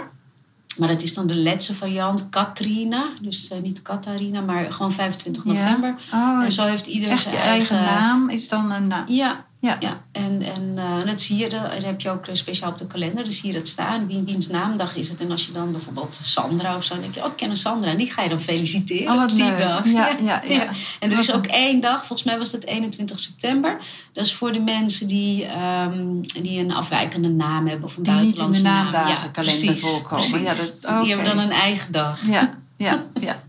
Maar 0.79 0.89
dat 0.89 1.03
is 1.03 1.15
dan 1.15 1.27
de 1.27 1.35
Letse 1.35 1.75
variant, 1.75 2.29
Katrina. 2.29 3.05
Dus 3.21 3.51
niet 3.63 3.83
Katarina, 3.83 4.41
maar 4.41 4.73
gewoon 4.73 4.93
25 4.93 5.45
november. 5.45 5.95
Oh, 6.13 6.45
en 6.45 6.53
zo 6.53 6.65
heeft 6.65 6.87
iedereen 6.87 7.15
echt 7.15 7.31
je 7.31 7.37
eigen, 7.37 7.77
eigen 7.77 7.95
naam 7.95 8.29
is 8.29 8.49
dan 8.49 8.73
een 8.73 8.87
naam. 8.87 9.05
Ja, 9.09 9.45
ja. 9.61 9.77
ja. 9.81 10.03
En, 10.13 10.43
en 10.43 10.75
uh, 10.77 11.05
dat 11.05 11.21
zie 11.21 11.37
je, 11.37 11.49
dat 11.49 11.61
heb 11.85 12.01
je 12.01 12.11
ook 12.11 12.27
speciaal 12.33 12.71
op 12.71 12.79
de 12.79 12.87
kalender, 12.87 13.25
dus 13.25 13.41
zie 13.41 13.53
je 13.53 13.59
dat 13.59 13.69
staan. 13.69 14.07
Wie, 14.07 14.23
wiens 14.23 14.49
naamdag 14.49 14.97
is 14.97 15.09
het? 15.09 15.21
En 15.21 15.31
als 15.31 15.47
je 15.47 15.53
dan 15.53 15.73
bijvoorbeeld 15.73 16.19
Sandra 16.23 16.77
of 16.77 16.85
zo, 16.85 16.95
dan 16.95 17.03
denk 17.03 17.15
je, 17.15 17.21
oh, 17.21 17.27
ik 17.27 17.37
ken 17.37 17.51
een 17.51 17.57
Sandra. 17.57 17.91
En 17.91 17.97
die 17.97 18.13
ga 18.13 18.23
je 18.23 18.29
dan 18.29 18.41
feliciteren 18.41 19.15
oh, 19.15 19.27
die 19.27 19.57
dag. 19.57 19.87
Ja, 19.99 20.11
ja, 20.21 20.43
ja, 20.47 20.69
En 21.01 21.13
er 21.13 21.19
is 21.19 21.33
ook 21.33 21.47
één 21.47 21.81
dag, 21.81 21.99
volgens 21.99 22.23
mij 22.23 22.39
was 22.39 22.51
dat 22.51 22.63
21 22.63 23.19
september. 23.19 23.79
Dat 24.13 24.27
is 24.27 24.35
voor 24.35 24.53
de 24.53 24.61
mensen 24.61 25.07
die, 25.07 25.47
um, 25.85 26.21
die 26.43 26.61
een 26.61 26.73
afwijkende 26.73 27.29
naam 27.29 27.67
hebben 27.67 27.87
of 27.87 27.97
een 27.97 28.03
die 28.03 28.13
buitenlandse 28.13 28.63
naam. 28.63 28.85
Niet 28.85 28.95
in 28.95 29.01
de 29.01 29.07
naamdagenkalender 29.07 29.77
voorkomen. 29.77 30.43
Ja, 30.43 30.55
dat, 30.55 30.77
okay. 30.83 31.03
Die 31.03 31.15
hebben 31.15 31.37
dan 31.37 31.45
een 31.45 31.53
eigen 31.53 31.93
dag. 31.93 32.21
Ja, 32.27 32.59
ja, 32.77 33.05
ja. 33.21 33.43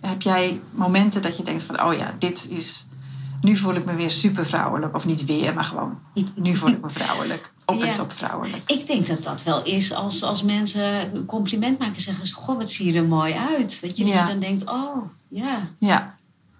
Heb 0.00 0.22
jij 0.22 0.60
momenten 0.70 1.22
dat 1.22 1.36
je 1.36 1.42
denkt 1.42 1.62
van, 1.62 1.82
oh 1.82 1.94
ja, 1.94 2.14
dit 2.18 2.48
is 2.50 2.86
nu 3.46 3.56
voel 3.56 3.74
ik 3.74 3.84
me 3.84 3.94
weer 3.94 4.10
super 4.10 4.46
vrouwelijk. 4.46 4.94
Of 4.94 5.06
niet 5.06 5.24
weer, 5.24 5.54
maar 5.54 5.64
gewoon. 5.64 5.98
Nu 6.34 6.54
voel 6.54 6.70
ik 6.70 6.80
me 6.80 6.88
vrouwelijk. 6.88 7.52
Op 7.66 7.82
en 7.82 7.94
top 7.94 8.12
vrouwelijk. 8.12 8.62
Ik 8.66 8.86
denk 8.86 9.06
dat 9.06 9.22
dat 9.22 9.42
wel 9.42 9.64
is 9.64 9.92
als, 9.92 10.22
als 10.22 10.42
mensen 10.42 11.14
een 11.16 11.26
compliment 11.26 11.78
maken. 11.78 12.00
Zeggen 12.00 12.26
ze, 12.26 12.34
goh, 12.34 12.56
wat 12.56 12.70
zie 12.70 12.92
je 12.92 12.98
er 12.98 13.04
mooi 13.04 13.34
uit. 13.34 13.78
Je, 13.82 13.86
dat 13.86 13.96
je 13.96 14.24
dan 14.26 14.38
denkt, 14.38 14.68
oh, 14.70 14.96
ja. 15.28 15.68
Ja. 15.78 16.14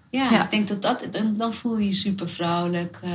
Ja, 0.09 0.43
ik 0.43 0.49
denk 0.49 0.67
dat 0.67 0.81
dat... 0.81 1.05
Dan, 1.11 1.37
dan 1.37 1.53
voel 1.53 1.77
je 1.77 1.85
je 1.85 1.93
super 1.93 2.29
vrouwelijk. 2.29 2.99
Uh, 3.03 3.11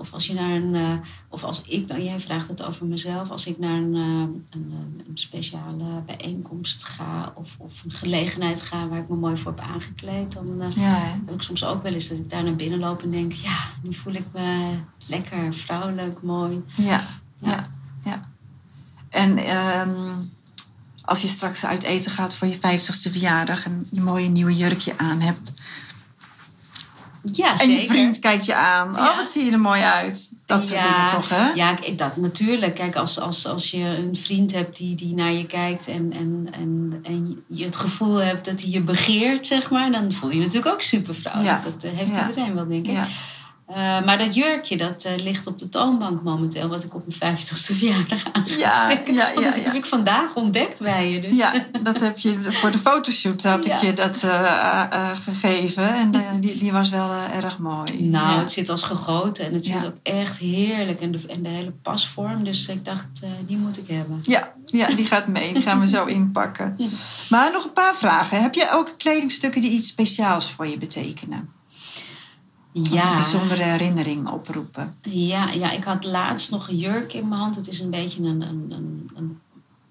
of 0.00 0.12
als 0.12 0.26
je 0.26 0.34
naar 0.34 0.50
een. 0.50 0.74
Uh, 0.74 0.92
of 1.28 1.44
als 1.44 1.62
ik 1.62 1.88
dan, 1.88 2.04
jij 2.04 2.20
vraagt 2.20 2.48
het 2.48 2.62
over 2.62 2.86
mezelf. 2.86 3.30
Als 3.30 3.46
ik 3.46 3.58
naar 3.58 3.76
een, 3.76 3.94
uh, 3.94 4.28
een, 4.50 4.72
een, 5.08 5.18
speciale 5.18 6.02
bijeenkomst 6.06 6.84
ga. 6.84 7.32
Of, 7.34 7.56
of 7.58 7.84
een 7.84 7.92
gelegenheid 7.92 8.60
ga 8.60 8.88
waar 8.88 8.98
ik 8.98 9.08
me 9.08 9.16
mooi 9.16 9.36
voor 9.36 9.52
heb 9.56 9.60
aangekleed. 9.60 10.32
Dan 10.32 10.62
uh, 10.62 10.68
ja, 10.68 11.18
heb 11.26 11.34
ik 11.34 11.42
soms 11.42 11.64
ook 11.64 11.82
wel 11.82 11.92
eens 11.92 12.08
dat 12.08 12.18
ik 12.18 12.30
daar 12.30 12.44
naar 12.44 12.56
binnen 12.56 12.78
loop 12.78 13.02
en 13.02 13.10
denk: 13.10 13.32
ja, 13.32 13.58
nu 13.82 13.94
voel 13.94 14.14
ik 14.14 14.26
me 14.32 14.74
lekker, 15.06 15.54
vrouwelijk, 15.54 16.22
mooi. 16.22 16.62
Ja, 16.76 17.04
ja, 17.40 17.70
ja. 18.04 18.28
En. 19.08 19.56
Um, 19.56 20.30
als 21.04 21.20
je 21.22 21.28
straks 21.28 21.66
uit 21.66 21.82
eten 21.82 22.10
gaat 22.10 22.34
voor 22.34 22.48
je 22.48 22.56
50ste 22.56 23.10
verjaardag 23.10 23.64
en 23.64 23.86
je 23.90 24.00
mooie 24.00 24.28
nieuwe 24.28 24.56
jurkje 24.56 24.92
aan 24.96 25.20
hebt, 25.20 25.52
ja, 27.22 27.60
en 27.60 27.70
je 27.70 27.86
vriend 27.86 28.18
kijkt 28.18 28.46
je 28.46 28.54
aan. 28.54 28.98
Oh, 28.98 29.16
wat 29.16 29.30
zie 29.30 29.44
je 29.44 29.52
er 29.52 29.60
mooi 29.60 29.82
uit. 29.82 30.30
Dat 30.46 30.66
soort 30.66 30.82
dingen 30.82 31.06
toch, 31.06 31.28
hè? 31.28 31.50
Ja, 31.54 31.76
dat 31.96 32.16
natuurlijk. 32.16 32.74
Kijk, 32.74 32.96
als, 32.96 33.20
als, 33.20 33.46
als 33.46 33.70
je 33.70 33.84
een 33.84 34.16
vriend 34.16 34.52
hebt 34.52 34.76
die, 34.76 34.94
die 34.94 35.14
naar 35.14 35.32
je 35.32 35.46
kijkt... 35.46 35.88
En, 35.88 36.12
en, 36.12 36.48
en, 36.50 37.00
en 37.02 37.44
je 37.46 37.64
het 37.64 37.76
gevoel 37.76 38.16
hebt 38.16 38.44
dat 38.44 38.60
hij 38.60 38.70
je 38.70 38.80
begeert, 38.80 39.46
zeg 39.46 39.70
maar... 39.70 39.92
dan 39.92 40.12
voel 40.12 40.30
je, 40.30 40.36
je 40.36 40.40
natuurlijk 40.40 40.74
ook 40.74 40.82
super 40.82 41.14
vrouwelijk. 41.14 41.62
Dat 41.62 41.84
eh, 41.84 41.90
heeft 41.98 42.28
iedereen 42.28 42.54
wel, 42.54 42.68
denk 42.68 42.86
ik. 42.86 42.98
Uh, 43.70 43.76
maar 44.04 44.18
dat 44.18 44.34
jurkje, 44.34 44.76
dat 44.76 45.04
uh, 45.06 45.24
ligt 45.24 45.46
op 45.46 45.58
de 45.58 45.68
toonbank 45.68 46.22
momenteel, 46.22 46.68
wat 46.68 46.84
ik 46.84 46.94
op 46.94 47.02
mijn 47.18 47.36
50ste 47.36 47.76
verjaardag 47.76 48.24
aan 48.32 48.42
ja, 48.46 48.90
ja, 48.90 49.28
ja, 49.28 49.34
Dat 49.34 49.54
heb 49.54 49.74
ik 49.74 49.86
vandaag 49.86 50.34
ontdekt 50.34 50.80
bij 50.80 51.10
je. 51.10 51.20
Dus. 51.20 51.36
Ja, 51.36 51.52
dat 51.82 52.00
heb 52.00 52.18
je 52.18 52.52
voor 52.52 52.70
de 52.70 52.78
fotoshoot 52.78 53.42
had 53.42 53.66
ik 53.66 53.76
je 53.76 53.92
dat 53.92 54.22
uh, 54.24 55.10
gegeven. 55.14 55.94
En 55.94 56.10
die, 56.40 56.58
die 56.58 56.72
was 56.72 56.90
wel 56.90 57.10
erg 57.32 57.58
mooi. 57.58 58.02
Nou, 58.02 58.40
het 58.40 58.52
zit 58.52 58.68
als 58.68 58.82
gegoten 58.82 59.44
en 59.44 59.54
het 59.54 59.64
zit 59.64 59.86
ook 59.86 59.96
echt 60.02 60.38
heerlijk. 60.38 61.00
En 61.00 61.12
de, 61.12 61.20
en 61.26 61.42
de 61.42 61.48
hele 61.48 61.72
pasvorm. 61.82 62.44
Dus 62.44 62.68
ik 62.68 62.84
dacht, 62.84 63.06
die 63.46 63.56
moet 63.56 63.78
ik 63.78 63.88
hebben. 63.88 64.20
Ja, 64.22 64.52
Ja, 64.64 64.86
die 64.86 65.06
gaat 65.06 65.26
mee. 65.26 65.52
Die 65.52 65.62
gaan 65.62 65.80
we 65.80 65.86
zo 65.86 66.04
inpakken. 66.20 66.76
Maar 67.28 67.52
nog 67.52 67.64
een 67.64 67.72
paar 67.72 67.94
vragen. 67.94 68.42
Heb 68.42 68.54
je 68.54 68.68
ook 68.72 68.94
kledingstukken 68.98 69.60
die 69.60 69.70
iets 69.70 69.88
speciaals 69.88 70.50
voor 70.50 70.66
je 70.66 70.78
betekenen? 70.78 71.59
Ja. 72.72 73.10
een 73.10 73.16
bijzondere 73.16 73.62
herinnering 73.62 74.28
oproepen? 74.28 74.96
Ja, 75.02 75.50
ja, 75.50 75.70
ik 75.70 75.84
had 75.84 76.04
laatst 76.04 76.50
nog 76.50 76.68
een 76.68 76.76
jurk 76.76 77.12
in 77.12 77.28
mijn 77.28 77.40
hand. 77.40 77.56
Het 77.56 77.68
is 77.68 77.80
een 77.80 77.90
beetje 77.90 78.22
een, 78.22 78.40
een, 78.42 78.66
een, 78.70 79.10
een 79.14 79.40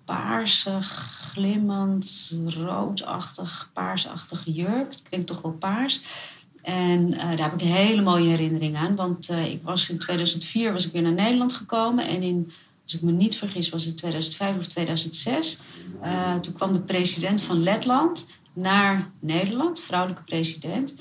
paarse, 0.06 0.78
glimmend, 0.82 2.36
roodachtig, 2.46 3.70
paarsachtig 3.74 4.42
jurk. 4.46 4.94
Ik 4.94 5.10
denk 5.10 5.24
toch 5.24 5.42
wel 5.42 5.52
paars. 5.52 6.02
En 6.62 7.13
eh, 7.13 7.38
daar 7.38 7.50
heb 7.50 7.54
ik 7.54 7.62
een 7.62 7.74
hele 7.74 8.02
mooie 8.02 8.30
herinnering 8.30 8.76
aan. 8.78 8.96
Want 8.96 9.30
eh, 9.30 9.52
ik 9.52 9.63
was 9.63 9.89
in 9.89 9.98
2004 9.98 10.74
was 10.74 10.86
ik 10.86 10.92
weer 10.92 11.02
naar 11.02 11.12
Nederland 11.12 11.54
gekomen. 11.54 12.08
En 12.08 12.22
in, 12.22 12.52
als 12.84 12.94
ik 12.94 13.02
me 13.02 13.12
niet 13.12 13.38
vergis, 13.38 13.70
was 13.70 13.86
het 13.86 13.98
2005 13.98 14.58
of 14.58 14.68
2006. 14.68 15.60
Eh, 16.02 16.36
toen 16.36 16.54
kwam 16.54 16.74
de 16.74 16.80
president 16.80 17.42
van 17.42 17.63
Letland 17.63 18.28
naar 18.54 19.10
Nederland, 19.20 19.80
vrouwelijke 19.80 20.24
president. 20.24 20.96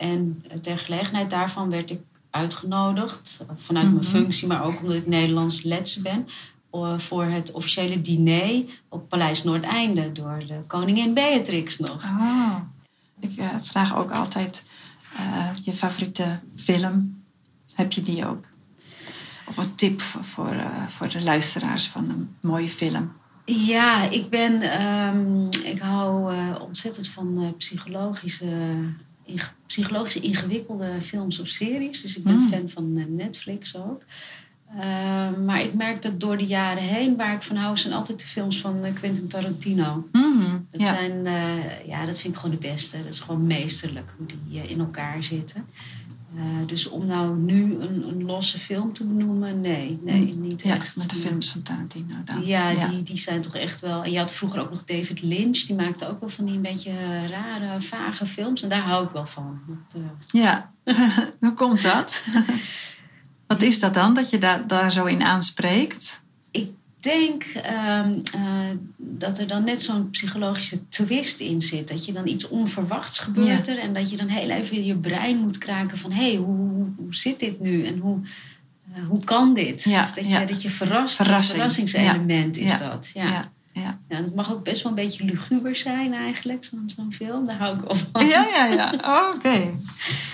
En 0.00 0.44
eh, 0.48 0.58
ter 0.58 0.78
gelegenheid 0.78 1.30
daarvan 1.30 1.70
werd 1.70 1.90
ik 1.90 2.00
uitgenodigd, 2.30 3.44
vanuit 3.56 3.86
mijn 3.86 3.96
Mhm. 4.04 4.10
functie, 4.10 4.46
maar 4.48 4.64
ook 4.64 4.80
omdat 4.80 4.96
ik 4.96 5.06
Nederlands 5.06 5.62
letse 5.62 6.02
ben, 6.02 6.26
voor 6.98 7.24
het 7.24 7.52
officiële 7.52 8.00
diner 8.00 8.64
op 8.88 9.08
Paleis 9.08 9.44
Noordeinde 9.44 10.12
door 10.12 10.42
de 10.46 10.58
koningin 10.66 11.14
Beatrix 11.14 11.78
nog. 11.78 12.02
Ah, 12.04 12.56
ik 13.20 13.36
eh, 13.36 13.48
vraag 13.60 13.96
ook 13.96 14.10
altijd 14.10 14.62
eh, 15.16 15.46
je 15.62 15.72
favoriete 15.72 16.38
film. 16.54 17.22
Heb 17.74 17.92
je 17.92 18.02
die 18.02 18.26
ook? 18.26 18.44
Of 19.46 19.56
een 19.56 19.74
tip 19.74 20.00
voor, 20.00 20.24
voor, 20.24 20.48
eh, 20.50 20.86
voor 20.86 21.08
de 21.08 21.22
luisteraars 21.22 21.88
van 21.88 22.08
een 22.08 22.34
mooie 22.40 22.68
film? 22.68 23.12
Ja, 23.44 24.02
ik 24.10 24.30
ben, 24.30 24.62
ehm, 24.62 25.46
ik 25.64 25.78
hou 25.80 26.34
eh, 26.34 26.54
ontzettend 26.60 27.08
van 27.08 27.42
eh, 27.42 27.48
psychologische, 27.58 28.46
inge- 29.30 29.50
psychologische 29.66 30.20
ingewikkelde 30.20 30.90
films 31.02 31.38
of 31.40 31.48
series. 31.48 32.02
Dus 32.02 32.16
ik 32.16 32.24
ben 32.24 32.34
Mm. 32.38 32.48
fan 32.48 32.68
van 32.70 32.96
eh, 32.98 33.04
Netflix 33.08 33.76
ook. 33.76 34.02
Ehm, 34.78 35.44
maar 35.44 35.62
ik 35.62 35.74
merk 35.74 36.02
dat 36.02 36.20
door 36.20 36.38
de 36.38 36.46
jaren 36.46 36.82
heen, 36.82 37.16
waar 37.16 37.34
ik 37.34 37.42
van 37.42 37.56
hou, 37.56 37.76
zijn 37.78 37.92
altijd 37.94 38.20
de 38.20 38.26
films 38.26 38.60
van 38.60 38.84
eh, 38.84 38.94
Quentin 38.94 39.26
Tarantino. 39.28 40.08
Mhm, 40.12 40.58
Dat, 40.70 40.80
ja. 40.80 40.86
zijn, 40.94 41.26
eh, 41.26 41.86
ja, 41.86 42.06
dat 42.06 42.20
vind 42.20 42.34
ik 42.34 42.40
gewoon 42.40 42.56
de 42.60 42.68
beste. 42.68 42.96
Dat 43.02 43.12
is 43.12 43.20
gewoon 43.20 43.46
meesterlijk 43.46 44.10
hoe 44.16 44.26
die 44.48 44.62
in 44.68 44.78
elkaar 44.80 45.24
zitten. 45.24 45.66
Eh, 46.36 46.66
dus 46.66 46.88
om 46.88 47.06
nou 47.06 47.36
nu 47.36 47.80
een, 47.80 48.08
een 48.08 48.24
losse 48.24 48.58
film 48.58 48.92
te 48.92 49.06
benoemen, 49.06 49.60
nee, 49.60 50.00
nee, 50.02 50.34
niet 50.34 50.62
ja, 50.62 50.74
echt. 50.74 50.96
met 50.96 51.10
de 51.10 51.16
films 51.16 51.50
van 51.50 51.62
Tarantino 51.62 52.14
dan. 52.24 52.46
Ja, 52.46 52.88
Die, 52.88 53.02
die 53.02 53.18
zijn 53.18 53.40
toch 53.40 53.54
echt 53.54 53.80
wel. 53.80 54.04
En 54.04 54.10
je 54.10 54.18
had 54.18 54.32
vroeger 54.32 54.60
ook 54.60 54.70
nog 54.70 54.84
David 54.84 55.22
Lynch, 55.22 55.58
die 55.58 55.76
maakte 55.76 56.08
ook 56.08 56.20
wel 56.20 56.28
van 56.28 56.44
die 56.44 56.54
een 56.54 56.62
beetje 56.62 57.26
rare, 57.28 57.80
vage 57.80 58.26
films. 58.26 58.62
En 58.62 58.68
daar 58.68 58.82
hou 58.82 59.04
ik 59.04 59.10
wel 59.10 59.26
van. 59.26 59.60
Dat, 59.66 60.02
eh, 60.02 60.42
Ja, 60.42 60.72
hoe 61.40 61.54
komt 61.54 61.82
dat? 61.82 62.24
Wat 63.46 63.62
is 63.62 63.80
dat 63.80 63.94
dan, 63.94 64.14
dat 64.14 64.30
je 64.30 64.38
daar 64.38 64.66
daar 64.66 64.92
zo 64.92 65.04
in 65.04 65.24
aanspreekt? 65.24 66.22
ik 66.50 66.70
denk 67.00 67.44
ehm, 67.44 68.18
eh, 68.34 68.70
dat 68.96 69.38
er 69.38 69.46
dan 69.46 69.64
net 69.64 69.82
zo'n 69.82 70.10
psychologische 70.10 70.88
twist 70.88 71.40
in 71.40 71.62
zit. 71.62 71.88
Dat 71.88 72.04
je 72.04 72.12
dan 72.12 72.26
iets 72.26 72.48
onverwachts 72.48 73.18
gebeurt 73.18 73.68
er. 73.68 73.78
En 73.78 73.94
dat 73.94 74.10
je 74.10 74.16
dan 74.16 74.28
heel 74.28 74.50
even 74.50 74.76
in 74.76 74.84
je 74.84 74.96
brein 74.96 75.38
moet 75.38 75.58
kraken 75.58 75.98
van... 75.98 76.12
hé, 76.12 76.28
hey, 76.28 76.36
hoe, 76.36 76.56
hoe, 76.56 76.86
hoe 76.96 77.14
zit 77.14 77.40
dit 77.40 77.60
nu? 77.60 77.86
En 77.86 77.98
hoe, 77.98 78.18
eh, 78.94 79.06
hoe 79.06 79.24
kan 79.24 79.54
dit? 79.54 79.82
Ja, 79.82 80.00
dus 80.00 80.14
dat, 80.14 80.28
ja. 80.28 80.40
je, 80.40 80.46
dat 80.46 80.62
je 80.62 80.70
verrast. 80.70 81.18
Een 81.18 81.42
verrassingselement 81.42 82.56
is 82.56 82.78
dat. 82.78 83.10
Ja. 83.14 83.52
Ja, 83.72 83.98
ja. 84.08 84.16
Het 84.16 84.34
mag 84.34 84.52
ook 84.52 84.64
best 84.64 84.82
wel 84.82 84.92
een 84.92 84.98
beetje 85.04 85.24
luguber 85.24 85.76
zijn 85.76 86.14
eigenlijk, 86.14 86.64
zo'n 86.64 86.92
zo'n 86.96 87.12
film. 87.12 87.46
Daar 87.46 87.58
hou 87.58 87.76
ik 87.76 87.80
wel 87.80 87.96
van. 87.96 88.26
Ja, 88.26 88.46
ja, 88.56 88.66
ja. 88.66 88.94
Oh, 89.04 89.34
Oké. 89.34 89.60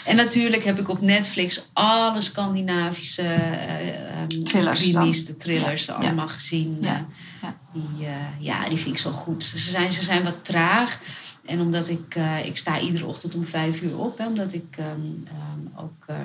En 0.06 0.16
natuurlijk 0.16 0.64
heb 0.64 0.78
ik 0.78 0.88
op 0.88 1.00
Netflix 1.00 1.70
alle 1.72 2.20
Scandinavische 2.20 3.22
eh 3.22 4.20
ehm, 4.20 4.28
Thrillers 4.28 5.24
de 5.24 5.36
thrillers 5.36 5.86
Ja, 5.86 5.94
allemaal 5.94 6.28
gezien. 6.28 6.76
Ja, 6.80 6.94
Eh, 6.94 7.02
ja. 7.42 7.56
Die, 7.72 8.06
eh, 8.06 8.14
ja, 8.38 8.68
die 8.68 8.78
vind 8.78 8.94
ik 8.94 9.00
zo 9.00 9.10
goed. 9.10 9.42
Ze 9.42 9.58
zijn, 9.58 9.92
ze 9.92 10.04
zijn 10.04 10.24
wat 10.24 10.44
traag. 10.44 11.00
En 11.46 11.60
omdat 11.60 11.88
ik, 11.88 12.14
eh, 12.14 12.46
ik 12.46 12.56
sta 12.56 12.80
iedere 12.80 13.06
ochtend 13.06 13.34
om 13.34 13.44
vijf 13.44 13.80
uur 13.80 13.98
op, 13.98 14.18
hè, 14.18 14.26
omdat 14.26 14.52
ik 14.52 14.76
ehm, 14.78 14.88
ehm, 15.24 15.84
ook 15.84 16.04
eh, 16.06 16.16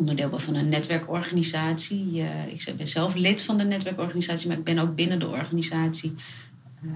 onderdeel 0.00 0.28
ben 0.30 0.40
van 0.40 0.54
een 0.54 0.68
netwerkorganisatie. 0.68 2.22
Ik 2.54 2.74
ben 2.76 2.88
zelf 2.88 3.14
lid 3.14 3.42
van 3.42 3.58
de 3.58 3.64
netwerkorganisatie, 3.64 4.48
maar 4.48 4.56
ik 4.58 4.64
ben 4.64 4.78
ook 4.78 4.94
binnen 4.94 5.18
de 5.18 5.28
organisatie. 5.28 6.14
eh, 6.82 6.90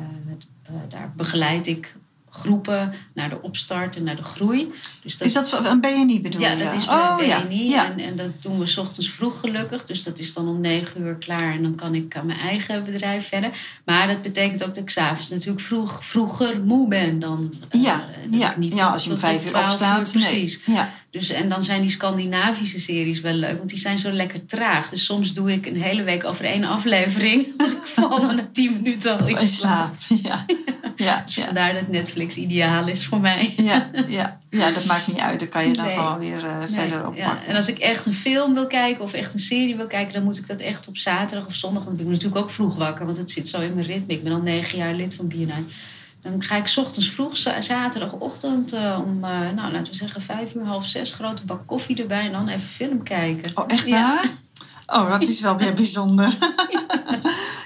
eh, 0.62 0.74
daar 0.88 1.12
begeleid 1.16 1.66
ik 1.66 1.94
groepen 2.30 2.92
naar 3.14 3.28
de 3.28 3.42
opstart 3.42 3.96
en 3.96 4.04
naar 4.04 4.16
de 4.16 4.22
groei. 4.24 4.72
Dus 5.02 5.16
Is 5.16 5.32
dat 5.32 5.64
een 5.64 5.80
BNI 5.80 6.20
bedoel 6.20 6.40
ja, 6.40 6.50
je? 6.50 6.64
dat 6.64 6.72
is 6.72 6.84
oh, 6.86 7.16
ja. 7.20 7.42
BNI. 7.44 7.68
Ja. 7.70 7.90
En, 7.92 7.98
en 7.98 8.16
dat 8.16 8.30
doen 8.40 8.58
we 8.58 8.66
's 8.66 8.76
ochtends 8.76 9.10
vroeg 9.10 9.40
gelukkig. 9.40 9.84
Dus 9.84 10.02
dat 10.02 10.18
is 10.18 10.32
dan 10.34 10.48
om 10.48 10.60
negen 10.60 11.00
uur 11.00 11.14
klaar. 11.16 11.52
En 11.54 11.62
dan 11.62 11.74
kan 11.74 11.94
ik 11.94 12.16
aan 12.16 12.26
mijn 12.26 12.38
eigen 12.38 12.84
bedrijf 12.84 13.28
verder. 13.28 13.50
Maar 13.84 14.06
dat 14.08 14.22
betekent 14.22 14.62
ook 14.64 14.74
dat 14.74 14.82
ik 14.82 14.90
s'avonds 14.90 15.28
natuurlijk 15.28 15.60
vroeg, 15.60 16.06
vroeger 16.06 16.60
moe 16.64 16.88
ben 16.88 17.18
dan. 17.20 17.52
eh, 17.70 17.82
Ja, 17.82 18.04
dat 18.30 18.40
ja, 18.40 18.54
niet 18.58 18.74
ja, 18.74 18.88
als 18.88 19.04
je 19.04 19.10
om 19.10 19.16
vijf 19.16 19.42
uur 19.44 19.50
12 19.50 19.64
opstaat. 19.64 20.14
uur 20.14 20.20
nee. 20.20 20.30
Precies. 20.30 20.60
Ja. 20.66 20.92
Dus, 21.14 21.30
en 21.30 21.48
dan 21.48 21.62
zijn 21.62 21.80
die 21.80 21.90
Scandinavische 21.90 22.80
series 22.80 23.20
wel 23.20 23.32
leuk, 23.32 23.58
want 23.58 23.70
die 23.70 23.78
zijn 23.78 23.98
zo 23.98 24.10
lekker 24.12 24.46
traag. 24.46 24.88
Dus 24.88 25.04
soms 25.04 25.34
doe 25.34 25.52
ik 25.52 25.66
een 25.66 25.82
hele 25.82 26.02
week 26.02 26.24
over 26.24 26.44
één 26.44 26.64
aflevering. 26.64 27.46
Want 27.56 27.72
ik 27.72 27.78
val 27.84 28.20
dan 28.20 28.36
na 28.36 28.48
tien 28.52 28.72
minuten 28.72 29.18
al 29.20 29.26
in 29.26 29.40
slaap. 29.48 29.94
Ja. 30.22 30.44
Ja, 30.96 31.22
Dus 31.24 31.34
ja. 31.34 31.44
vandaar 31.44 31.72
dat 31.74 31.88
Netflix 31.88 32.36
ideaal 32.36 32.88
is 32.88 33.06
voor 33.06 33.20
mij. 33.20 33.54
Ja, 33.56 33.90
ja, 34.08 34.40
ja, 34.50 34.70
dat 34.70 34.84
maakt 34.84 35.06
niet 35.06 35.18
uit. 35.18 35.38
Dan 35.38 35.48
kan 35.48 35.66
je 35.66 35.72
dan 35.72 35.84
Nee. 35.86 35.94
gewoon 35.96 36.18
weer 36.18 36.44
eh, 36.44 36.58
Nee, 36.58 36.68
verder 36.68 36.98
ja. 36.98 37.06
oppakken. 37.06 37.48
En 37.48 37.56
als 37.56 37.68
ik 37.68 37.78
echt 37.78 38.06
een 38.06 38.14
film 38.14 38.54
wil 38.54 38.66
kijken 38.66 39.04
of 39.04 39.12
echt 39.12 39.34
een 39.34 39.40
serie 39.40 39.76
wil 39.76 39.86
kijken, 39.86 40.12
dan 40.12 40.22
moet 40.24 40.38
ik 40.38 40.46
dat 40.46 40.60
echt 40.60 40.88
op 40.88 40.96
zaterdag 40.96 41.46
of 41.46 41.54
zondag. 41.54 41.84
Want 41.84 41.98
ik 41.98 42.04
ben 42.04 42.12
natuurlijk 42.12 42.42
ook 42.42 42.50
vroeg 42.50 42.76
wakker, 42.76 43.06
want 43.06 43.18
het 43.18 43.30
zit 43.30 43.48
zo 43.48 43.60
in 43.60 43.74
mijn 43.74 43.86
ritme. 43.86 44.14
Ik 44.14 44.22
ben 44.22 44.32
al 44.32 44.40
negen 44.40 44.78
jaar 44.78 44.94
lid 44.94 45.14
van 45.14 45.28
BNI. 45.28 45.64
Dan 46.24 46.42
ga 46.42 46.56
ik 46.56 46.66
's 46.66 46.76
ochtends 46.76 47.10
vroeg, 47.10 47.36
za- 47.36 47.60
zaterdagochtend, 47.60 48.72
eh, 48.72 48.98
om, 49.06 49.24
eh, 49.24 49.30
nou, 49.54 49.72
laten 49.72 49.92
we 49.92 49.98
zeggen, 49.98 50.22
vijf 50.22 50.54
uur, 50.54 50.64
half 50.64 50.86
zes, 50.86 51.12
grote 51.12 51.44
bak 51.44 51.66
koffie 51.66 51.96
erbij 52.02 52.26
en 52.26 52.32
dan 52.32 52.48
even 52.48 52.68
film 52.68 53.02
kijken. 53.02 53.50
Oh, 53.56 53.64
echt 53.66 53.86
Ja. 53.86 54.14
waar? 54.14 54.30
Oh, 55.02 55.10
dat 55.10 55.22
is 55.28 55.40
wel 55.40 55.56
weer 55.56 55.74
bijzonder. 55.82 56.34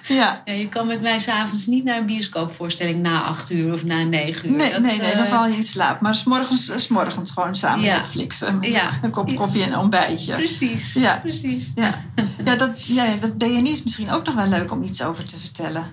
ja. 0.08 0.42
Ja, 0.44 0.52
je 0.52 0.68
kan 0.68 0.86
met 0.86 1.00
mij 1.00 1.18
s'avonds 1.18 1.66
niet 1.66 1.84
naar 1.84 1.96
een 1.98 2.06
bioscoopvoorstelling 2.06 3.02
na 3.02 3.22
acht 3.22 3.50
uur 3.50 3.72
of 3.72 3.84
na 3.84 4.02
negen 4.02 4.50
uur. 4.50 4.56
Nee, 4.56 4.70
Dat, 4.72 4.80
nee, 4.80 4.98
nee, 4.98 5.14
dan 5.14 5.24
eh, 5.24 5.30
val 5.30 5.46
je 5.46 5.56
in 5.56 5.62
slaap. 5.62 6.00
Maar 6.00 6.14
s'morgens, 6.16 6.72
s'morgens 6.82 7.30
gewoon 7.30 7.54
samen 7.54 7.84
Ja. 7.84 7.94
Netflixen. 7.94 8.58
Met 8.58 8.72
Ja. 8.72 8.88
een 9.02 9.10
kop 9.10 9.34
koffie 9.34 9.62
en 9.64 9.72
een 9.72 9.78
ontbijtje. 9.78 10.34
Precies, 10.34 10.92
Ja. 10.94 11.18
precies. 11.22 11.70
Ja, 11.74 12.04
ja, 12.44 12.56
dat, 12.56 12.86
ja, 12.86 13.16
dat 13.20 13.38
BNI 13.38 13.70
is 13.70 13.82
misschien 13.82 14.10
ook 14.10 14.24
nog 14.24 14.34
wel 14.34 14.48
leuk 14.48 14.72
om 14.72 14.82
iets 14.82 15.02
over 15.02 15.24
te 15.24 15.38
vertellen. 15.38 15.86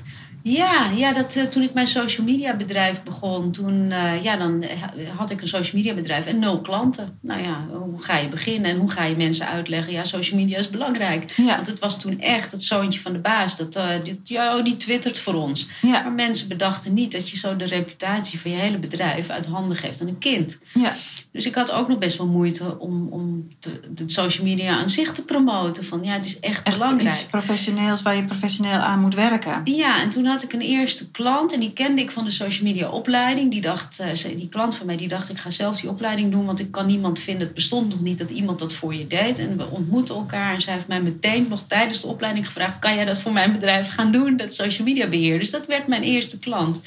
Ja, 0.48 0.90
ja 0.96 1.14
dat, 1.14 1.36
eh, 1.36 1.44
toen 1.44 1.64
ik 1.64 1.74
mijn 1.74 1.88
social 1.88 2.26
media 2.26 2.56
bedrijf 2.56 3.04
begon, 3.04 3.52
toen 3.52 3.92
eh, 3.92 4.24
ja, 4.24 4.38
dan 4.38 4.62
eh, 4.62 4.82
had 5.16 5.30
ik 5.30 5.42
een 5.42 5.48
social 5.48 5.76
media 5.76 5.94
bedrijf 5.94 6.26
en 6.26 6.40
nul 6.40 6.62
klanten. 6.62 7.18
Nou 7.22 7.44
ja, 7.44 7.68
hoe 7.72 8.04
ga 8.04 8.18
je 8.18 8.30
beginnen 8.30 8.72
en 8.72 8.78
hoe 8.78 8.92
ga 8.92 9.04
je 9.04 9.16
mensen 9.16 9.48
uitleggen? 9.48 9.94
Ja, 9.94 10.04
social 10.04 10.40
media 10.40 10.58
is 10.58 10.70
belangrijk. 10.70 11.34
Ja. 11.38 11.56
Want 11.56 11.68
het 11.68 11.80
was 11.80 12.00
toen 12.00 12.20
echt 12.20 12.52
het 12.52 12.64
zoontje 12.64 13.00
van 13.00 13.14
de 13.14 13.20
baas. 13.20 13.58
Dat, 13.58 13.80
dit, 14.04 14.18
ja, 14.24 14.58
oh, 14.58 14.64
die 14.64 14.78
twittert 14.78 15.20
voor 15.20 15.34
ons. 15.34 15.68
Ja, 15.82 16.02
Maar 16.02 16.12
mensen 16.12 16.48
bedachten 16.48 16.94
niet 16.94 17.12
dat 17.12 17.30
je 17.30 17.38
zo 17.38 17.56
de 17.56 17.66
reputatie 17.66 18.40
van 18.40 18.52
je 18.52 18.58
hele 18.58 18.78
bedrijf 18.78 19.30
uit 19.30 19.46
handen 19.46 19.78
geeft 19.78 20.02
aan 20.02 20.08
een 20.08 20.18
kind. 20.18 20.58
ja, 20.74 20.96
Dus 21.36 21.46
ik 21.46 21.56
had 21.56 21.72
ook 21.72 21.88
nog 21.88 21.98
best 21.98 22.18
wel 22.18 22.28
moeite 22.28 22.80
om, 22.80 23.08
om 23.10 23.48
de, 23.60 23.80
de 23.94 24.04
social 24.06 24.46
media 24.46 24.78
aan 24.78 24.90
zich 24.90 25.12
te 25.12 25.26
promoten. 25.26 25.86
Van 25.86 26.04
ja, 26.04 26.14
het 26.14 26.26
is 26.26 26.40
echt, 26.40 26.64
echt 26.64 26.78
belangrijk. 26.78 27.10
iets 27.10 27.26
professioneels 27.26 28.02
waar 28.02 28.16
je 28.16 28.24
professioneel 28.24 28.80
aan 28.80 29.00
moet 29.00 29.16
werken. 29.16 29.62
Ja, 29.64 30.02
en 30.02 30.10
toen 30.10 30.26
had 30.26 30.44
ik 30.44 30.54
een 30.54 30.62
eerste 30.62 31.12
klant 31.12 31.54
en 31.54 31.60
die 31.60 31.74
kende 31.74 32.02
ik 32.02 32.12
van 32.12 32.24
de 32.26 32.32
social 32.32 32.68
media 32.68 32.90
opleiding. 32.90 33.52
Die, 33.52 33.62
dacht, 33.62 34.00
eh, 34.00 34.38
die 34.38 34.50
klant 34.50 34.76
van 34.76 34.86
mij 34.86 34.98
die 34.98 35.08
dacht, 35.08 35.30
ik 35.30 35.38
ga 35.38 35.50
zelf 35.50 35.80
die 35.80 35.90
opleiding 35.90 36.32
doen, 36.32 36.46
want 36.46 36.60
ik 36.60 36.72
kan 36.72 36.86
niemand 36.86 37.20
vinden. 37.20 37.44
Het 37.46 37.56
bestond 37.56 37.90
nog 37.90 38.02
niet 38.02 38.18
dat 38.18 38.32
iemand 38.32 38.60
dat 38.60 38.74
voor 38.74 38.96
je 38.96 39.08
deed. 39.08 39.40
En 39.40 39.58
we 39.58 39.70
ontmoetten 39.70 40.16
elkaar 40.16 40.54
en 40.54 40.62
zij 40.62 40.74
heeft 40.74 40.88
mij 40.88 41.02
meteen 41.02 41.48
nog 41.50 41.64
tijdens 41.68 42.02
de 42.02 42.08
opleiding 42.08 42.46
gevraagd, 42.46 42.80
kan 42.80 42.96
jij 42.96 43.06
dat 43.06 43.20
voor 43.20 43.34
mijn 43.34 43.52
bedrijf 43.52 43.90
gaan 43.90 44.12
doen, 44.12 44.38
dat 44.38 44.54
social 44.54 44.88
media 44.88 45.08
beheer. 45.08 45.40
Dus 45.40 45.52
dat 45.52 45.66
werd 45.66 45.88
mijn 45.88 46.04
eerste 46.04 46.40
klant. 46.40 46.82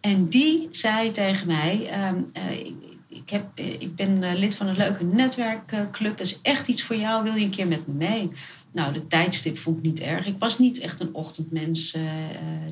En 0.00 0.28
die 0.28 0.68
zei 0.70 1.10
tegen 1.10 1.46
mij, 1.46 1.88
ehm, 1.90 2.16
eh, 2.32 2.42
ik, 3.10 3.30
heb, 3.30 3.44
eh, 3.54 3.80
ik 3.80 3.96
ben 3.96 4.22
eh, 4.22 4.38
lid 4.38 4.56
van 4.56 4.66
een 4.66 4.76
leuke 4.76 5.04
netwerkclub, 5.04 6.18
dat 6.18 6.26
is 6.26 6.40
echt 6.42 6.68
iets 6.68 6.82
voor 6.82 6.96
jou, 6.96 7.22
wil 7.22 7.34
je 7.34 7.44
een 7.44 7.50
keer 7.50 7.66
met 7.66 7.86
me 7.86 7.94
mee? 7.94 8.30
Nou, 8.72 8.92
de 8.92 9.06
tijdstip 9.06 9.58
vond 9.58 9.76
ik 9.76 9.82
niet 9.82 10.00
erg. 10.00 10.26
Ik 10.26 10.36
was 10.38 10.58
niet 10.58 10.80
echt 10.80 11.00
een 11.00 11.14
ochtendmens 11.14 11.94
eh, 11.94 12.02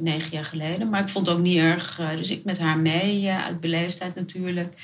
negen 0.01 0.31
jaar 0.31 0.45
geleden. 0.45 0.89
Maar 0.89 1.03
ik 1.03 1.09
vond 1.09 1.27
het 1.27 1.37
ook 1.37 1.43
niet 1.43 1.59
erg. 1.59 2.01
dus 2.17 2.31
ik 2.31 2.45
met 2.45 2.59
haar 2.59 2.79
mee, 2.79 3.31
uit 3.31 3.61
beleefdheid 3.61 4.15
natuurlijk. 4.15 4.75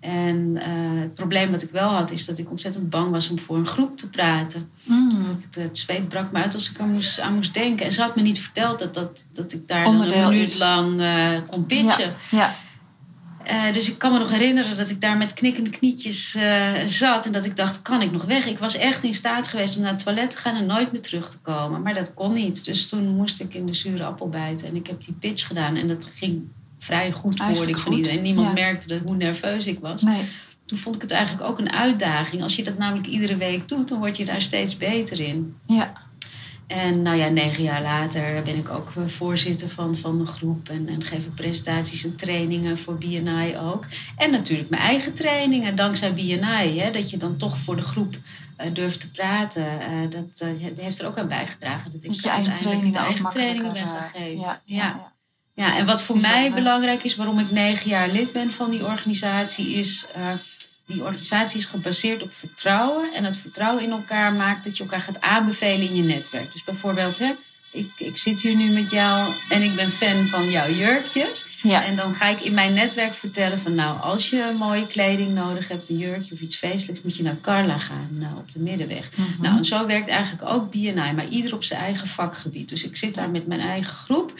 En 0.00 0.56
het 1.00 1.14
probleem 1.14 1.50
wat 1.50 1.62
ik 1.62 1.70
wel 1.70 1.88
had, 1.88 2.10
is 2.10 2.24
dat 2.24 2.38
ik 2.38 2.50
ontzettend 2.50 2.90
bang 2.90 3.10
was 3.10 3.30
om 3.30 3.38
voor 3.38 3.56
een 3.56 3.66
groep 3.66 3.98
te 3.98 4.10
praten. 4.10 4.70
Mm. 4.82 5.10
Het, 5.44 5.54
het 5.54 5.78
zweet 5.78 6.08
brak 6.08 6.32
me 6.32 6.42
uit 6.42 6.54
als 6.54 6.70
ik 6.70 6.80
aan 6.80 6.92
moest, 6.92 7.20
aan 7.20 7.34
moest 7.34 7.54
denken. 7.54 7.86
En 7.86 7.92
ze 7.92 8.02
had 8.02 8.16
me 8.16 8.22
niet 8.22 8.40
verteld 8.40 8.78
dat, 8.78 8.94
dat, 8.94 9.26
dat 9.32 9.52
ik 9.52 9.68
daar 9.68 9.84
dan 9.84 10.00
een 10.00 10.28
minuut 10.28 10.48
is. 10.48 10.58
lang 10.58 11.02
kon 11.46 11.66
pitchen. 11.66 12.14
Ja, 12.30 12.54
Eh, 13.46 13.72
dus 13.72 13.88
ik 13.90 13.98
kan 13.98 14.12
me 14.12 14.18
nog 14.18 14.30
herinneren 14.30 14.76
dat 14.76 14.90
ik 14.90 15.00
daar 15.00 15.16
met 15.16 15.34
knikkende 15.34 15.70
knietjes 15.70 16.34
eh, 16.34 16.72
zat. 16.86 17.26
En 17.26 17.32
dat 17.32 17.44
ik 17.44 17.56
dacht, 17.56 17.82
kan 17.82 18.02
ik 18.02 18.12
nog 18.12 18.24
weg? 18.24 18.46
Ik 18.46 18.58
was 18.58 18.76
echt 18.76 19.04
in 19.04 19.14
staat 19.14 19.48
geweest 19.48 19.76
om 19.76 19.82
naar 19.82 19.92
het 19.92 20.04
toilet 20.04 20.30
te 20.30 20.36
gaan 20.36 20.56
en 20.56 20.66
nooit 20.66 20.92
meer 20.92 21.00
terug 21.00 21.30
te 21.30 21.38
komen. 21.38 21.82
Maar 21.82 21.94
dat 21.94 22.14
kon 22.14 22.32
niet. 22.32 22.64
Dus 22.64 22.88
toen 22.88 23.08
moest 23.08 23.40
ik 23.40 23.54
in 23.54 23.66
de 23.66 23.74
zure 23.74 24.04
appel 24.04 24.28
bijten. 24.28 24.68
En 24.68 24.76
ik 24.76 24.86
heb 24.86 25.04
die 25.04 25.14
pitch 25.14 25.46
gedaan. 25.46 25.76
En 25.76 25.88
dat 25.88 26.12
ging 26.14 26.42
vrij 26.78 27.12
goed, 27.12 27.38
hoorde 27.38 27.68
ik 27.68 27.76
van 27.76 27.92
iedereen. 27.92 28.22
Niemand 28.22 28.46
ja. 28.46 28.52
merkte 28.52 28.88
dat, 28.88 29.00
hoe 29.04 29.16
nerveus 29.16 29.66
ik 29.66 29.78
was. 29.80 30.02
nee. 30.02 30.22
Toen 30.66 30.78
vond 30.78 30.94
ik 30.94 31.02
het 31.02 31.10
eigenlijk 31.10 31.48
ook 31.48 31.58
een 31.58 31.72
uitdaging. 31.72 32.42
Als 32.42 32.56
je 32.56 32.64
dat 32.64 32.78
namelijk 32.78 33.06
iedere 33.06 33.36
week 33.36 33.68
doet, 33.68 33.88
dan 33.88 33.98
word 33.98 34.16
je 34.16 34.24
daar 34.24 34.42
steeds 34.42 34.76
beter 34.76 35.20
in. 35.20 35.56
Ja, 35.60 35.92
En 36.66 37.02
nou 37.02 37.16
ja, 37.16 37.28
negen 37.28 37.62
jaar 37.62 37.82
later 37.82 38.42
ben 38.42 38.56
ik 38.56 38.68
ook 38.68 38.92
eh, 38.96 39.06
voorzitter 39.06 39.68
van, 39.68 39.96
van 39.96 40.20
een 40.20 40.26
groep. 40.28 40.68
En, 40.68 40.88
en 40.88 41.04
geef 41.04 41.24
ik 41.24 41.34
presentaties 41.34 42.04
en 42.04 42.16
trainingen 42.16 42.78
voor 42.78 42.98
BNI 42.98 43.56
ook. 43.56 43.84
En 44.16 44.30
natuurlijk 44.30 44.70
mijn 44.70 44.82
eigen 44.82 45.14
trainingen, 45.14 45.76
dankzij 45.76 46.14
BNI. 46.14 46.78
Hè, 46.78 46.90
dat 46.90 47.10
je 47.10 47.16
dan 47.16 47.36
toch 47.36 47.58
voor 47.58 47.76
de 47.76 47.82
groep 47.82 48.16
eh, 48.56 48.74
durft 48.74 49.00
te 49.00 49.10
praten. 49.10 49.80
Eh, 49.80 50.10
dat 50.10 50.48
heeft 50.76 51.00
er 51.00 51.06
ook 51.06 51.18
aan 51.18 51.28
bijgedragen. 51.28 51.92
Dat 51.92 52.02
ik 52.02 52.08
dat 52.08 52.22
je 52.22 52.28
eigen 52.28 52.48
uiteindelijk 52.48 52.92
trainingen 52.92 52.92
de 52.92 52.98
ook 52.98 53.04
eigen 53.04 53.22
makkelijker... 53.22 53.60
trainingen 53.60 53.90
ben 53.90 54.00
gaan 54.00 54.10
geven. 54.22 54.38
ja, 54.38 54.62
ja, 54.64 55.12
Ja. 55.54 55.78
en 55.78 55.86
wat 55.86 56.02
voor 56.02 56.14
Bijzonder. 56.16 56.40
mij 56.40 56.52
belangrijk 56.52 57.04
is, 57.04 57.16
waarom 57.16 57.38
ik 57.38 57.50
negen 57.50 57.88
jaar 57.88 58.08
lid 58.08 58.32
ben 58.32 58.52
van 58.52 58.70
die 58.70 58.84
organisatie, 58.84 59.74
is 59.74 60.08
die 60.86 61.02
organisatie 61.02 61.58
is 61.58 61.66
gebaseerd 61.66 62.22
op 62.22 62.32
vertrouwen. 62.32 63.14
En 63.14 63.22
dat 63.22 63.36
vertrouwen 63.36 63.82
in 63.82 63.90
elkaar 63.90 64.32
maakt 64.32 64.64
dat 64.64 64.76
je 64.76 64.82
elkaar 64.82 65.02
gaat 65.02 65.20
aanbevelen 65.20 65.88
in 65.88 65.94
je 65.94 66.02
netwerk. 66.02 66.52
Dus 66.52 66.64
bijvoorbeeld, 66.64 67.18
hè, 67.18 67.32
ik, 67.76 67.90
ik 67.96 68.16
zit 68.16 68.40
hier 68.40 68.56
nu 68.56 68.72
met 68.72 68.90
jou 68.90 69.34
en 69.48 69.62
ik 69.62 69.74
ben 69.74 69.90
fan 69.90 70.26
van 70.26 70.50
jouw 70.50 70.70
jurkjes. 70.70 71.46
Ja. 71.62 71.84
En 71.84 71.96
dan 71.96 72.14
ga 72.14 72.28
ik 72.28 72.40
in 72.40 72.54
mijn 72.54 72.74
netwerk 72.74 73.14
vertellen 73.14 73.60
van 73.60 73.74
nou, 73.74 74.00
als 74.00 74.30
je 74.30 74.54
mooie 74.58 74.86
kleding 74.86 75.34
nodig 75.34 75.68
hebt, 75.68 75.88
een 75.88 75.98
jurkje 75.98 76.34
of 76.34 76.40
iets 76.40 76.56
feestelijks, 76.56 77.02
moet 77.02 77.16
je 77.16 77.22
naar 77.22 77.40
Carla 77.40 77.78
gaan 77.78 78.08
nou, 78.10 78.36
op 78.36 78.50
de 78.50 78.60
middenweg. 78.60 79.10
Mhm. 79.16 79.42
Nou, 79.42 79.56
en 79.56 79.64
zo 79.64 79.86
werkt 79.86 80.08
eigenlijk 80.08 80.50
ook 80.50 80.70
BNI, 80.70 81.12
maar 81.12 81.28
ieder 81.28 81.54
op 81.54 81.64
zijn 81.64 81.80
eigen 81.80 82.06
vakgebied. 82.06 82.68
Dus 82.68 82.84
ik 82.84 82.96
zit 82.96 83.14
daar 83.14 83.30
met 83.30 83.46
mijn 83.46 83.60
eigen 83.60 83.94
groep. 83.94 84.32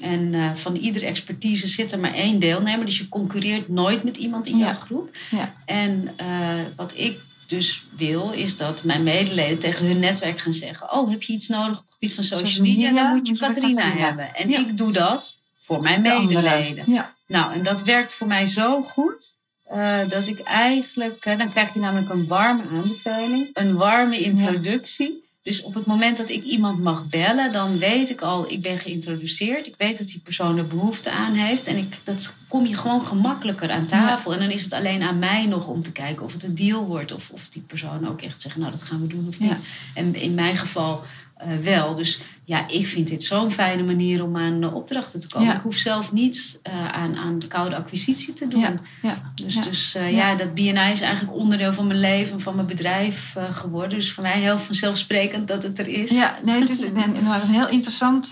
En 0.00 0.32
uh, 0.32 0.54
van 0.54 0.76
iedere 0.76 1.06
expertise 1.06 1.66
zit 1.66 1.92
er 1.92 1.98
maar 1.98 2.14
één 2.14 2.38
deelnemer. 2.38 2.84
Dus 2.86 2.98
je 2.98 3.08
concurreert 3.08 3.68
nooit 3.68 4.02
met 4.04 4.16
iemand 4.16 4.48
in 4.48 4.56
Ja. 4.58 4.64
jouw 4.64 4.74
groep. 4.74 5.16
Ja. 5.30 5.54
En 5.66 6.08
uh, 6.20 6.60
wat 6.76 6.96
ik 6.96 7.18
dus 7.46 7.86
wil, 7.96 8.30
is 8.32 8.56
dat 8.56 8.84
mijn 8.84 9.02
medeleden 9.02 9.58
tegen 9.58 9.86
hun 9.86 9.98
netwerk 9.98 10.40
gaan 10.40 10.52
zeggen: 10.52 10.92
Oh, 10.92 11.10
heb 11.10 11.22
je 11.22 11.32
iets 11.32 11.48
nodig 11.48 11.78
op 11.78 11.84
het 11.84 11.92
gebied 11.92 12.14
van 12.14 12.24
social, 12.24 12.46
Social 12.48 12.66
media? 12.66 12.86
media, 12.88 13.02
Dan 13.02 13.16
moet 13.16 13.26
je 13.28 13.36
Catharina. 13.36 13.82
hebben. 13.96 14.34
En 14.34 14.48
Ja. 14.48 14.58
ik 14.58 14.76
doe 14.78 14.92
dat 14.92 15.36
voor 15.62 15.82
mijn 15.82 16.02
medeleden. 16.02 16.84
Nou, 17.26 17.52
en 17.52 17.62
dat 17.62 17.82
werkt 17.82 18.14
voor 18.14 18.26
mij 18.26 18.46
zo 18.46 18.82
goed. 18.82 19.38
eh, 19.70 20.08
dat 20.08 20.26
ik 20.26 20.40
eigenlijk, 20.40 21.24
eh, 21.24 21.38
dan 21.38 21.50
krijg 21.50 21.74
je 21.74 21.80
namelijk 21.80 22.10
een 22.10 22.26
warme 22.26 22.62
aanbeveling, 22.72 23.48
een 23.52 23.74
warme 23.76 24.18
introductie. 24.18 25.28
Dus 25.50 25.62
op 25.62 25.74
het 25.74 25.86
moment 25.86 26.16
dat 26.16 26.30
ik 26.30 26.44
iemand 26.44 26.82
mag 26.82 27.08
bellen, 27.08 27.52
dan 27.52 27.78
weet 27.78 28.10
ik 28.10 28.20
al, 28.20 28.50
ik 28.50 28.62
ben 28.62 28.78
geïntroduceerd. 28.78 29.66
Ik 29.66 29.74
weet 29.78 29.98
dat 29.98 30.06
die 30.06 30.20
persoon 30.20 30.58
er 30.58 30.66
behoefte 30.66 31.10
aan 31.10 31.32
heeft. 31.32 31.66
En 31.66 31.76
ik, 31.76 31.98
dat 32.04 32.36
kom 32.48 32.66
je 32.66 32.76
gewoon 32.76 33.02
gemakkelijker 33.02 33.70
aan 33.70 33.86
tafel. 33.86 34.32
En 34.32 34.38
dan 34.38 34.50
is 34.50 34.62
het 34.62 34.72
alleen 34.72 35.02
aan 35.02 35.18
mij 35.18 35.46
nog 35.46 35.66
om 35.66 35.82
te 35.82 35.92
kijken 35.92 36.24
of 36.24 36.32
het 36.32 36.42
een 36.42 36.54
deal 36.54 36.86
wordt. 36.86 37.12
Of, 37.12 37.30
of 37.30 37.48
die 37.48 37.62
persoon 37.62 38.08
ook 38.08 38.22
echt 38.22 38.40
zegt, 38.40 38.56
nou 38.56 38.70
dat 38.70 38.82
gaan 38.82 39.00
we 39.00 39.06
doen 39.06 39.26
of 39.28 39.38
niet. 39.38 39.50
Ja. 39.50 39.58
En 39.94 40.14
in 40.14 40.34
mijn 40.34 40.56
geval 40.56 41.02
eh, 41.40 41.56
wel. 41.62 41.94
Dus 41.94 42.20
ja, 42.44 42.68
ik 42.68 42.86
vind 42.86 43.08
dit 43.08 43.24
zo'n 43.24 43.50
fijne 43.50 43.82
manier 43.82 44.24
om 44.24 44.36
aan 44.36 44.62
uh, 44.62 44.74
opdrachten 44.74 45.20
te 45.20 45.28
komen. 45.28 45.48
Ja. 45.48 45.54
Ik 45.54 45.62
hoef 45.62 45.76
zelf 45.76 46.12
niets 46.12 46.58
uh, 46.68 46.92
aan, 46.92 47.16
aan 47.16 47.42
koude 47.48 47.76
acquisitie 47.76 48.32
te 48.32 48.48
doen. 48.48 48.60
Ja. 48.60 48.80
Ja. 49.02 49.32
Dus, 49.34 49.54
Ja. 49.54 49.62
dus 49.62 49.92
Ja. 49.92 50.04
ja. 50.06 50.34
dat 50.34 50.54
BNI 50.54 50.92
is 50.92 51.00
eigenlijk 51.00 51.38
onderdeel 51.38 51.72
van 51.72 51.86
mijn 51.86 52.00
leven, 52.00 52.40
van 52.40 52.54
mijn 52.54 52.66
bedrijf 52.66 53.36
geworden. 53.52 53.98
Dus 53.98 54.12
voor 54.12 54.22
mij 54.22 54.40
heel 54.40 54.58
vanzelfsprekend 54.58 55.48
dat 55.48 55.62
het 55.62 55.78
er 55.78 55.88
is. 55.88 56.10
Ja, 56.10 56.34
nee, 56.44 56.60
het 56.60 56.70
is 56.70 56.82
een, 56.82 56.96
inderdaad 56.96 57.44
een 57.44 57.54
heel 57.54 57.68
interessant 57.68 58.30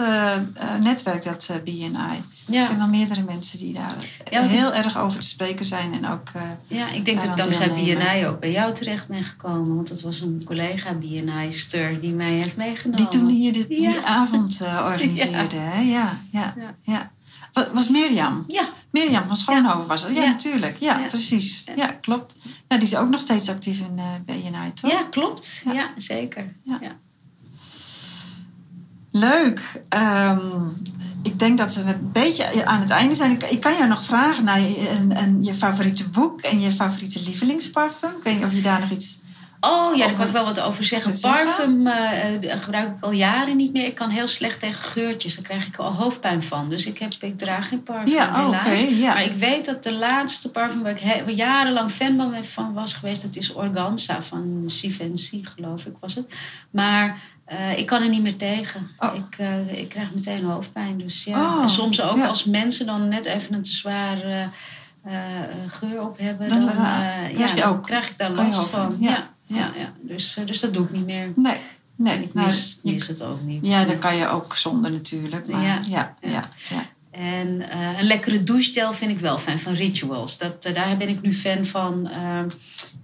netwerk, 0.80 1.24
dat 1.24 1.50
BNI. 1.64 2.22
Ja. 2.50 2.62
Ik 2.62 2.68
ken 2.68 2.78
wel 2.78 2.86
meerdere 2.88 3.22
mensen 3.22 3.58
die 3.58 3.72
daar 3.72 3.96
Ja, 4.30 4.42
heel 4.42 4.72
erg 4.72 4.98
over 4.98 5.20
te 5.20 5.26
spreken 5.26 5.64
zijn. 5.64 5.92
En 5.92 6.06
ook, 6.10 6.28
uh, 6.36 6.42
Ja, 6.66 6.88
ik 6.90 7.04
denk 7.04 7.16
dat 7.20 7.26
ik 7.30 7.36
dankzij. 7.36 7.68
BNI 7.68 8.26
ook 8.26 8.40
bij 8.40 8.50
jou 8.50 8.74
terecht 8.74 9.06
ben 9.08 9.24
gekomen. 9.24 9.74
Want 9.74 9.88
dat 9.88 10.00
was 10.00 10.20
een 10.20 10.42
collega 10.46 10.94
BNI-ster 10.94 12.00
die 12.00 12.12
mij 12.12 12.30
heeft 12.32 12.56
meegenomen. 12.56 12.96
die 12.96 13.08
toen 13.20 13.28
hier 13.28 13.52
die, 13.52 13.66
die 13.68 14.00
avond 14.00 14.60
uh, 14.62 14.82
organiseerde. 14.84 15.56
hè? 15.56 15.80
Ja, 15.80 16.20
ja, 16.30 16.54
Ja. 16.82 17.10
was 17.72 17.88
Mirjam? 17.88 18.44
Ja, 18.46 18.68
Mirjam 18.90 19.24
van 19.26 19.36
Schoonhoven 19.36 19.86
was 19.86 20.02
het? 20.02 20.16
Ja, 20.16 20.22
Ja. 20.22 20.28
natuurlijk. 20.28 20.76
Ja, 20.80 20.98
Ja. 20.98 21.06
precies. 21.06 21.64
Ja. 21.76 21.86
Klopt. 21.86 22.34
Ja, 22.68 22.76
die 22.76 22.86
is 22.86 22.96
ook 22.96 23.08
nog 23.08 23.20
steeds 23.20 23.48
actief 23.48 23.78
in 23.80 23.94
uh, 23.96 24.04
BNI, 24.26 24.72
toch? 24.74 24.90
ja 24.90 25.02
klopt. 25.10 25.62
Ja. 25.64 25.72
Ja, 25.72 25.88
zeker. 25.96 26.54
Leuk. 29.10 29.82
Ehm, 29.88 30.66
ik 31.22 31.38
denk 31.38 31.58
dat 31.58 31.74
we 31.74 31.80
een 31.80 32.10
beetje 32.12 32.64
aan 32.64 32.80
het 32.80 32.90
einde 32.90 33.14
zijn. 33.14 33.30
Ik, 33.30 33.42
ik 33.42 33.60
kan 33.60 33.72
jou 33.72 33.88
nog 33.88 34.02
vragen 34.04 34.44
naar 34.44 34.60
je, 34.60 34.88
een, 34.90 35.18
een, 35.22 35.44
je 35.44 35.54
favoriete 35.54 36.08
boek 36.08 36.40
en 36.40 36.60
je 36.60 36.72
favoriete 36.72 37.22
lievelingsparfum. 37.22 38.10
Ik 38.16 38.22
weet 38.22 38.34
niet 38.34 38.44
of 38.44 38.52
je 38.52 38.60
daar 38.60 38.80
nog 38.80 38.90
iets... 38.90 39.18
Oh 39.60 39.96
ja, 39.96 40.06
daar 40.06 40.16
kan 40.16 40.26
ik 40.26 40.32
wel 40.32 40.44
wat 40.44 40.60
over 40.60 40.84
zeggen. 40.84 41.20
Parfum 41.20 41.86
eh, 41.86 42.52
eh, 42.52 42.60
gebruik 42.60 42.96
ik 42.96 43.02
al 43.02 43.12
jaren 43.12 43.56
niet 43.56 43.72
meer. 43.72 43.86
Ik 43.86 43.94
kan 43.94 44.10
heel 44.10 44.28
slecht 44.28 44.60
tegen 44.60 44.82
geurtjes. 44.84 45.34
Daar 45.34 45.44
krijg 45.44 45.66
ik 45.66 45.76
al 45.76 45.92
hoofdpijn 45.92 46.42
van. 46.42 46.68
Dus 46.68 46.86
ik, 46.86 46.98
heb, 46.98 47.12
ik 47.20 47.38
draag 47.38 47.68
geen 47.68 47.82
parfum, 47.82 48.12
Ja, 48.12 48.44
helaas. 48.44 48.66
oké, 48.66 48.78
ja. 48.78 49.14
Maar 49.14 49.24
ik 49.24 49.36
weet 49.36 49.64
dat 49.66 49.82
de 49.82 49.92
laatste 49.94 50.50
parfum 50.50 50.82
waar 50.82 50.92
ik 50.92 51.00
he- 51.00 51.30
jarenlang 51.30 51.90
fan 51.90 52.34
van 52.52 52.72
was 52.72 52.92
geweest... 52.94 53.22
dat 53.22 53.36
is 53.36 53.52
Organza 53.52 54.22
van 54.22 54.64
Givenchy, 54.66 55.44
geloof 55.44 55.84
ik 55.84 55.94
was 56.00 56.14
het. 56.14 56.32
Maar 56.70 57.18
eh, 57.48 57.78
ik 57.78 57.86
kan 57.86 58.02
er 58.02 58.08
niet 58.08 58.22
meer 58.22 58.36
tegen. 58.36 58.90
Oh. 58.98 59.14
Ik, 59.14 59.38
eh, 59.38 59.78
ik 59.80 59.88
krijg 59.88 60.14
meteen 60.14 60.44
hoofdpijn. 60.44 60.98
Dus 60.98 61.24
ja. 61.24 61.54
Oh, 61.56 61.62
en 61.62 61.68
soms 61.68 62.00
ook 62.02 62.16
ja. 62.16 62.26
als 62.26 62.44
mensen 62.44 62.86
dan 62.86 63.08
net 63.08 63.26
even 63.26 63.54
een 63.54 63.62
te 63.62 63.70
zwaar... 63.72 64.22
eh, 64.22 65.12
geur 65.68 66.00
op 66.02 66.18
hebben, 66.18 66.48
Dan, 66.48 66.60
dan, 66.60 66.74
krijg 67.32 67.54
ja, 67.54 67.54
dan 67.54 67.82
krijg 67.82 68.08
ik 68.10 68.18
daar 68.18 68.30
last 68.30 68.70
van. 68.70 68.96
ja. 69.00 69.30
Ja. 69.42 69.72
Ja. 69.78 69.92
Dus, 70.00 70.38
dus 70.44 70.60
dat 70.60 70.74
doe 70.74 70.84
ik 70.84 70.90
niet 70.92 71.04
meer. 71.06 71.32
Nee, 71.36 71.52
En 71.54 71.60
nee. 71.96 72.22
ik 72.22 72.34
Nou, 72.34 72.46
mis, 72.46 72.78
je- 72.82 72.92
mis 72.92 73.06
het 73.06 73.22
ook 73.22 73.42
niet. 73.42 73.66
ja, 73.66 73.84
dan 73.84 73.98
kan 73.98 74.16
je 74.16 74.28
ook 74.28 74.56
zonder 74.56 74.90
natuurlijk. 74.90 75.48
Maar 75.48 75.62
ja, 75.88 76.14
Ja. 76.20 76.48
En 77.10 77.64
een 77.98 78.06
lekkere 78.06 78.44
douchegel 78.44 78.92
vind 78.92 79.10
ik 79.10 79.18
wel 79.20 79.38
fijn 79.38 79.58
van 79.60 79.72
Rituals. 79.74 80.38
Dat, 80.38 80.62
daar 80.62 80.96
ben 80.98 81.08
ik 81.08 81.20
nu 81.22 81.34
fan 81.34 81.66
van. 81.66 82.08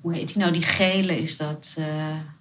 Hoe 0.01 0.15
heet 0.15 0.29
die 0.29 0.39
nou? 0.39 0.53
Die 0.53 0.63
gele 0.63 1.19
is 1.19 1.37
dat. 1.37 1.75
eh, 1.79 1.85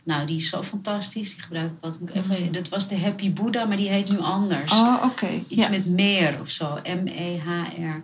nou, 0.03 0.25
die 0.27 0.37
is 0.37 0.49
zo 0.49 0.61
fantastisch. 0.63 1.33
Die 1.33 1.41
gebruik 1.43 1.71
ik 1.71 1.77
wat. 1.81 1.97
Even, 2.13 2.51
dat 2.51 2.69
was 2.69 2.87
de 2.87 2.99
Happy 2.99 3.33
Buddha, 3.33 3.65
maar 3.65 3.77
die 3.77 3.89
heet 3.89 4.11
nu 4.11 4.19
anders. 4.19 4.71
Oh, 4.71 4.95
oké. 5.03 5.27
Iets 5.27 5.61
Ja. 5.63 5.69
met 5.69 5.85
meer 5.85 6.41
of 6.41 6.49
zo. 6.49 6.79
M-E-H-R. 6.83 8.03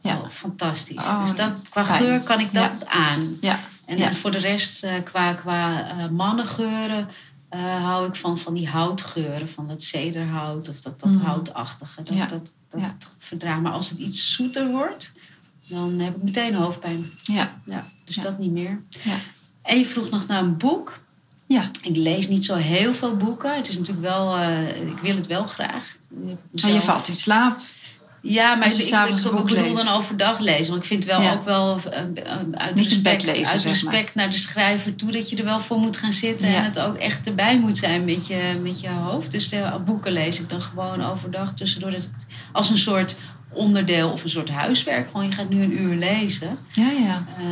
Ja. 0.00 0.14
Oh, 0.16 0.28
fantastisch. 0.28 0.96
Oh, 0.96 1.22
dus 1.24 1.34
dat, 1.36 1.68
qua 1.70 1.84
fijn. 1.84 2.02
geur 2.02 2.20
kan 2.20 2.40
ik 2.40 2.52
dat 2.52 2.70
Ja. 2.80 2.86
aan. 2.88 3.36
Ja, 3.40 3.58
En 3.86 3.96
ja. 3.98 4.12
voor 4.14 4.30
de 4.30 4.38
rest, 4.38 4.84
eh, 4.84 4.92
qua, 5.04 5.34
qua 5.34 5.88
eh, 5.90 6.08
mannengeuren, 6.08 7.08
hou 7.82 8.08
ik 8.08 8.16
van, 8.16 8.38
van 8.38 8.54
die 8.54 8.68
houtgeuren. 8.68 9.48
Van 9.48 9.68
dat 9.68 9.82
cederhout 9.82 10.68
of 10.68 10.80
dat, 10.80 11.00
dat 11.00 11.10
Mhm. 11.10 11.24
houtachtige. 11.24 12.02
Dat, 12.02 12.28
dat, 12.28 12.52
dat 12.70 13.16
verdraag. 13.18 13.60
Maar 13.60 13.72
als 13.72 13.90
het 13.90 13.98
iets 13.98 14.34
zoeter 14.34 14.70
wordt, 14.70 15.12
dan 15.68 15.98
heb 15.98 16.16
ik 16.16 16.22
meteen 16.22 16.54
hoofdpijn. 16.54 17.10
ja, 17.22 17.60
Ja, 17.66 17.86
dus 18.04 18.14
Ja. 18.14 18.22
dat 18.22 18.38
niet 18.38 18.50
meer. 18.52 18.80
ja. 19.02 19.16
En 19.62 19.78
je 19.78 19.86
vroeg 19.86 20.10
nog 20.10 20.26
naar 20.26 20.42
een 20.42 20.56
boek. 20.56 21.00
ja. 21.46 21.70
Ik 21.82 21.96
lees 21.96 22.28
niet 22.28 22.44
zo 22.44 22.54
heel 22.54 22.94
veel 22.94 23.16
boeken. 23.16 23.56
Het 23.56 23.68
is 23.68 23.78
natuurlijk 23.78 24.06
wel, 24.06 24.36
eh, 24.36 24.80
ik 24.80 24.98
wil 25.02 25.16
het 25.16 25.26
wel 25.26 25.46
graag. 25.46 25.96
Ik 26.10 26.18
Maar 26.26 26.34
mezelf- 26.52 26.72
je 26.74 26.80
valt 26.80 27.08
in 27.08 27.14
slaap. 27.14 27.56
ja, 28.20 28.54
maar 28.54 28.68
je 28.68 28.74
ik, 28.74 28.80
ik, 28.80 29.16
ik, 29.24 29.30
boek 29.30 29.48
bedoel 29.48 29.74
dan 29.74 29.88
overdag 29.88 30.38
lezen. 30.38 30.70
Want 30.70 30.82
ik 30.82 30.88
vind 30.88 31.04
wel 31.04 31.20
Ja. 31.22 31.32
ook 31.32 31.44
wel 31.44 31.76
uh, 31.76 31.84
uh, 32.24 32.32
uit 32.52 32.74
Niet 32.74 32.88
respect, 32.88 33.22
lezen, 33.22 33.46
uit 33.46 33.60
zeg 33.60 33.82
maar. 33.82 33.92
respect 33.92 34.14
naar 34.14 34.30
de 34.30 34.36
schrijver 34.36 34.94
toe... 34.96 35.10
dat 35.10 35.28
je 35.30 35.36
er 35.36 35.44
wel 35.44 35.60
voor 35.60 35.78
moet 35.78 35.96
gaan 35.96 36.12
zitten 36.12 36.48
Ja. 36.48 36.56
en 36.56 36.64
het 36.64 36.78
ook 36.78 36.96
echt 36.96 37.26
erbij 37.26 37.58
moet 37.58 37.76
zijn 37.78 38.04
met 38.04 38.26
je, 38.26 38.58
met 38.62 38.80
je 38.80 38.88
hoofd. 38.88 39.30
Dus 39.30 39.52
uh, 39.52 39.76
boeken 39.84 40.12
lees 40.12 40.40
ik 40.40 40.48
dan 40.48 40.62
gewoon 40.62 41.04
overdag 41.04 41.54
tussendoor. 41.54 41.90
Dat 41.90 42.02
ik, 42.04 42.10
als 42.52 42.70
een 42.70 42.78
soort 42.78 43.16
onderdeel 43.54 44.10
of 44.10 44.24
een 44.24 44.30
soort 44.30 44.50
huiswerk. 44.50 45.10
Gewoon, 45.10 45.26
je 45.26 45.32
gaat 45.32 45.48
nu 45.48 45.62
een 45.62 45.82
uur 45.82 45.94
lezen. 45.94 46.56
Ja, 46.68 46.90
ja. 46.90 47.26
Uh, 47.38 47.48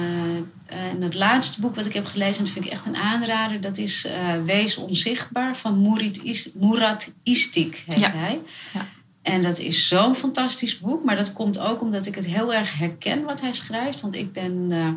en 0.66 1.02
het 1.02 1.14
laatste 1.14 1.60
boek 1.60 1.74
wat 1.74 1.86
ik 1.86 1.92
heb 1.92 2.06
gelezen, 2.06 2.38
en 2.38 2.44
dat 2.44 2.52
vind 2.52 2.64
ik 2.64 2.72
echt 2.72 2.86
een 2.86 2.96
aanrader... 2.96 3.60
dat 3.60 3.78
is 3.78 4.06
uh, 4.06 4.44
Wees 4.44 4.76
Onzichtbaar 4.76 5.56
van 5.56 5.82
Murat, 5.82 6.18
Is, 6.22 6.52
Murat 6.54 7.12
Istik, 7.22 7.84
heet 7.86 7.98
Ja. 7.98 8.10
hij. 8.10 8.40
Ja. 8.72 8.86
En 9.22 9.42
dat 9.42 9.58
is 9.58 9.88
zo'n 9.88 10.14
fantastisch 10.14 10.78
boek. 10.78 11.04
Maar 11.04 11.16
dat 11.16 11.32
komt 11.32 11.58
ook 11.58 11.80
omdat 11.80 12.06
ik 12.06 12.14
het 12.14 12.26
heel 12.26 12.54
erg 12.54 12.78
herken 12.78 13.22
wat 13.24 13.40
hij 13.40 13.52
schrijft. 13.52 14.00
Want 14.00 14.14
ik 14.14 14.32
ben 14.32 14.66
uh, 14.70 14.88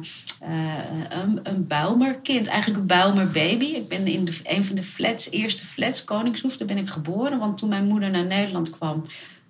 een, 1.10 1.39
een 1.43 1.68
Builmerkind. 1.68 2.47
Eigenlijk 2.47 2.80
een 2.80 2.88
Builmer 2.88 3.32
baby. 3.32 3.66
Ik 3.66 3.88
ben 3.88 4.08
in 4.08 4.26
de, 4.26 4.39
een 4.43 4.66
van 4.66 4.76
de 4.76 4.84
flats, 4.84 5.30
eerste 5.30 5.66
flats, 5.66 6.04
Koningshoef. 6.04 6.58
Daar 6.58 6.68
ben 6.68 6.78
ik 6.78 6.89
geboren. 6.89 7.39
Want 7.39 7.58
toen 7.58 7.70
mijn 7.70 7.88
moeder 7.88 8.10
naar 8.10 8.26
Nederland 8.26 8.70
kwam... 8.70 9.06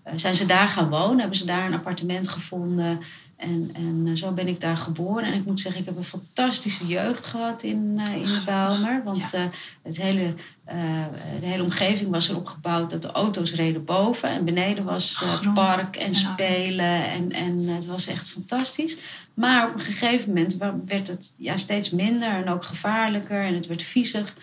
Uh, 0.08 0.14
zijn 0.16 0.36
ze 0.36 0.46
daar 0.46 0.68
gaan 0.68 0.90
wonen. 0.90 1.20
Hebben 1.20 1.38
ze 1.38 1.46
daar 1.46 1.66
een 1.66 1.74
appartement 1.74 2.28
gevonden. 2.28 3.00
En, 3.44 3.72
en 3.74 4.18
zo 4.18 4.32
ben 4.32 4.48
ik 4.48 4.62
daar 4.62 4.78
geboren. 4.78 5.24
En 5.24 5.34
ik 5.34 5.46
moet 5.46 5.62
zeggen, 5.62 5.82
ik 5.82 5.88
heb 5.88 5.98
een 5.98 6.04
fantastische 6.04 6.88
jeugd 6.88 7.26
gehad 7.26 7.64
in, 7.64 8.00
uh, 8.08 8.16
in 8.16 8.24
de 8.24 8.42
Bijlmer. 8.46 9.04
Want 9.04 9.32
ja. 9.32 9.40
uh, 9.40 9.46
het 9.82 9.98
hele, 9.98 10.34
uh, 10.68 11.06
de 11.40 11.46
hele 11.46 11.64
omgeving 11.64 12.10
was 12.10 12.30
erop 12.30 12.46
gebouwd 12.46 12.90
dat 12.90 13.02
de 13.02 13.12
auto's 13.12 13.54
reden 13.54 13.86
boven. 13.86 14.30
En 14.30 14.46
beneden 14.46 14.84
was 14.84 15.20
het 15.20 15.54
park 15.54 15.96
en 15.96 16.16
spelen. 16.16 17.12
En, 17.12 17.32
en 17.32 17.68
het 17.68 17.86
was 17.86 18.08
echt 18.08 18.30
fantastisch. 18.30 18.98
Maar 19.34 19.68
op 19.68 19.74
een 19.74 19.82
gegeven 19.82 20.28
moment 20.28 20.58
werd 20.86 21.08
het 21.08 21.32
ja, 21.38 21.58
steeds 21.58 21.90
minder 21.90 22.30
en 22.30 22.50
ook 22.50 22.64
gevaarlijker. 22.64 23.44
En 23.44 23.54
het 23.54 23.68
werd 23.68 23.84
viezig. 23.84 24.34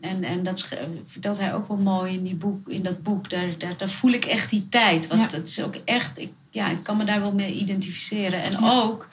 En, 0.00 0.24
en 0.24 0.42
dat 0.42 0.68
vertelt 1.06 1.38
hij 1.38 1.54
ook 1.54 1.68
wel 1.68 1.76
mooi 1.76 2.12
in, 2.12 2.24
die 2.24 2.34
boek, 2.34 2.68
in 2.68 2.82
dat 2.82 3.02
boek. 3.02 3.30
Daar, 3.30 3.58
daar, 3.58 3.76
daar 3.76 3.90
voel 3.90 4.12
ik 4.12 4.24
echt 4.24 4.50
die 4.50 4.68
tijd. 4.68 5.06
Want 5.06 5.20
ja. 5.20 5.38
dat 5.38 5.48
is 5.48 5.62
ook 5.62 5.76
echt... 5.84 6.18
Ik, 6.18 6.32
ja, 6.50 6.68
ik 6.70 6.82
kan 6.82 6.96
me 6.96 7.04
daar 7.04 7.22
wel 7.22 7.34
mee 7.34 7.54
identificeren. 7.54 8.42
En 8.42 8.50
ja. 8.50 8.80
ook, 8.80 9.08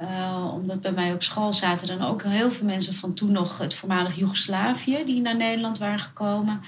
uh, 0.00 0.50
omdat 0.54 0.80
bij 0.80 0.92
mij 0.92 1.12
op 1.12 1.22
school 1.22 1.54
zaten 1.54 1.86
dan 1.86 2.02
ook 2.02 2.22
heel 2.22 2.52
veel 2.52 2.66
mensen 2.66 2.94
van 2.94 3.14
toen 3.14 3.32
nog 3.32 3.58
het 3.58 3.74
voormalig 3.74 4.16
Joegoslavië 4.16 4.98
die 5.06 5.20
naar 5.20 5.36
Nederland 5.36 5.78
waren 5.78 6.00
gekomen. 6.00 6.60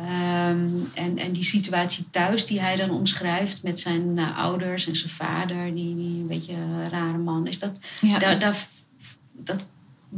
Um, 0.00 0.90
en, 0.94 1.18
en 1.18 1.32
die 1.32 1.42
situatie 1.42 2.10
thuis 2.10 2.46
die 2.46 2.60
hij 2.60 2.76
dan 2.76 2.90
omschrijft 2.90 3.62
met 3.62 3.80
zijn 3.80 4.16
uh, 4.16 4.38
ouders 4.38 4.86
en 4.86 4.96
zijn 4.96 5.12
vader, 5.12 5.74
die, 5.74 5.96
die 5.96 6.20
een 6.20 6.26
beetje 6.26 6.52
een 6.52 6.88
rare 6.90 7.18
man 7.18 7.46
is. 7.46 7.58
Dat, 7.58 7.78
ja. 8.00 8.18
daar, 8.18 8.38
daar, 8.38 8.66
dat, 9.32 9.66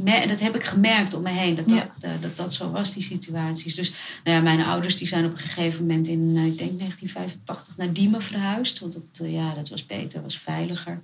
dat 0.02 0.40
heb 0.40 0.54
ik 0.54 0.64
gemerkt 0.64 1.14
om 1.14 1.22
me 1.22 1.30
heen, 1.30 1.56
dat 1.56 1.68
dat, 1.68 1.76
ja. 1.76 2.08
uh, 2.08 2.10
dat, 2.20 2.36
dat 2.36 2.54
zo 2.54 2.70
was, 2.70 2.94
die 2.94 3.02
situaties. 3.02 3.74
Dus 3.74 3.92
nou 4.24 4.36
ja, 4.36 4.42
mijn 4.42 4.64
ouders 4.64 4.96
die 4.96 5.06
zijn 5.06 5.24
op 5.24 5.32
een 5.32 5.38
gegeven 5.38 5.80
moment 5.80 6.08
in, 6.08 6.20
uh, 6.20 6.46
ik 6.46 6.58
denk 6.58 6.78
1985, 6.78 7.76
naar 7.76 7.92
Diemen 7.92 8.22
verhuisd. 8.22 8.78
Want 8.78 8.92
dat, 8.92 9.20
uh, 9.22 9.32
ja, 9.32 9.54
dat 9.54 9.68
was 9.68 9.86
beter, 9.86 10.22
was 10.22 10.38
veiliger. 10.38 11.00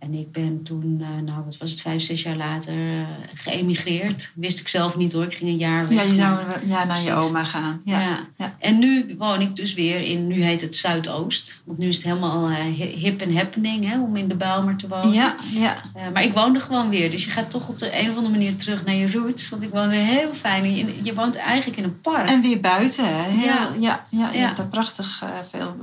En 0.00 0.14
ik 0.14 0.32
ben 0.32 0.62
toen, 0.62 0.96
nou 1.24 1.44
wat 1.44 1.56
was 1.56 1.70
het, 1.70 1.80
vijf, 1.80 2.02
zes 2.02 2.22
jaar 2.22 2.36
later 2.36 3.06
geëmigreerd. 3.34 4.32
Wist 4.34 4.60
ik 4.60 4.68
zelf 4.68 4.96
niet 4.96 5.12
hoor, 5.12 5.24
ik 5.24 5.34
ging 5.34 5.50
een 5.50 5.56
jaar 5.56 5.86
weg. 5.88 5.90
Ja, 5.90 6.02
je 6.02 6.14
zou 6.14 6.38
ja, 6.64 6.84
naar 6.84 7.02
je 7.02 7.14
oma 7.14 7.44
gaan. 7.44 7.80
Ja. 7.84 8.00
Ja. 8.00 8.18
ja. 8.36 8.56
En 8.58 8.78
nu 8.78 9.14
woon 9.18 9.40
ik 9.40 9.56
dus 9.56 9.74
weer 9.74 10.00
in, 10.00 10.26
nu 10.26 10.42
heet 10.42 10.60
het 10.60 10.76
Zuidoost. 10.76 11.62
Want 11.64 11.78
nu 11.78 11.88
is 11.88 11.96
het 11.96 12.04
helemaal 12.04 12.50
hip 12.74 13.20
en 13.20 13.36
happening 13.36 13.88
hè, 13.88 14.00
om 14.00 14.16
in 14.16 14.28
de 14.28 14.34
Bijlmer 14.34 14.76
te 14.76 14.88
wonen. 14.88 15.12
Ja, 15.12 15.34
ja. 15.52 15.76
maar 16.12 16.24
ik 16.24 16.32
woonde 16.32 16.60
gewoon 16.60 16.88
weer. 16.88 17.10
Dus 17.10 17.24
je 17.24 17.30
gaat 17.30 17.50
toch 17.50 17.68
op 17.68 17.78
de 17.78 18.00
een 18.00 18.10
of 18.10 18.16
andere 18.16 18.34
manier 18.34 18.56
terug 18.56 18.84
naar 18.84 18.94
je 18.94 19.12
roots. 19.12 19.48
Want 19.48 19.62
ik 19.62 19.70
woonde 19.70 19.96
heel 19.96 20.34
fijn. 20.34 20.76
Je, 20.76 20.94
je 21.02 21.14
woont 21.14 21.36
eigenlijk 21.36 21.78
in 21.78 21.84
een 21.84 22.00
park. 22.00 22.30
En 22.30 22.42
weer 22.42 22.60
buiten 22.60 23.04
hè. 23.04 23.22
Heel, 23.22 23.46
ja. 23.46 23.68
Ja, 23.78 24.04
ja, 24.10 24.30
je 24.32 24.38
hebt 24.38 24.56
daar 24.56 24.68
prachtig 24.68 25.20
uh, 25.24 25.28
veel... 25.50 25.76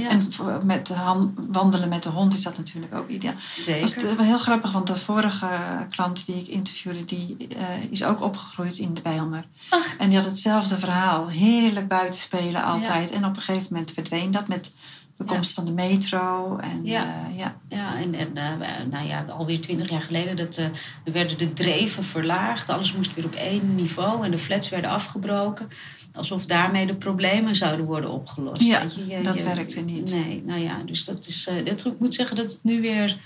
Ja. 0.00 0.08
En 0.08 0.28
met 0.64 0.88
hand, 0.88 1.32
wandelen 1.50 1.88
met 1.88 2.02
de 2.02 2.08
hond 2.08 2.32
is 2.32 2.42
dat 2.42 2.56
natuurlijk 2.56 2.94
ook 2.94 3.08
ideaal. 3.08 3.34
Zeker. 3.54 3.80
Dat 3.80 4.10
is 4.10 4.16
wel 4.16 4.26
heel 4.26 4.38
grappig, 4.38 4.72
want 4.72 4.86
de 4.86 4.96
vorige 4.96 5.48
klant 5.90 6.26
die 6.26 6.36
ik 6.36 6.46
interviewde, 6.46 7.04
die 7.04 7.36
uh, 7.38 7.90
is 7.90 8.04
ook 8.04 8.22
opgegroeid 8.22 8.78
in 8.78 8.94
de 8.94 9.00
Bijlmer. 9.00 9.44
Ach. 9.68 9.96
En 9.98 10.08
die 10.08 10.18
had 10.18 10.26
hetzelfde 10.26 10.76
verhaal. 10.76 11.28
Heerlijk 11.28 11.88
buiten 11.88 12.20
spelen 12.20 12.64
altijd. 12.64 13.10
Ja. 13.10 13.16
En 13.16 13.24
op 13.24 13.36
een 13.36 13.42
gegeven 13.42 13.68
moment 13.70 13.92
verdween 13.92 14.30
dat 14.30 14.48
met 14.48 14.72
de 15.16 15.24
komst 15.24 15.56
ja. 15.56 15.62
van 15.62 15.64
de 15.64 15.82
metro. 15.82 16.56
En, 16.56 16.80
ja. 16.84 17.04
Uh, 17.04 17.38
ja. 17.38 17.56
ja, 17.68 17.96
en, 17.96 18.14
en 18.14 18.30
uh, 18.34 18.68
nou 18.90 19.06
ja, 19.06 19.24
alweer 19.28 19.60
twintig 19.60 19.90
jaar 19.90 20.00
geleden 20.00 20.36
dat, 20.36 20.58
uh, 20.58 20.66
werden 21.12 21.38
de 21.38 21.52
dreven 21.52 22.04
verlaagd. 22.04 22.68
Alles 22.68 22.92
moest 22.92 23.14
weer 23.14 23.24
op 23.24 23.34
één 23.34 23.74
niveau 23.74 24.24
en 24.24 24.30
de 24.30 24.38
flats 24.38 24.68
werden 24.68 24.90
afgebroken 24.90 25.68
alsof 26.12 26.46
daarmee 26.46 26.86
de 26.86 26.94
problemen 26.94 27.56
zouden 27.56 27.86
worden 27.86 28.10
opgelost. 28.10 28.62
Ja, 28.62 28.80
Weet 28.80 28.94
je, 28.94 29.06
je, 29.06 29.20
dat 29.20 29.38
je, 29.38 29.44
werkte 29.44 29.80
niet. 29.80 30.14
Nee, 30.24 30.42
nou 30.46 30.60
ja, 30.60 30.78
dus 30.86 31.04
dat 31.04 31.26
is. 31.26 31.48
Dat, 31.64 31.86
ik 31.86 31.98
moet 31.98 32.14
zeggen 32.14 32.36
dat 32.36 32.52
het 32.52 32.60
nu 32.62 32.80
weer 32.80 33.16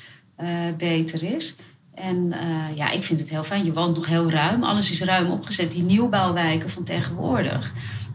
uh, 0.40 0.48
beter 0.78 1.22
is. 1.22 1.56
En 1.94 2.16
uh, 2.16 2.76
ja, 2.76 2.90
ik 2.90 3.04
vind 3.04 3.20
het 3.20 3.30
heel 3.30 3.44
fijn. 3.44 3.64
Je 3.64 3.72
woont 3.72 3.96
nog 3.96 4.06
heel 4.06 4.30
ruim. 4.30 4.62
Alles 4.62 4.90
is 4.90 5.02
ruim 5.02 5.30
opgezet. 5.30 5.72
Die 5.72 5.82
nieuwbouwwijken 5.82 6.70
van 6.70 6.84
tegenwoordig. 6.84 7.72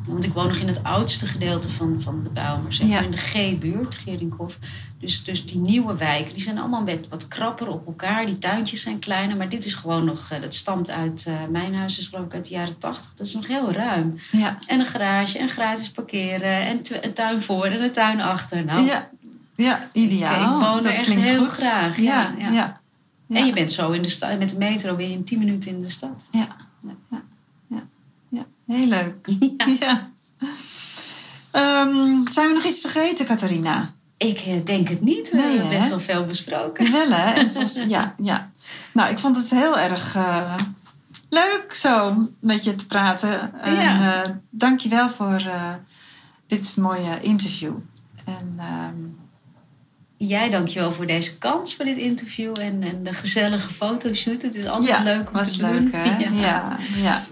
Want 0.10 0.24
ik 0.24 0.34
woon 0.34 0.48
nog 0.48 0.58
in 0.58 0.68
het 0.68 0.84
oudste 0.84 1.28
gedeelte 1.28 1.70
van, 1.70 2.02
van 2.02 2.24
de 2.24 2.30
Bijlmer, 2.30 2.74
zeg 2.74 2.88
maar 2.88 2.98
ja. 2.98 3.04
in 3.04 3.12
de 3.12 3.18
G-buurt, 3.18 3.96
Gerinkhof. 3.96 4.58
Dus, 5.00 5.24
dus 5.24 5.46
die 5.46 5.58
nieuwe 5.60 5.96
wijken, 5.96 6.34
die 6.34 6.44
zijn 6.44 6.58
allemaal 6.58 6.84
met 6.84 7.08
wat 7.10 7.28
krapper 7.28 7.68
op 7.68 7.88
elkaar. 7.88 8.26
Die 8.26 8.38
tuintjes 8.38 8.82
zijn 8.82 9.00
kleiner, 9.00 9.38
maar 9.38 9.50
dit 9.50 9.66
is 9.66 9.74
gewoon 9.74 10.06
nog, 10.06 10.28
dat 10.42 10.54
stamt 10.54 10.92
uit, 10.92 11.26
uh, 11.28 11.34
mijn 11.50 11.76
huis 11.76 12.00
is 12.00 12.08
geloof 12.08 12.26
ik 12.26 12.34
uit 12.34 12.48
de 12.48 12.54
jaren 12.54 12.78
tachtig. 12.78 13.14
Dat 13.14 13.28
is 13.28 13.34
nog 13.34 13.48
heel 13.48 13.72
ruim. 13.72 14.20
Ja. 14.32 14.58
En 14.68 14.80
een 14.80 14.86
garage, 14.86 15.38
en 15.38 15.50
gratis 15.50 15.92
parkeren, 15.92 16.66
en 16.66 16.82
een 17.02 17.14
tuin 17.14 17.42
voor 17.42 17.66
en 17.66 17.84
een 17.84 17.92
tuin 17.92 18.22
achter. 18.22 18.66
Nou, 18.66 18.86
ja. 18.86 19.10
ja, 19.56 19.90
ideaal. 19.94 20.56
Ik 20.56 20.68
woon 20.68 20.84
dat 20.84 20.94
echt 20.94 21.14
heel 21.14 21.46
goed. 21.46 21.58
graag. 21.58 21.98
Ja, 21.98 22.36
ja. 22.38 22.50
ja. 22.50 22.80
En 23.30 23.46
je 23.46 23.54
bent 23.54 23.72
zo 23.72 23.92
in 23.92 24.02
de 24.02 24.10
stad, 24.10 24.40
met 24.40 24.50
de 24.50 24.58
metro 24.58 25.00
je 25.00 25.12
in 25.12 25.24
tien 25.24 25.40
minuten 25.40 25.72
in 25.72 25.82
de 25.82 25.90
stad. 25.90 26.28
Heel 28.70 28.88
leuk. 28.88 29.16
Ja. 29.58 29.66
ja. 29.80 30.08
Um, 31.82 32.32
zijn 32.32 32.48
we 32.48 32.54
nog 32.54 32.64
iets 32.64 32.80
vergeten, 32.80 33.26
Catharina? 33.26 33.94
Ik 34.18 34.46
uh, 34.48 34.66
denk 34.66 34.90
het 34.90 35.02
niet. 35.02 35.30
We 35.32 35.38
nee, 35.38 35.46
hebben 35.48 35.68
hè? 35.68 35.78
best 35.78 35.90
wel 35.90 36.00
veel 36.00 36.26
besproken. 36.26 36.92
Wel 36.92 37.10
hè? 37.10 37.42
Ja, 37.88 38.14
ja. 38.18 38.52
Nou, 38.94 39.10
ik 39.12 39.20
vond 39.20 39.36
het 39.36 39.50
heel 39.50 39.80
erg 39.80 40.16
uh, 40.16 40.56
leuk 41.30 41.74
zo 41.74 42.16
met 42.42 42.64
je 42.64 42.76
te 42.76 42.86
praten. 42.86 43.62
En 43.62 43.74
Ja. 43.76 44.24
uh, 44.26 44.30
dank 44.50 44.80
je 44.80 44.90
wel 44.90 45.10
voor 45.10 45.42
uh, 45.46 45.74
dit 46.48 46.78
mooie 46.78 47.20
interview. 47.22 47.74
En, 48.26 48.60
um, 48.90 49.18
Jij 50.18 50.50
dankjewel 50.50 50.94
voor 50.94 51.08
deze 51.08 51.38
kans 51.38 51.76
voor 51.76 51.86
dit 51.86 51.98
interview 51.98 52.58
en, 52.60 52.84
en 52.84 53.04
de 53.04 53.14
gezellige 53.14 53.74
fotoshoot. 53.74 54.42
Het 54.42 54.56
is 54.56 54.66
altijd 54.66 54.90
ja, 54.90 55.04
leuk 55.04 55.28
om 55.28 55.34
was 55.34 55.58
te 55.58 55.62
leuk 55.62 55.80
doen. 55.80 55.90
hè? 55.92 56.18
Ja, 56.18 56.30
ja. 56.32 56.78
ja. 56.96 57.24